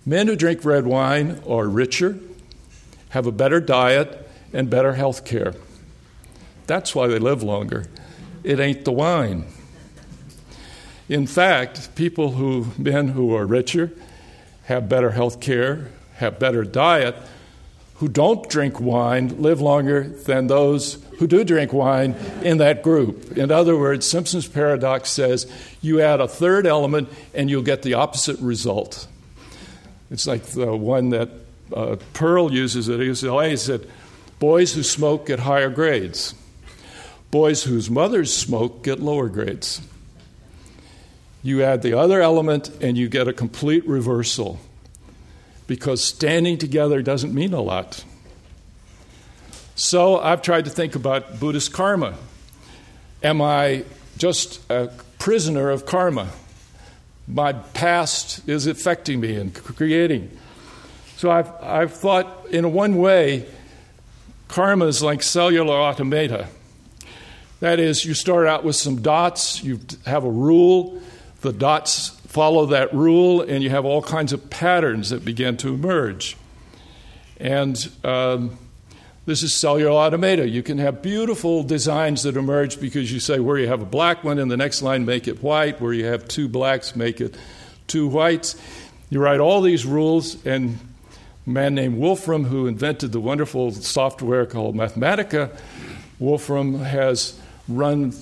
Men 0.09 0.25
who 0.25 0.35
drink 0.35 0.65
red 0.65 0.87
wine 0.87 1.39
are 1.47 1.67
richer, 1.67 2.17
have 3.09 3.27
a 3.27 3.31
better 3.31 3.59
diet, 3.59 4.27
and 4.51 4.67
better 4.67 4.93
health 4.93 5.23
care. 5.23 5.53
That's 6.65 6.95
why 6.95 7.05
they 7.05 7.19
live 7.19 7.43
longer. 7.43 7.85
It 8.43 8.59
ain't 8.59 8.85
the 8.85 8.91
wine. 8.91 9.45
In 11.09 11.27
fact, 11.27 11.93
people 11.93 12.31
who, 12.31 12.67
men 12.75 13.09
who 13.09 13.35
are 13.35 13.45
richer, 13.45 13.91
have 14.63 14.89
better 14.89 15.11
health 15.11 15.39
care, 15.39 15.89
have 16.15 16.39
better 16.39 16.63
diet, 16.63 17.15
who 17.99 18.07
don't 18.07 18.49
drink 18.49 18.79
wine 18.79 19.41
live 19.41 19.59
longer 19.59 20.03
than 20.03 20.47
those 20.47 21.03
who 21.17 21.27
do 21.27 21.43
drink 21.43 21.73
wine 21.73 22.15
in 22.43 22.57
that 22.57 22.81
group. 22.81 23.37
In 23.37 23.51
other 23.51 23.77
words, 23.77 24.05
Simpson's 24.05 24.47
paradox 24.47 25.09
says 25.09 25.51
you 25.81 25.99
add 25.99 26.21
a 26.21 26.27
third 26.27 26.65
element 26.65 27.09
and 27.33 27.49
you'll 27.49 27.61
get 27.61 27.81
the 27.81 27.95
opposite 27.95 28.39
result. 28.39 29.05
It's 30.09 30.25
like 30.25 30.43
the 30.43 30.75
one 30.75 31.09
that 31.09 31.29
uh, 31.75 31.97
Pearl 32.13 32.53
uses 32.53 32.87
at 32.87 32.99
UCLA. 32.99 33.49
He 33.49 33.57
said, 33.57 33.85
Boys 34.39 34.73
who 34.73 34.81
smoke 34.81 35.27
get 35.27 35.39
higher 35.39 35.69
grades. 35.69 36.33
Boys 37.31 37.63
whose 37.63 37.89
mothers 37.89 38.33
smoke 38.33 38.81
get 38.81 39.01
lower 39.01 39.27
grades. 39.27 39.81
You 41.43 41.63
add 41.63 41.81
the 41.81 41.97
other 41.97 42.21
element 42.21 42.69
and 42.81 42.97
you 42.97 43.09
get 43.09 43.27
a 43.27 43.33
complete 43.33 43.85
reversal 43.85 44.59
because 45.69 46.03
standing 46.03 46.57
together 46.57 47.01
doesn't 47.01 47.33
mean 47.33 47.53
a 47.53 47.61
lot. 47.61 48.03
So 49.75 50.19
I've 50.19 50.41
tried 50.41 50.65
to 50.65 50.71
think 50.71 50.95
about 50.95 51.39
Buddhist 51.39 51.71
karma. 51.71 52.15
Am 53.23 53.41
I 53.41 53.85
just 54.17 54.59
a 54.69 54.91
prisoner 55.17 55.69
of 55.69 55.85
karma? 55.85 56.27
my 57.29 57.53
past 57.53 58.47
is 58.49 58.65
affecting 58.65 59.19
me 59.19 59.35
and 59.35 59.53
creating. 59.53 60.35
So 61.17 61.29
I've, 61.29 61.51
I've 61.61 61.93
thought, 61.93 62.47
in 62.49 62.73
one 62.73 62.97
way, 62.97 63.45
karma 64.47 64.85
is 64.85 65.03
like 65.03 65.21
cellular 65.21 65.75
automata. 65.75 66.47
That 67.59 67.79
is, 67.79 68.03
you 68.03 68.15
start 68.15 68.47
out 68.47 68.63
with 68.63 68.75
some 68.75 69.01
dots, 69.01 69.63
you 69.63 69.79
have 70.05 70.23
a 70.23 70.29
rule, 70.29 71.01
the 71.41 71.53
dots 71.53 72.18
follow 72.29 72.67
that 72.67 72.93
rule, 72.93 73.41
and 73.41 73.63
you 73.63 73.71
have 73.71 73.85
all 73.85 74.03
kinds 74.03 74.31
of 74.31 74.51
patterns 74.51 75.09
that 75.09 75.25
begin 75.25 75.57
to 75.57 75.73
emerge. 75.73 76.37
And 77.37 77.75
um, 78.03 78.55
this 79.25 79.41
is 79.41 79.59
cellular 79.59 79.89
automata. 79.89 80.47
You 80.47 80.61
can 80.61 80.77
have 80.77 81.01
beautiful 81.01 81.63
designs 81.63 82.21
that 82.23 82.37
emerge 82.37 82.79
because 82.79 83.11
you 83.11 83.19
say 83.19 83.39
where 83.39 83.57
you 83.57 83.67
have 83.67 83.81
a 83.81 83.85
black 83.85 84.23
one 84.23 84.37
in 84.37 84.47
the 84.47 84.57
next 84.57 84.83
line, 84.83 85.05
make 85.05 85.27
it 85.27 85.41
white, 85.41 85.81
where 85.81 85.91
you 85.91 86.05
have 86.05 86.27
two 86.27 86.47
blacks, 86.47 86.95
make 86.95 87.19
it 87.19 87.35
two 87.87 88.07
whites. 88.07 88.55
You 89.09 89.19
write 89.19 89.39
all 89.39 89.63
these 89.63 89.87
rules, 89.87 90.45
and 90.45 90.77
a 91.47 91.49
man 91.49 91.73
named 91.73 91.97
Wolfram, 91.97 92.43
who 92.43 92.67
invented 92.67 93.11
the 93.11 93.19
wonderful 93.19 93.71
software 93.71 94.45
called 94.45 94.75
Mathematica, 94.75 95.49
Wolfram 96.19 96.81
has 96.81 97.39
run 97.67 98.13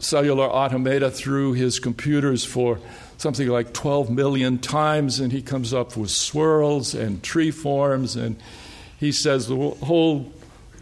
cellular 0.00 0.44
automata 0.44 1.10
through 1.10 1.54
his 1.54 1.78
computers 1.78 2.44
for 2.44 2.78
something 3.16 3.48
like 3.48 3.72
12 3.72 4.10
million 4.10 4.58
times, 4.58 5.20
and 5.20 5.32
he 5.32 5.42
comes 5.42 5.72
up 5.72 5.96
with 5.96 6.10
swirls 6.10 6.94
and 6.94 7.22
tree 7.22 7.50
forms, 7.50 8.16
and 8.16 8.36
he 8.98 9.12
says 9.12 9.48
the 9.48 9.56
whole 9.56 10.32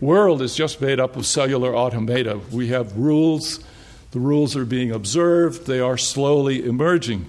world 0.01 0.43
is 0.43 0.55
just 0.55 0.81
made 0.81 0.99
up 0.99 1.17
of 1.17 1.27
cellular 1.27 1.75
automata. 1.75 2.41
We 2.51 2.69
have 2.69 2.97
rules, 2.97 3.61
the 4.11 4.21
rules 4.21 4.57
are 4.57 4.65
being 4.65 4.91
observed, 4.91 5.67
they 5.67 5.81
are 5.81 5.97
slowly 5.97 6.65
emerging. 6.65 7.27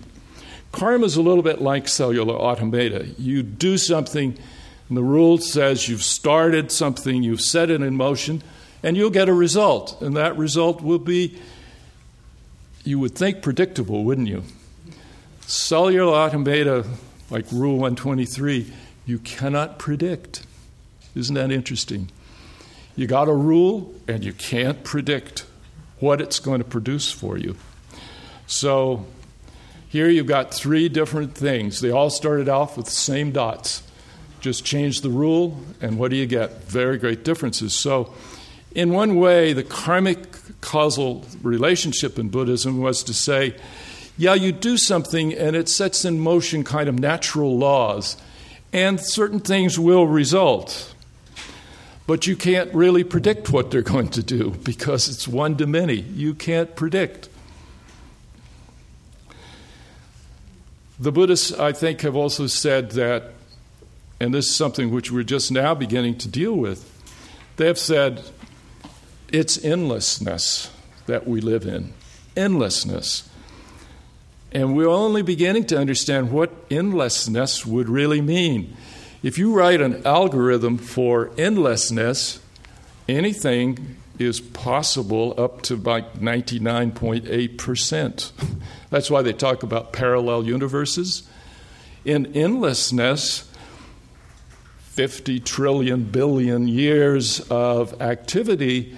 Karma 0.72 1.06
is 1.06 1.16
a 1.16 1.22
little 1.22 1.44
bit 1.44 1.62
like 1.62 1.88
cellular 1.88 2.34
automata. 2.34 3.06
You 3.20 3.44
do 3.44 3.78
something, 3.78 4.38
and 4.90 4.98
the 4.98 5.04
rule 5.04 5.38
says 5.38 5.88
you've 5.88 6.04
started 6.04 6.72
something, 6.72 7.22
you've 7.22 7.42
set 7.42 7.70
it 7.70 7.82
in 7.82 7.96
motion, 7.96 8.42
and 8.82 8.98
you'll 8.98 9.12
get 9.12 9.30
a 9.30 9.34
result. 9.34 10.02
And 10.02 10.18
that 10.18 10.36
result 10.36 10.82
will 10.82 11.00
be, 11.00 11.38
you 12.84 12.98
would 13.00 13.14
think, 13.14 13.44
predictable, 13.44 14.04
wouldn't 14.04 14.28
you? 14.28 14.44
Cellular 15.46 16.14
automata, 16.14 16.86
like 17.30 17.46
Rule 17.52 17.74
123, 17.74 18.72
you 19.06 19.20
cannot 19.20 19.78
predict. 19.78 20.46
Isn't 21.16 21.36
that 21.36 21.52
interesting? 21.52 22.10
You 22.96 23.08
got 23.08 23.28
a 23.28 23.34
rule, 23.34 23.94
and 24.08 24.24
you 24.24 24.34
can't 24.34 24.84
predict 24.84 25.46
what 26.00 26.22
it's 26.22 26.40
going 26.40 26.60
to 26.60 26.66
produce 26.66 27.12
for 27.12 27.38
you. 27.38 27.56
So 28.46 29.06
here 29.90 30.10
you've 30.10 30.28
got 30.28 30.54
three 30.54 30.90
different 30.90 31.36
things. 31.36 31.82
They 31.82 31.92
all 31.92 32.10
started 32.10 32.50
off 32.50 32.78
with 32.78 32.88
the 32.88 32.92
same 32.92 33.32
dots. 33.32 33.84
Just 34.40 34.66
change 34.66 35.02
the 35.02 35.10
rule, 35.10 35.58
and 35.82 35.98
what 35.98 36.12
do 36.12 36.18
you 36.18 36.26
get? 36.26 36.64
Very 36.64 36.98
great 36.98 37.24
differences. 37.24 37.74
So, 37.80 38.14
in 38.76 38.92
one 38.92 39.16
way, 39.16 39.54
the 39.54 39.64
karmic 39.64 40.28
causal 40.62 41.24
relationship 41.42 42.18
in 42.18 42.30
Buddhism 42.30 42.80
was 42.80 43.04
to 43.04 43.14
say, 43.14 43.56
yeah, 44.18 44.34
you 44.36 44.52
do 44.52 44.78
something 44.78 45.34
and 45.34 45.56
it 45.56 45.70
sets 45.70 46.06
in 46.06 46.20
motion 46.20 46.64
kind 46.64 46.88
of 46.88 47.00
natural 47.00 47.58
laws, 47.58 48.18
and 48.72 49.00
certain 49.00 49.40
things 49.40 49.80
will 49.80 50.08
result. 50.08 50.94
But 52.06 52.28
you 52.28 52.36
can't 52.36 52.74
really 52.74 53.04
predict 53.04 53.50
what 53.50 53.72
they're 53.72 53.82
going 53.82 54.10
to 54.10 54.24
do 54.24 54.52
because 54.64 55.08
it's 55.08 55.28
one 55.28 55.56
to 55.58 55.66
many. 55.66 55.96
You 55.96 56.34
can't 56.34 56.76
predict. 56.76 57.30
The 61.00 61.12
Buddhists, 61.12 61.52
I 61.54 61.72
think, 61.72 62.02
have 62.02 62.16
also 62.16 62.48
said 62.48 62.92
that, 62.92 63.32
and 64.20 64.34
this 64.34 64.48
is 64.48 64.56
something 64.56 64.92
which 64.92 65.12
we're 65.12 65.24
just 65.24 65.52
now 65.52 65.74
beginning 65.74 66.18
to 66.20 66.28
deal 66.28 66.54
with, 66.54 66.90
they 67.58 67.68
have 67.68 67.80
said 67.80 68.22
it's 69.32 69.64
endlessness 69.64 70.70
that 71.08 71.28
we 71.28 71.42
live 71.42 71.66
in. 71.66 71.94
Endlessness. 72.36 73.30
And 74.54 74.76
we're 74.76 74.88
only 74.88 75.24
beginning 75.24 75.66
to 75.68 75.80
understand 75.80 76.32
what 76.32 76.52
endlessness 76.70 77.66
would 77.66 77.88
really 77.90 78.22
mean. 78.22 78.78
If 79.24 79.38
you 79.38 79.54
write 79.54 79.82
an 79.82 80.06
algorithm 80.06 80.78
for 80.78 81.32
endlessness, 81.38 82.40
anything 83.08 83.98
is 84.20 84.40
possible 84.40 85.34
up 85.38 85.64
to 85.64 85.76
like 85.76 86.20
99.8%. 86.20 88.32
That's 88.92 89.10
why 89.10 89.24
they 89.24 89.34
talk 89.34 89.64
about 89.64 89.92
parallel 89.92 90.46
universes. 90.46 91.28
In 92.06 92.28
endlessness, 92.36 93.50
50 94.94 95.40
trillion 95.40 96.04
billion 96.04 96.68
years 96.68 97.40
of 97.50 98.00
activity, 98.02 98.96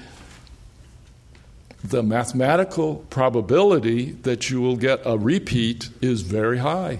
the 1.89 2.03
mathematical 2.03 2.97
probability 3.09 4.11
that 4.11 4.49
you 4.49 4.61
will 4.61 4.75
get 4.75 5.01
a 5.05 5.17
repeat 5.17 5.89
is 6.01 6.21
very 6.21 6.57
high. 6.57 6.99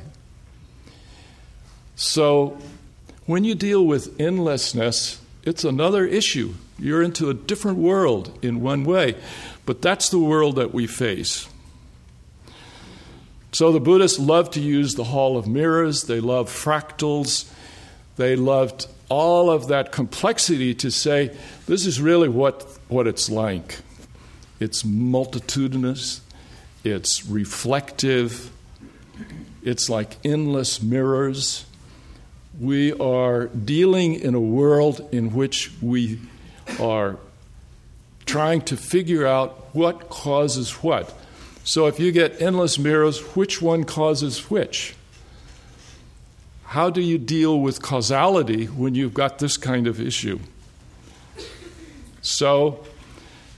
So 1.96 2.58
when 3.26 3.44
you 3.44 3.56
deal 3.56 3.86
with 3.86 4.20
endlessness, 4.20 5.22
it's 5.44 5.64
another 5.64 6.06
issue. 6.06 6.54
You're 6.78 7.02
into 7.02 7.30
a 7.30 7.34
different 7.34 7.78
world 7.78 8.38
in 8.42 8.62
one 8.62 8.84
way, 8.84 9.16
but 9.66 9.82
that's 9.82 10.10
the 10.10 10.20
world 10.20 10.58
that 10.58 10.74
we 10.74 10.88
face. 10.88 11.48
So 13.52 13.72
the 13.72 13.80
Buddhists 13.80 14.20
love 14.20 14.52
to 14.52 14.60
use 14.60 14.96
the 14.96 15.06
Hall 15.06 15.38
of 15.38 15.48
Mirrors, 15.48 16.04
they 16.04 16.20
love 16.20 16.50
fractals, 16.50 17.50
they 18.18 18.36
loved 18.36 18.88
all 19.08 19.50
of 19.50 19.70
that 19.70 19.92
complexity 19.92 20.74
to 20.76 20.92
say 20.92 21.36
this 21.66 21.86
is 21.86 22.02
really 22.02 22.28
what, 22.28 22.64
what 22.90 23.08
it's 23.08 23.30
like. 23.30 23.78
It's 24.60 24.86
multitudinous, 24.86 26.22
it's 26.84 27.26
reflective, 27.26 28.52
it's 29.64 29.90
like 29.90 30.18
endless 30.24 30.82
mirrors 30.82 31.66
we 32.60 32.94
are 32.94 33.48
dealing 33.48 34.14
in 34.16 34.34
a 34.34 34.40
world 34.40 35.08
in 35.12 35.34
which 35.34 35.72
we 35.82 36.20
are 36.80 37.18
trying 38.26 38.62
to 38.62 38.78
figure 38.78 39.28
out 39.28 39.76
what 39.76 40.10
causes 40.10 40.72
what. 40.84 41.14
So 41.64 41.88
if 41.88 42.00
you 42.00 42.12
get 42.12 42.42
endless 42.42 42.78
mirrors, 42.80 43.20
which 43.36 43.62
one 43.62 43.84
causes 43.84 44.50
which? 44.50 44.96
How 46.66 46.90
do 46.90 47.02
you 47.02 47.18
deal 47.18 47.60
with 47.60 47.82
causality 47.82 48.66
when 48.66 48.96
you've 48.96 49.14
got 49.14 49.40
this 49.40 49.58
kind 49.58 49.88
of 49.88 50.00
issue? 50.00 50.40
So 52.22 52.86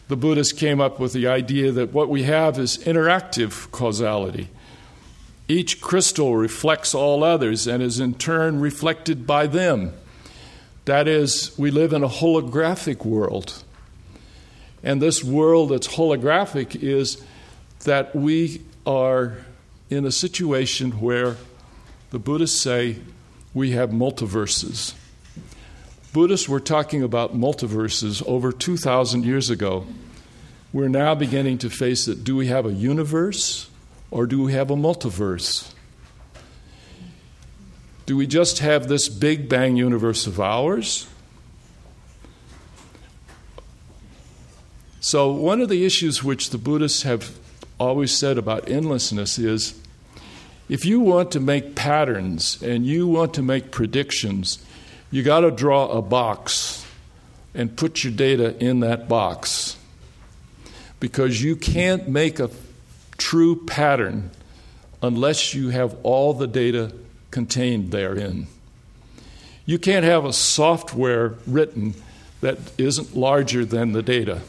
the 0.07 0.17
Buddhists 0.17 0.53
came 0.53 0.79
up 0.79 0.99
with 0.99 1.13
the 1.13 1.27
idea 1.27 1.71
that 1.71 1.93
what 1.93 2.09
we 2.09 2.23
have 2.23 2.57
is 2.57 2.77
interactive 2.79 3.69
causality. 3.71 4.49
Each 5.47 5.81
crystal 5.81 6.35
reflects 6.35 6.93
all 6.93 7.23
others 7.23 7.67
and 7.67 7.81
is 7.81 7.99
in 7.99 8.13
turn 8.15 8.59
reflected 8.59 9.25
by 9.25 9.47
them. 9.47 9.93
That 10.85 11.07
is, 11.07 11.57
we 11.57 11.71
live 11.71 11.91
in 11.91 12.03
a 12.03 12.09
holographic 12.09 13.05
world. 13.05 13.63
And 14.83 15.01
this 15.01 15.23
world 15.23 15.69
that's 15.69 15.87
holographic 15.87 16.81
is 16.81 17.23
that 17.83 18.15
we 18.15 18.61
are 18.85 19.37
in 19.89 20.05
a 20.05 20.11
situation 20.11 21.01
where 21.01 21.35
the 22.11 22.19
Buddhists 22.19 22.61
say 22.61 22.97
we 23.53 23.71
have 23.71 23.89
multiverses. 23.89 24.93
Buddhists 26.13 26.47
were 26.47 26.59
talking 26.59 27.03
about 27.03 27.35
multiverses 27.35 28.25
over 28.25 28.51
2,000 28.51 29.25
years 29.25 29.49
ago. 29.49 29.85
We're 30.73 30.87
now 30.87 31.15
beginning 31.15 31.59
to 31.59 31.69
face 31.69 32.07
it. 32.07 32.23
Do 32.23 32.35
we 32.35 32.47
have 32.47 32.65
a 32.65 32.73
universe? 32.73 33.69
Or 34.09 34.25
do 34.25 34.41
we 34.41 34.53
have 34.53 34.71
a 34.71 34.75
multiverse? 34.75 35.71
Do 38.05 38.15
we 38.15 38.25
just 38.25 38.59
have 38.59 38.87
this 38.87 39.09
Big 39.09 39.49
Bang 39.49 39.75
universe 39.75 40.27
of 40.27 40.39
ours? 40.39 41.07
So, 45.01 45.31
one 45.31 45.61
of 45.61 45.69
the 45.69 45.85
issues 45.85 46.23
which 46.23 46.49
the 46.49 46.57
Buddhists 46.57 47.03
have 47.03 47.37
always 47.79 48.11
said 48.11 48.37
about 48.37 48.69
endlessness 48.69 49.37
is 49.37 49.79
if 50.69 50.85
you 50.85 50.99
want 50.99 51.31
to 51.31 51.39
make 51.39 51.75
patterns 51.75 52.61
and 52.61 52.85
you 52.85 53.07
want 53.07 53.33
to 53.35 53.41
make 53.41 53.71
predictions, 53.71 54.59
you 55.11 55.23
got 55.23 55.41
to 55.41 55.51
draw 55.51 55.87
a 55.87 56.01
box 56.01 56.85
and 57.53 57.75
put 57.75 58.03
your 58.03 58.13
data 58.13 58.57
in 58.63 58.81
that 58.81 59.07
box. 59.07 59.77
Because 60.99 61.41
you 61.41 61.55
can't 61.55 62.07
make 62.07 62.39
a 62.39 62.49
true 63.17 63.65
pattern 63.65 64.31
unless 65.01 65.53
you 65.53 65.69
have 65.69 65.95
all 66.03 66.33
the 66.33 66.47
data 66.47 66.93
contained 67.31 67.91
therein. 67.91 68.47
You 69.65 69.77
can't 69.77 70.05
have 70.05 70.25
a 70.25 70.33
software 70.33 71.35
written 71.45 71.93
that 72.41 72.57
isn't 72.77 73.15
larger 73.15 73.65
than 73.65 73.91
the 73.91 74.01
data. 74.01 74.41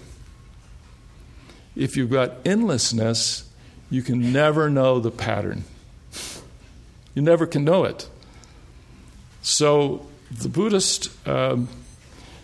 If 1.74 1.96
you've 1.96 2.10
got 2.10 2.32
endlessness, 2.44 3.48
you 3.90 4.02
can 4.02 4.32
never 4.32 4.68
know 4.68 5.00
the 5.00 5.10
pattern. 5.10 5.64
You 7.14 7.22
never 7.22 7.46
can 7.46 7.64
know 7.64 7.84
it. 7.84 8.08
So 9.42 10.06
the 10.30 10.48
Buddhists 10.48 11.08
um, 11.26 11.68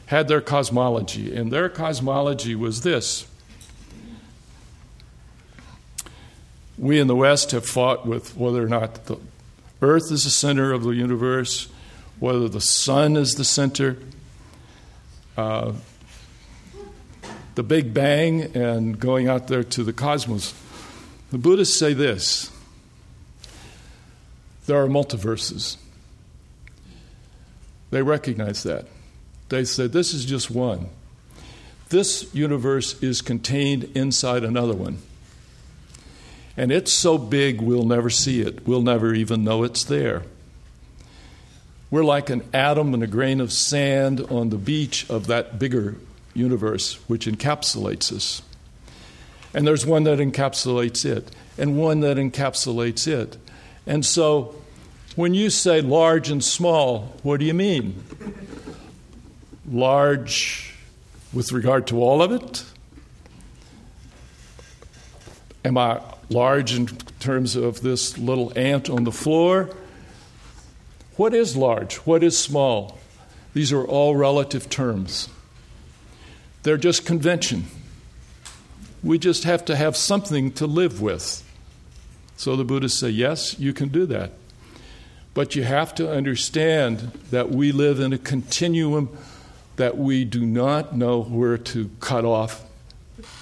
had 0.06 0.28
their 0.28 0.40
cosmology, 0.40 1.34
and 1.34 1.52
their 1.52 1.68
cosmology 1.68 2.54
was 2.54 2.82
this 2.82 3.26
we 6.76 6.98
in 6.98 7.06
the 7.06 7.16
West 7.16 7.52
have 7.52 7.64
fought 7.64 8.06
with 8.06 8.36
whether 8.36 8.62
or 8.62 8.68
not 8.68 9.06
the 9.06 9.16
Earth 9.80 10.10
is 10.10 10.24
the 10.24 10.30
center 10.30 10.72
of 10.72 10.82
the 10.82 10.90
universe, 10.90 11.68
whether 12.18 12.48
the 12.48 12.60
sun 12.60 13.16
is 13.16 13.34
the 13.34 13.44
center. 13.44 13.98
Uh, 15.36 15.72
the 17.54 17.62
Big 17.62 17.94
Bang 17.94 18.56
and 18.56 18.98
going 18.98 19.28
out 19.28 19.46
there 19.46 19.62
to 19.62 19.84
the 19.84 19.92
cosmos. 19.92 20.54
The 21.30 21.38
Buddhists 21.38 21.78
say 21.78 21.92
this 21.92 22.50
there 24.66 24.82
are 24.82 24.88
multiverses. 24.88 25.76
They 27.94 28.02
recognize 28.02 28.64
that. 28.64 28.86
They 29.50 29.62
say 29.62 29.86
this 29.86 30.14
is 30.14 30.24
just 30.24 30.50
one. 30.50 30.88
This 31.90 32.28
universe 32.34 33.00
is 33.00 33.20
contained 33.20 33.84
inside 33.94 34.42
another 34.42 34.74
one. 34.74 34.98
And 36.56 36.72
it's 36.72 36.92
so 36.92 37.18
big 37.18 37.60
we'll 37.60 37.86
never 37.86 38.10
see 38.10 38.40
it. 38.40 38.66
We'll 38.66 38.82
never 38.82 39.14
even 39.14 39.44
know 39.44 39.62
it's 39.62 39.84
there. 39.84 40.24
We're 41.88 42.02
like 42.02 42.30
an 42.30 42.42
atom 42.52 42.94
and 42.94 43.02
a 43.04 43.06
grain 43.06 43.40
of 43.40 43.52
sand 43.52 44.22
on 44.22 44.48
the 44.48 44.58
beach 44.58 45.08
of 45.08 45.28
that 45.28 45.60
bigger 45.60 45.94
universe 46.34 46.94
which 47.08 47.26
encapsulates 47.26 48.12
us. 48.12 48.42
And 49.54 49.64
there's 49.64 49.86
one 49.86 50.02
that 50.02 50.18
encapsulates 50.18 51.04
it, 51.06 51.30
and 51.56 51.78
one 51.78 52.00
that 52.00 52.16
encapsulates 52.16 53.06
it. 53.06 53.36
And 53.86 54.04
so, 54.04 54.56
when 55.16 55.34
you 55.34 55.50
say 55.50 55.80
large 55.80 56.30
and 56.30 56.42
small, 56.42 57.14
what 57.22 57.40
do 57.40 57.46
you 57.46 57.54
mean? 57.54 58.02
Large 59.70 60.74
with 61.32 61.52
regard 61.52 61.86
to 61.88 62.00
all 62.00 62.22
of 62.22 62.32
it? 62.32 62.64
Am 65.64 65.78
I 65.78 66.00
large 66.28 66.74
in 66.74 66.86
terms 67.20 67.56
of 67.56 67.80
this 67.80 68.18
little 68.18 68.52
ant 68.56 68.90
on 68.90 69.04
the 69.04 69.12
floor? 69.12 69.70
What 71.16 71.32
is 71.32 71.56
large? 71.56 71.96
What 71.98 72.22
is 72.22 72.36
small? 72.36 72.98
These 73.54 73.72
are 73.72 73.84
all 73.84 74.16
relative 74.16 74.68
terms. 74.68 75.28
They're 76.64 76.76
just 76.76 77.06
convention. 77.06 77.66
We 79.02 79.18
just 79.18 79.44
have 79.44 79.64
to 79.66 79.76
have 79.76 79.96
something 79.96 80.50
to 80.52 80.66
live 80.66 81.00
with. 81.00 81.42
So 82.36 82.56
the 82.56 82.64
Buddhists 82.64 82.98
say, 82.98 83.10
yes, 83.10 83.58
you 83.58 83.72
can 83.72 83.90
do 83.90 84.06
that. 84.06 84.32
But 85.34 85.56
you 85.56 85.64
have 85.64 85.94
to 85.96 86.10
understand 86.10 86.98
that 87.30 87.50
we 87.50 87.72
live 87.72 88.00
in 88.00 88.12
a 88.12 88.18
continuum 88.18 89.16
that 89.76 89.98
we 89.98 90.24
do 90.24 90.46
not 90.46 90.96
know 90.96 91.22
where 91.22 91.58
to 91.58 91.90
cut 92.00 92.24
off 92.24 92.64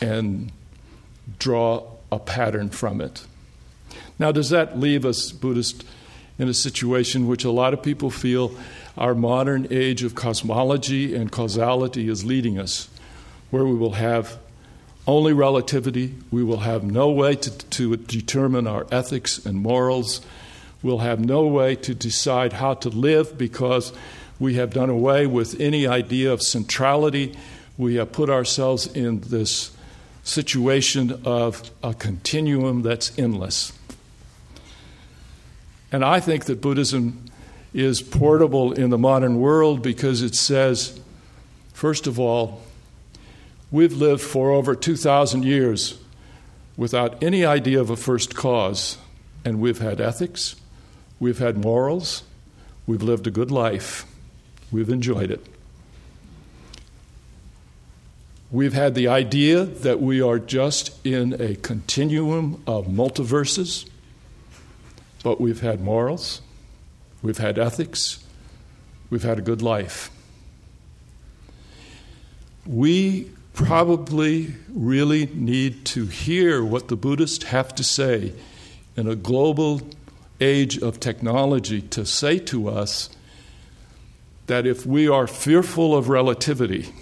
and 0.01 0.51
draw 1.38 1.86
a 2.11 2.18
pattern 2.18 2.70
from 2.70 3.01
it. 3.01 3.26
Now, 4.18 4.32
does 4.32 4.51
that 4.51 4.78
leave 4.78 5.05
us, 5.05 5.30
Buddhists, 5.30 5.84
in 6.38 6.49
a 6.49 6.55
situation 6.55 7.28
which 7.28 7.45
a 7.45 7.51
lot 7.51 7.74
of 7.74 7.82
people 7.82 8.11
feel 8.11 8.57
our 8.97 9.14
modern 9.14 9.66
age 9.70 10.03
of 10.03 10.14
cosmology 10.14 11.14
and 11.14 11.30
causality 11.30 12.09
is 12.09 12.24
leading 12.24 12.59
us? 12.59 12.88
where 13.53 13.66
we 13.66 13.74
will 13.74 13.93
have 13.93 14.38
only 15.07 15.32
relativity, 15.32 16.14
we 16.30 16.43
will 16.43 16.61
have 16.61 16.82
no 16.82 17.11
way 17.11 17.36
to, 17.36 17.51
to 17.51 17.97
determine 17.97 18.66
our 18.66 18.86
ethics 18.90 19.45
and 19.45 19.59
morals, 19.59 20.22
we'll 20.83 20.99
have 20.99 21.20
no 21.20 21.47
way 21.47 21.76
to 21.76 21.95
decide 21.95 22.55
how 22.55 22.74
to 22.74 22.89
live 22.89 23.39
because 23.39 23.93
we 24.39 24.55
have 24.55 24.72
done 24.72 24.91
away 24.91 25.26
with 25.26 25.61
any 25.61 25.87
idea 25.87 26.33
of 26.33 26.43
centrality. 26.43 27.37
We 27.78 27.97
have 27.97 28.12
put 28.12 28.28
ourselves 28.28 28.87
in 28.87 29.20
this 29.20 29.70
situation 30.24 31.20
of 31.24 31.70
a 31.83 31.95
continuum 31.95 32.83
that's 32.83 33.16
endless. 33.18 33.72
And 35.91 36.05
I 36.05 36.20
think 36.20 36.47
that 36.47 36.61
Buddhism 36.61 37.24
is 37.74 38.03
portable 38.03 38.72
in 38.72 38.91
the 38.91 38.99
modern 38.99 39.39
world 39.39 39.83
because 39.83 40.22
it 40.22 40.35
says, 40.35 41.01
first 41.72 42.07
of 42.07 42.18
all, 42.18 42.62
We've 43.72 43.95
lived 43.95 44.20
for 44.20 44.51
over 44.51 44.74
2,000 44.74 45.47
years 45.47 45.99
without 46.76 47.22
any 47.22 47.43
idea 47.43 47.80
of 47.80 47.89
a 47.89 47.97
first 47.97 48.37
cause, 48.37 48.99
and 49.47 49.61
we've 49.61 49.78
had 49.78 49.99
ethics, 49.99 50.57
we've 51.23 51.39
had 51.39 51.57
morals, 51.57 52.25
we've 52.85 53.05
lived 53.05 53.29
a 53.29 53.31
good 53.31 53.53
life, 53.53 54.05
we've 54.73 54.89
enjoyed 54.89 55.31
it. 55.31 55.47
We've 58.51 58.73
had 58.73 58.97
the 58.97 59.07
idea 59.07 59.64
that 59.64 60.03
we 60.03 60.20
are 60.20 60.41
just 60.41 60.91
in 61.07 61.41
a 61.41 61.55
continuum 61.55 62.61
of 62.66 62.89
multiverses, 62.89 63.89
but 65.23 65.41
we've 65.41 65.61
had 65.61 65.81
morals, 65.81 66.43
we've 67.23 67.39
had 67.39 67.57
ethics, 67.57 68.27
we've 69.09 69.23
had 69.23 69.39
a 69.39 69.43
good 69.43 69.62
life. 69.62 70.11
We 72.66 73.31
probably 73.55 74.55
really 74.75 75.27
need 75.27 75.85
to 75.85 76.07
hear 76.07 76.64
what 76.64 76.89
the 76.89 76.97
Buddhists 76.97 77.45
have 77.45 77.77
to 77.77 77.85
say 77.85 78.33
in 78.97 79.07
a 79.07 79.14
global 79.14 79.83
age 80.43 80.78
of 80.78 81.01
technology 81.01 81.80
to 81.80 82.05
say 82.05 82.38
to 82.38 82.68
us 82.68 83.09
that 84.47 84.66
if 84.66 84.84
we 84.84 85.09
are 85.09 85.26
fearful 85.26 85.97
of 85.97 86.09
relativity 86.09 86.93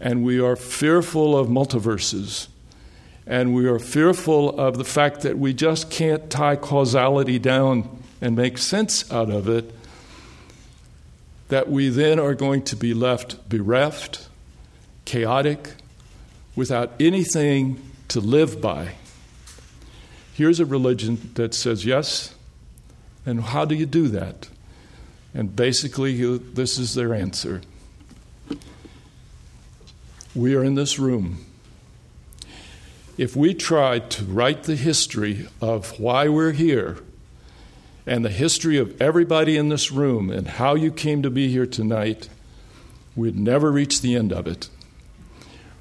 and 0.00 0.24
we 0.24 0.40
are 0.40 0.56
fearful 0.56 1.36
of 1.36 1.48
multiverses 1.48 2.48
and 3.26 3.54
we 3.54 3.66
are 3.66 3.78
fearful 3.78 4.58
of 4.58 4.76
the 4.76 4.84
fact 4.84 5.20
that 5.20 5.38
we 5.38 5.52
just 5.52 5.90
can't 5.90 6.30
tie 6.30 6.56
causality 6.56 7.38
down 7.38 8.02
and 8.20 8.34
make 8.36 8.58
sense 8.58 9.10
out 9.12 9.30
of 9.30 9.48
it, 9.48 9.70
that 11.48 11.70
we 11.70 11.88
then 11.88 12.18
are 12.18 12.34
going 12.34 12.62
to 12.62 12.76
be 12.76 12.92
left 12.94 13.48
bereft 13.48 14.28
chaotic, 15.04 15.74
without 16.56 16.92
anything 17.00 17.90
to 18.08 18.20
live 18.20 18.60
by. 18.60 18.94
Here's 20.34 20.60
a 20.60 20.66
religion 20.66 21.30
that 21.34 21.54
says 21.54 21.84
yes, 21.86 22.34
and 23.24 23.40
how 23.40 23.64
do 23.64 23.74
you 23.74 23.86
do 23.86 24.08
that? 24.08 24.48
And 25.32 25.56
basically, 25.56 26.36
this 26.38 26.78
is 26.78 26.94
their 26.94 27.14
answer. 27.14 27.62
We 30.34 30.54
are 30.54 30.62
in 30.62 30.74
this 30.74 30.98
room. 30.98 31.46
If 33.16 33.34
we 33.34 33.54
tried 33.54 34.10
to 34.10 34.24
write 34.24 34.64
the 34.64 34.76
history 34.76 35.48
of 35.60 35.98
why 35.98 36.28
we're 36.28 36.52
here 36.52 36.98
and 38.06 38.24
the 38.24 38.30
history 38.30 38.76
of 38.76 39.00
everybody 39.00 39.56
in 39.56 39.68
this 39.68 39.90
room 39.90 40.30
and 40.30 40.46
how 40.46 40.74
you 40.74 40.90
came 40.90 41.22
to 41.22 41.30
be 41.30 41.48
here 41.48 41.66
tonight, 41.66 42.28
we'd 43.14 43.38
never 43.38 43.70
reach 43.72 44.02
the 44.02 44.16
end 44.16 44.32
of 44.32 44.46
it 44.46 44.68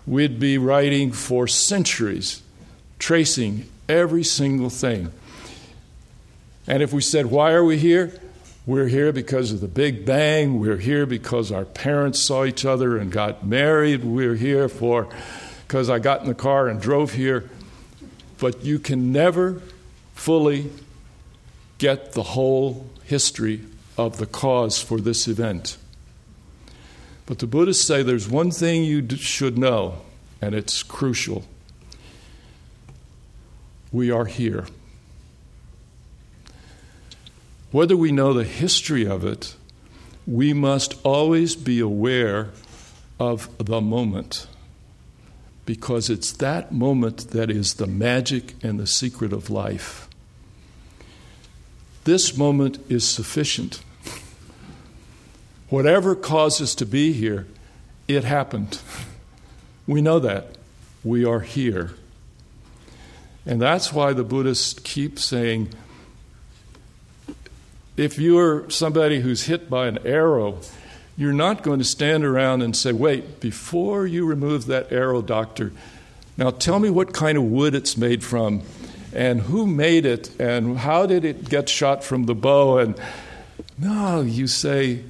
we'd 0.05 0.39
be 0.39 0.57
writing 0.57 1.11
for 1.11 1.47
centuries, 1.47 2.41
tracing 2.99 3.69
every 3.87 4.23
single 4.23 4.69
thing. 4.69 5.11
And 6.67 6.81
if 6.81 6.93
we 6.93 7.01
said, 7.01 7.27
Why 7.27 7.51
are 7.51 7.63
we 7.63 7.77
here? 7.77 8.19
We're 8.65 8.87
here 8.87 9.11
because 9.11 9.51
of 9.51 9.59
the 9.59 9.67
Big 9.67 10.05
Bang. 10.05 10.59
We're 10.59 10.77
here 10.77 11.05
because 11.05 11.51
our 11.51 11.65
parents 11.65 12.25
saw 12.25 12.45
each 12.45 12.63
other 12.63 12.97
and 12.97 13.11
got 13.11 13.45
married. 13.45 14.05
We're 14.05 14.35
here 14.35 14.69
for 14.69 15.09
because 15.67 15.89
I 15.89 15.99
got 15.99 16.21
in 16.21 16.27
the 16.27 16.33
car 16.33 16.69
and 16.69 16.81
drove 16.81 17.13
here. 17.13 17.49
But 18.39 18.63
you 18.63 18.79
can 18.79 19.11
never 19.11 19.61
fully 20.13 20.71
get 21.77 22.13
the 22.13 22.23
whole 22.23 22.89
history 23.03 23.61
of 23.97 24.17
the 24.17 24.25
cause 24.25 24.81
for 24.81 25.01
this 25.01 25.27
event. 25.27 25.77
But 27.25 27.39
the 27.39 27.47
Buddhists 27.47 27.85
say 27.85 28.03
there's 28.03 28.29
one 28.29 28.51
thing 28.51 28.83
you 28.83 29.07
should 29.17 29.57
know, 29.57 30.01
and 30.41 30.55
it's 30.55 30.83
crucial. 30.83 31.43
We 33.93 34.11
are 34.11 34.25
here. 34.25 34.65
Whether 37.71 37.95
we 37.95 38.11
know 38.11 38.33
the 38.33 38.43
history 38.43 39.05
of 39.05 39.23
it, 39.23 39.55
we 40.27 40.51
must 40.51 40.95
always 41.05 41.55
be 41.55 41.79
aware 41.79 42.49
of 43.19 43.49
the 43.57 43.79
moment 43.79 44.47
because 45.65 46.09
it's 46.09 46.33
that 46.33 46.73
moment 46.73 47.29
that 47.29 47.49
is 47.49 47.75
the 47.75 47.87
magic 47.87 48.53
and 48.61 48.77
the 48.77 48.87
secret 48.87 49.31
of 49.31 49.49
life. 49.49 50.09
This 52.03 52.35
moment 52.35 52.79
is 52.89 53.07
sufficient 53.07 53.81
Whatever 55.73 56.15
caused 56.15 56.61
us 56.61 56.75
to 56.75 56.85
be 56.85 57.13
here, 57.13 57.47
it 58.07 58.23
happened. 58.23 58.79
We 59.87 60.03
know 60.03 60.19
that. 60.19 60.55
We 61.03 61.25
are 61.25 61.39
here. 61.39 61.95
And 63.45 63.61
that's 63.61 63.91
why 63.91 64.13
the 64.13 64.23
Buddhists 64.23 64.79
keep 64.79 65.19
saying 65.19 65.69
if 67.95 68.17
you're 68.17 68.69
somebody 68.69 69.19
who's 69.19 69.43
hit 69.43 69.69
by 69.69 69.87
an 69.87 69.99
arrow, 70.05 70.59
you're 71.15 71.33
not 71.33 71.61
going 71.61 71.79
to 71.79 71.85
stand 71.85 72.25
around 72.25 72.61
and 72.61 72.75
say, 72.75 72.91
wait, 72.91 73.39
before 73.39 74.07
you 74.07 74.25
remove 74.25 74.65
that 74.65 74.91
arrow, 74.91 75.21
doctor, 75.21 75.71
now 76.37 76.49
tell 76.49 76.79
me 76.79 76.89
what 76.89 77.13
kind 77.13 77.37
of 77.37 77.43
wood 77.43 77.75
it's 77.75 77.95
made 77.95 78.23
from 78.23 78.63
and 79.13 79.41
who 79.41 79.67
made 79.67 80.05
it 80.05 80.39
and 80.39 80.79
how 80.79 81.05
did 81.05 81.23
it 81.23 81.47
get 81.47 81.69
shot 81.69 82.03
from 82.03 82.25
the 82.25 82.33
bow? 82.33 82.79
And 82.79 82.99
no 83.77 84.21
you 84.21 84.47
say 84.47 85.03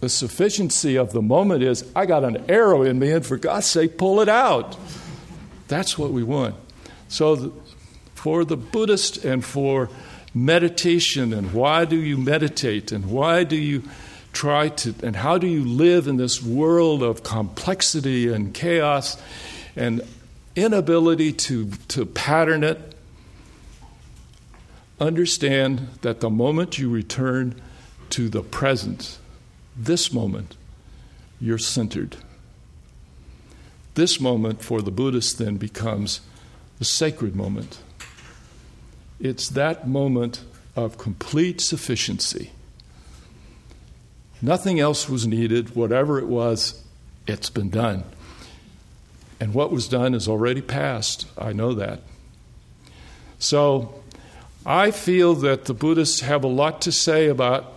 the 0.00 0.08
sufficiency 0.08 0.96
of 0.96 1.12
the 1.12 1.22
moment 1.22 1.62
is 1.62 1.84
i 1.96 2.06
got 2.06 2.24
an 2.24 2.44
arrow 2.48 2.82
in 2.82 2.98
me 2.98 3.10
and 3.10 3.24
for 3.24 3.36
god's 3.36 3.66
sake 3.66 3.98
pull 3.98 4.20
it 4.20 4.28
out 4.28 4.76
that's 5.68 5.98
what 5.98 6.10
we 6.10 6.22
want 6.22 6.54
so 7.08 7.36
the, 7.36 7.52
for 8.14 8.44
the 8.44 8.56
buddhist 8.56 9.24
and 9.24 9.44
for 9.44 9.88
meditation 10.34 11.32
and 11.32 11.52
why 11.52 11.84
do 11.84 11.96
you 11.96 12.16
meditate 12.16 12.92
and 12.92 13.06
why 13.06 13.44
do 13.44 13.56
you 13.56 13.82
try 14.32 14.68
to 14.68 14.94
and 15.02 15.16
how 15.16 15.38
do 15.38 15.46
you 15.46 15.64
live 15.64 16.06
in 16.06 16.18
this 16.18 16.42
world 16.42 17.02
of 17.02 17.22
complexity 17.22 18.28
and 18.32 18.52
chaos 18.52 19.16
and 19.76 20.02
inability 20.56 21.32
to, 21.32 21.70
to 21.88 22.06
pattern 22.06 22.64
it, 22.64 22.94
understand 24.98 25.88
that 26.00 26.20
the 26.20 26.30
moment 26.30 26.78
you 26.78 26.88
return 26.88 27.60
to 28.08 28.28
the 28.30 28.42
present, 28.42 29.18
this 29.76 30.12
moment, 30.12 30.56
you're 31.38 31.58
centered. 31.58 32.16
This 33.96 34.20
moment 34.20 34.62
for 34.62 34.82
the 34.82 34.90
Buddhist 34.90 35.38
then 35.38 35.56
becomes 35.56 36.20
the 36.78 36.84
sacred 36.84 37.34
moment. 37.34 37.78
It's 39.18 39.48
that 39.48 39.88
moment 39.88 40.42
of 40.76 40.98
complete 40.98 41.62
sufficiency. 41.62 42.50
Nothing 44.42 44.78
else 44.78 45.08
was 45.08 45.26
needed. 45.26 45.74
Whatever 45.74 46.18
it 46.18 46.26
was, 46.26 46.84
it's 47.26 47.48
been 47.48 47.70
done. 47.70 48.04
And 49.40 49.54
what 49.54 49.72
was 49.72 49.88
done 49.88 50.14
is 50.14 50.28
already 50.28 50.60
past. 50.60 51.26
I 51.38 51.54
know 51.54 51.72
that. 51.72 52.02
So 53.38 54.02
I 54.66 54.90
feel 54.90 55.34
that 55.36 55.64
the 55.64 55.74
Buddhists 55.74 56.20
have 56.20 56.44
a 56.44 56.48
lot 56.48 56.82
to 56.82 56.92
say 56.92 57.28
about 57.28 57.72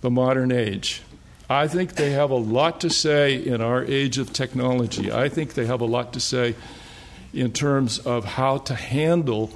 the 0.00 0.10
modern 0.10 0.50
age. 0.50 1.02
I 1.50 1.66
think 1.66 1.94
they 1.94 2.10
have 2.10 2.30
a 2.30 2.36
lot 2.36 2.80
to 2.82 2.90
say 2.90 3.34
in 3.34 3.62
our 3.62 3.82
age 3.84 4.18
of 4.18 4.32
technology. 4.32 5.10
I 5.10 5.30
think 5.30 5.54
they 5.54 5.64
have 5.64 5.80
a 5.80 5.86
lot 5.86 6.12
to 6.12 6.20
say 6.20 6.54
in 7.32 7.52
terms 7.52 7.98
of 7.98 8.24
how 8.24 8.58
to 8.58 8.74
handle 8.74 9.50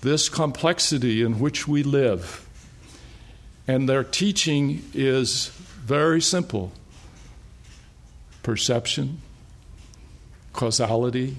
this 0.00 0.28
complexity 0.28 1.22
in 1.22 1.38
which 1.38 1.68
we 1.68 1.82
live. 1.82 2.48
And 3.68 3.88
their 3.88 4.02
teaching 4.02 4.82
is 4.92 5.48
very 5.84 6.20
simple 6.20 6.72
perception, 8.42 9.20
causality, 10.52 11.36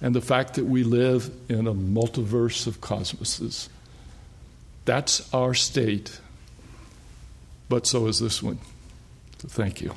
and 0.00 0.14
the 0.14 0.20
fact 0.20 0.54
that 0.54 0.64
we 0.64 0.82
live 0.82 1.30
in 1.48 1.66
a 1.66 1.74
multiverse 1.74 2.66
of 2.66 2.80
cosmoses. 2.80 3.68
That's 4.84 5.32
our 5.32 5.54
state, 5.54 6.20
but 7.68 7.86
so 7.86 8.06
is 8.06 8.18
this 8.18 8.42
one. 8.42 8.58
So 9.38 9.48
thank 9.48 9.80
you. 9.80 9.94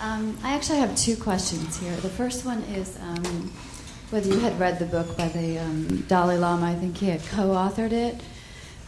Um, 0.00 0.38
I 0.42 0.54
actually 0.54 0.78
have 0.78 0.96
two 0.96 1.16
questions 1.16 1.78
here. 1.78 1.94
The 1.96 2.08
first 2.08 2.46
one 2.46 2.62
is 2.62 2.98
um, 3.00 3.52
whether 4.10 4.28
you 4.28 4.38
had 4.38 4.58
read 4.58 4.78
the 4.78 4.86
book 4.86 5.16
by 5.16 5.28
the 5.28 5.58
um, 5.58 6.04
Dalai 6.08 6.38
Lama. 6.38 6.66
I 6.66 6.74
think 6.74 6.96
he 6.96 7.06
had 7.06 7.20
co-authored 7.24 7.92
it. 7.92 8.20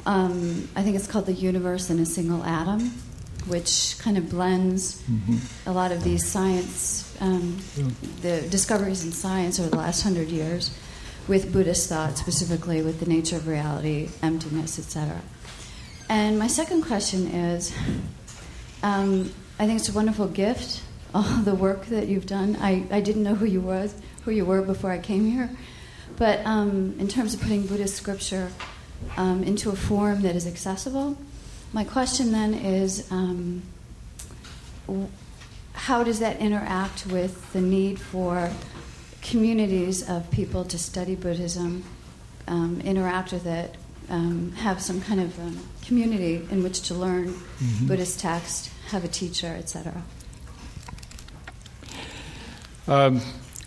Um, 0.06 0.68
I 0.74 0.82
think 0.82 0.96
it's 0.96 1.06
called 1.06 1.26
"The 1.26 1.32
Universe 1.32 1.90
in 1.90 1.98
a 1.98 2.06
Single 2.06 2.42
Atom," 2.44 2.92
which 3.46 3.96
kind 3.98 4.18
of 4.18 4.28
blends 4.30 5.02
mm-hmm. 5.02 5.68
a 5.68 5.72
lot 5.72 5.92
of 5.92 6.04
these 6.04 6.26
science, 6.26 7.16
um, 7.20 7.58
yeah. 7.76 7.84
the 8.22 8.48
discoveries 8.48 9.04
in 9.04 9.12
science 9.12 9.58
over 9.58 9.68
the 9.68 9.76
last 9.76 10.02
hundred 10.02 10.28
years, 10.28 10.76
with 11.28 11.52
Buddhist 11.52 11.88
thought, 11.88 12.16
specifically 12.16 12.82
with 12.82 13.00
the 13.00 13.06
nature 13.06 13.36
of 13.36 13.46
reality, 13.46 14.08
emptiness, 14.22 14.78
etc. 14.78 15.20
And 16.08 16.38
my 16.38 16.46
second 16.46 16.82
question 16.82 17.26
is, 17.26 17.74
um, 18.82 19.32
I 19.58 19.66
think 19.66 19.78
it's 19.78 19.88
a 19.88 19.92
wonderful 19.92 20.28
gift 20.28 20.82
all 21.14 21.22
the 21.22 21.54
work 21.54 21.86
that 21.86 22.08
you've 22.08 22.26
done. 22.26 22.56
I, 22.60 22.84
I 22.90 23.00
didn't 23.00 23.22
know 23.22 23.34
who 23.34 23.46
you 23.46 23.60
was 23.60 23.94
who 24.24 24.30
you 24.30 24.44
were 24.44 24.62
before 24.62 24.90
I 24.90 24.98
came 24.98 25.30
here, 25.30 25.48
but 26.16 26.44
um, 26.44 26.94
in 26.98 27.08
terms 27.08 27.32
of 27.34 27.40
putting 27.40 27.66
Buddhist 27.66 27.96
scripture 27.96 28.50
um, 29.16 29.42
into 29.42 29.70
a 29.70 29.76
form 29.76 30.22
that 30.22 30.36
is 30.36 30.46
accessible, 30.46 31.16
my 31.72 31.84
question 31.84 32.32
then 32.32 32.54
is, 32.54 33.10
um, 33.10 33.62
how 35.72 36.02
does 36.02 36.20
that 36.20 36.38
interact 36.38 37.06
with 37.06 37.52
the 37.52 37.60
need 37.60 38.00
for 38.00 38.50
communities 39.22 40.08
of 40.08 40.30
people 40.30 40.64
to 40.64 40.78
study 40.78 41.14
Buddhism, 41.14 41.84
um, 42.46 42.80
interact 42.80 43.32
with 43.32 43.46
it, 43.46 43.76
um, 44.08 44.52
have 44.52 44.80
some 44.80 45.00
kind 45.00 45.20
of 45.20 45.38
um, 45.38 45.58
community 45.84 46.46
in 46.50 46.62
which 46.62 46.80
to 46.88 46.94
learn 46.94 47.28
mm-hmm. 47.28 47.86
Buddhist 47.86 48.20
text, 48.20 48.70
have 48.88 49.04
a 49.04 49.08
teacher, 49.08 49.54
etc. 49.58 50.02
Um, 52.86 53.20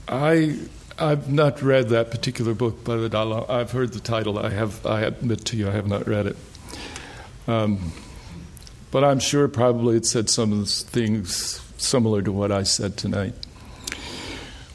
I 0.07 0.57
I've 0.97 1.31
not 1.31 1.61
read 1.61 1.89
that 1.89 2.11
particular 2.11 2.53
book 2.53 2.83
by 2.83 2.95
the 2.95 3.09
Dalai. 3.09 3.45
I've 3.47 3.71
heard 3.71 3.93
the 3.93 3.99
title. 3.99 4.39
I 4.39 4.49
have. 4.49 4.83
I 4.85 5.01
admit 5.01 5.45
to 5.45 5.57
you, 5.57 5.69
I 5.69 5.71
have 5.71 5.87
not 5.87 6.07
read 6.07 6.25
it. 6.25 6.37
Um, 7.47 7.91
but 8.91 9.03
I'm 9.03 9.19
sure 9.19 9.47
probably 9.47 9.97
it 9.97 10.05
said 10.05 10.29
some 10.29 10.51
of 10.51 10.59
the 10.59 10.65
things 10.65 11.61
similar 11.77 12.21
to 12.21 12.31
what 12.31 12.51
I 12.51 12.63
said 12.63 12.97
tonight. 12.97 13.33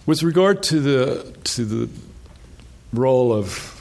With 0.07 0.23
regard 0.23 0.63
to 0.65 0.81
the 0.81 1.37
to 1.45 1.65
the 1.65 1.89
role 2.93 3.33
of 3.33 3.73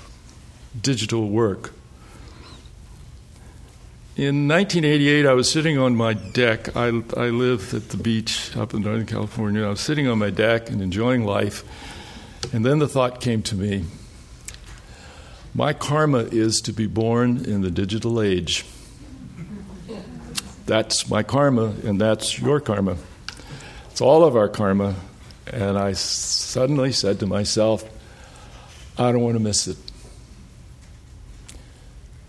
digital 0.81 1.29
work, 1.29 1.71
in 4.17 4.47
1988, 4.47 5.25
I 5.25 5.33
was 5.33 5.51
sitting 5.51 5.77
on 5.77 5.95
my 5.95 6.13
deck. 6.13 6.75
I, 6.75 6.87
I 7.17 7.29
live 7.29 7.73
at 7.73 7.89
the 7.89 7.97
beach 7.97 8.55
up 8.55 8.73
in 8.73 8.81
Northern 8.81 9.05
California. 9.05 9.65
I 9.65 9.69
was 9.69 9.81
sitting 9.81 10.07
on 10.07 10.19
my 10.19 10.29
deck 10.29 10.69
and 10.69 10.81
enjoying 10.81 11.25
life. 11.25 11.63
And 12.53 12.65
then 12.65 12.79
the 12.79 12.87
thought 12.87 13.19
came 13.19 13.41
to 13.43 13.55
me 13.55 13.83
my 15.55 15.71
karma 15.71 16.19
is 16.19 16.59
to 16.61 16.73
be 16.73 16.85
born 16.85 17.37
in 17.45 17.61
the 17.61 17.71
digital 17.71 18.21
age. 18.21 18.65
That's 20.65 21.09
my 21.09 21.21
karma, 21.23 21.73
and 21.83 22.01
that's 22.01 22.39
your 22.39 22.59
karma. 22.59 22.97
It's 23.91 24.01
all 24.01 24.23
of 24.23 24.35
our 24.35 24.49
karma. 24.49 24.95
And 25.51 25.77
I 25.77 25.93
suddenly 25.93 26.91
said 26.91 27.19
to 27.19 27.27
myself, 27.27 27.83
I 28.97 29.11
don't 29.11 29.21
want 29.21 29.35
to 29.35 29.43
miss 29.43 29.67
it. 29.67 29.77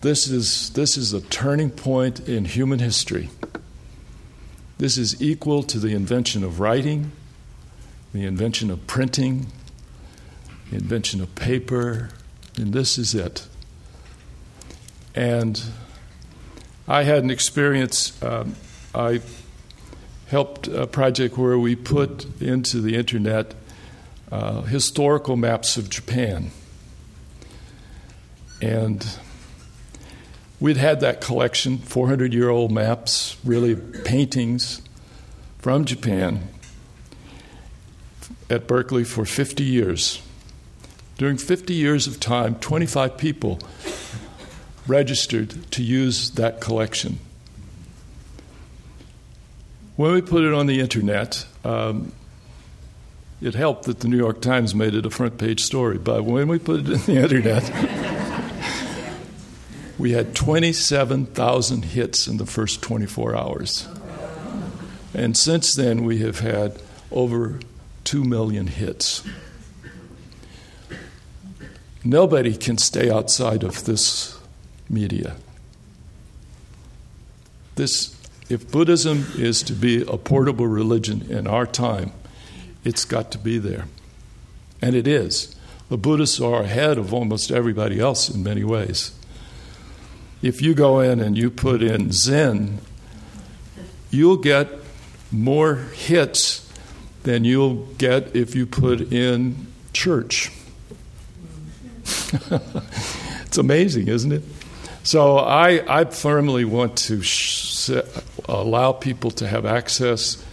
This 0.03 0.29
is, 0.29 0.71
this 0.71 0.97
is 0.97 1.13
a 1.13 1.23
turning 1.23 1.71
point 1.71 2.29
in 2.29 2.45
human 2.45 2.79
history. 2.79 3.31
This 4.79 4.99
is 4.99 5.23
equal 5.23 5.63
to 5.65 5.79
the 5.79 5.95
invention 5.95 6.45
of 6.45 6.61
writing, 6.61 7.13
the 8.13 8.25
invention 8.25 8.71
of 8.71 8.87
printing, 8.87 9.47
the 10.71 10.77
invention 10.77 11.23
of 11.23 11.35
paper, 11.35 12.11
and 12.59 12.75
this 12.75 12.99
is 12.99 13.15
it. 13.15 13.47
And 15.15 15.63
I 16.89 17.03
had 17.03 17.23
an 17.23 17.31
experience. 17.31 18.21
Um, 18.23 18.55
I 18.95 19.21
helped 20.29 20.69
a 20.69 20.87
project 20.87 21.37
where 21.37 21.59
we 21.59 21.77
put 21.77 22.41
into 22.41 22.81
the 22.81 22.97
internet 22.97 23.55
uh, 24.31 24.63
historical 24.63 25.37
maps 25.37 25.77
of 25.77 25.89
Japan. 25.91 26.51
And 28.61 29.07
We'd 30.59 30.79
had 30.79 31.01
that 31.01 31.21
collection, 31.21 31.79
400 31.79 32.33
year 32.33 32.49
old 32.49 32.73
maps, 32.73 33.37
really 33.45 33.77
paintings 33.77 34.81
from 35.59 35.85
Japan 35.85 36.49
at 38.49 38.67
Berkeley 38.67 39.05
for 39.05 39.27
50 39.27 39.63
years. 39.63 40.23
During 41.19 41.37
50 41.37 41.75
years 41.75 42.07
of 42.07 42.21
time, 42.21 42.55
25 42.57 43.19
people 43.19 43.59
registered 44.87 45.71
to 45.73 45.83
use 45.83 46.31
that 46.33 46.61
collection. 46.61 47.19
When 49.97 50.13
we 50.13 50.21
put 50.21 50.45
it 50.45 50.53
on 50.53 50.67
the 50.67 50.81
internet, 50.81 51.47
um, 51.65 52.13
it 53.41 53.55
helped 53.55 53.85
that 53.85 54.01
the 54.01 54.09
New 54.09 54.17
York 54.17 54.41
Times 54.41 54.75
made 54.75 54.95
it 54.95 55.07
a 55.07 55.11
front 55.11 55.39
page 55.39 55.63
story, 55.63 55.99
but 55.99 56.25
when 56.25 56.49
we 56.49 56.59
put 56.59 56.81
it 56.81 56.87
in 56.89 57.01
the 57.01 57.17
internet, 57.23 57.71
we 59.99 60.13
had 60.13 60.35
27,000 60.35 61.85
hits 61.85 62.27
in 62.27 62.37
the 62.37 62.47
first 62.47 62.83
24 62.83 63.37
hours. 63.37 63.89
And 65.15 65.37
since 65.37 65.75
then, 65.75 66.05
we 66.05 66.19
have 66.19 66.41
had 66.41 66.79
over 67.11 67.59
2 68.05 68.25
million 68.25 68.67
hits. 68.67 69.23
Nobody 72.05 72.55
can 72.57 72.77
stay 72.79 73.11
outside 73.11 73.65
of 73.65 73.85
this 73.85 74.36
media. 74.89 75.37
This, 77.77 78.17
if 78.49 78.71
Buddhism 78.71 79.27
is 79.37 79.63
to 79.65 79.73
be 79.73 80.03
a 80.03 80.17
portable 80.17 80.67
religion 80.67 81.31
in 81.31 81.47
our 81.47 81.67
time, 81.67 82.13
it's 82.85 83.05
got 83.05 83.31
to 83.33 83.39
be 83.39 83.59
there. 83.59 83.87
And 84.81 84.95
it 84.95 85.07
is. 85.07 85.55
The 85.89 85.97
Buddhists 85.97 86.41
are 86.41 86.63
ahead 86.63 86.99
of 86.99 87.13
almost 87.13 87.51
everybody 87.51 88.01
else 88.01 88.29
in 88.29 88.43
many 88.43 88.65
ways. 88.65 89.13
If 90.43 90.61
you 90.61 90.75
go 90.75 91.01
in 91.01 91.21
and 91.21 91.37
you 91.37 91.51
put 91.51 91.83
in 91.83 92.13
Zen, 92.13 92.79
you'll 94.11 94.37
get 94.37 94.69
more 95.31 95.77
hits 95.77 96.73
than 97.25 97.45
you'll 97.45 97.87
get 97.99 98.35
if 98.35 98.55
you 98.55 98.67
put 98.67 99.13
in 99.13 99.67
church. 99.93 100.53
it's 103.43 103.59
amazing, 103.59 104.09
isn't 104.09 104.33
it? 104.33 104.43
So 105.07 105.39
I, 105.39 106.01
I 106.01 106.05
firmly 106.07 106.65
want 106.65 106.97
to 106.97 107.23
sh- 107.23 107.91
allow 108.49 108.91
people 108.91 109.31
to 109.31 109.47
have 109.47 109.65
access. 109.65 110.45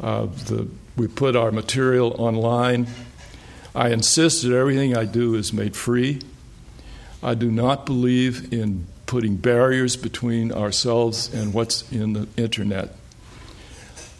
Uh, 0.00 0.24
the, 0.24 0.68
we 0.96 1.06
put 1.06 1.36
our 1.36 1.52
material 1.52 2.16
online. 2.18 2.86
I 3.74 3.90
insist 3.90 4.42
that 4.44 4.54
everything 4.54 4.96
I 4.96 5.04
do 5.04 5.34
is 5.34 5.52
made 5.52 5.76
free. 5.76 6.22
I 7.22 7.34
do 7.34 7.50
not 7.50 7.84
believe 7.84 8.54
in 8.54 8.86
putting 9.04 9.36
barriers 9.36 9.96
between 9.96 10.50
ourselves 10.50 11.30
and 11.34 11.52
what's 11.52 11.92
in 11.92 12.14
the 12.14 12.26
internet. 12.38 12.94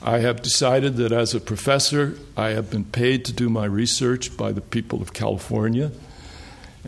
I 0.03 0.19
have 0.19 0.43
decided 0.43 0.97
that 0.97 1.11
as 1.11 1.35
a 1.35 1.41
professor, 1.41 2.19
I 2.37 2.51
have 2.51 2.71
been 2.71 2.85
paid 2.85 3.25
to 3.25 3.33
do 3.33 3.49
my 3.49 3.65
research 3.65 4.37
by 4.37 4.53
the 4.53 4.61
people 4.61 5.01
of 5.01 5.15
California 5.15 5.91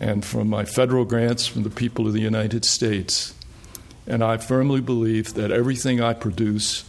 and 0.01 0.25
from 0.25 0.49
my 0.49 0.65
federal 0.65 1.05
grants 1.05 1.45
from 1.45 1.61
the 1.61 1.69
people 1.69 2.07
of 2.07 2.13
the 2.13 2.19
United 2.19 2.65
States. 2.65 3.35
And 4.07 4.23
I 4.23 4.37
firmly 4.37 4.81
believe 4.81 5.35
that 5.35 5.51
everything 5.51 6.01
I 6.01 6.13
produce, 6.13 6.83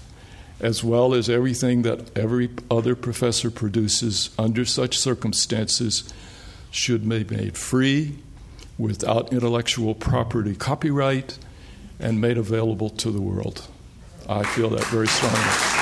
as 0.60 0.82
well 0.82 1.12
as 1.12 1.28
everything 1.28 1.82
that 1.82 2.16
every 2.16 2.48
other 2.70 2.96
professor 2.96 3.50
produces 3.50 4.30
under 4.38 4.64
such 4.64 4.98
circumstances, 4.98 6.12
should 6.70 7.06
be 7.06 7.22
made 7.24 7.58
free 7.58 8.16
without 8.78 9.30
intellectual 9.30 9.94
property 9.94 10.54
copyright 10.54 11.38
and 12.00 12.18
made 12.18 12.38
available 12.38 12.88
to 12.88 13.10
the 13.10 13.20
world. 13.20 13.68
I 14.26 14.42
feel 14.42 14.70
that 14.70 14.84
very 14.86 15.06
strongly. 15.06 15.81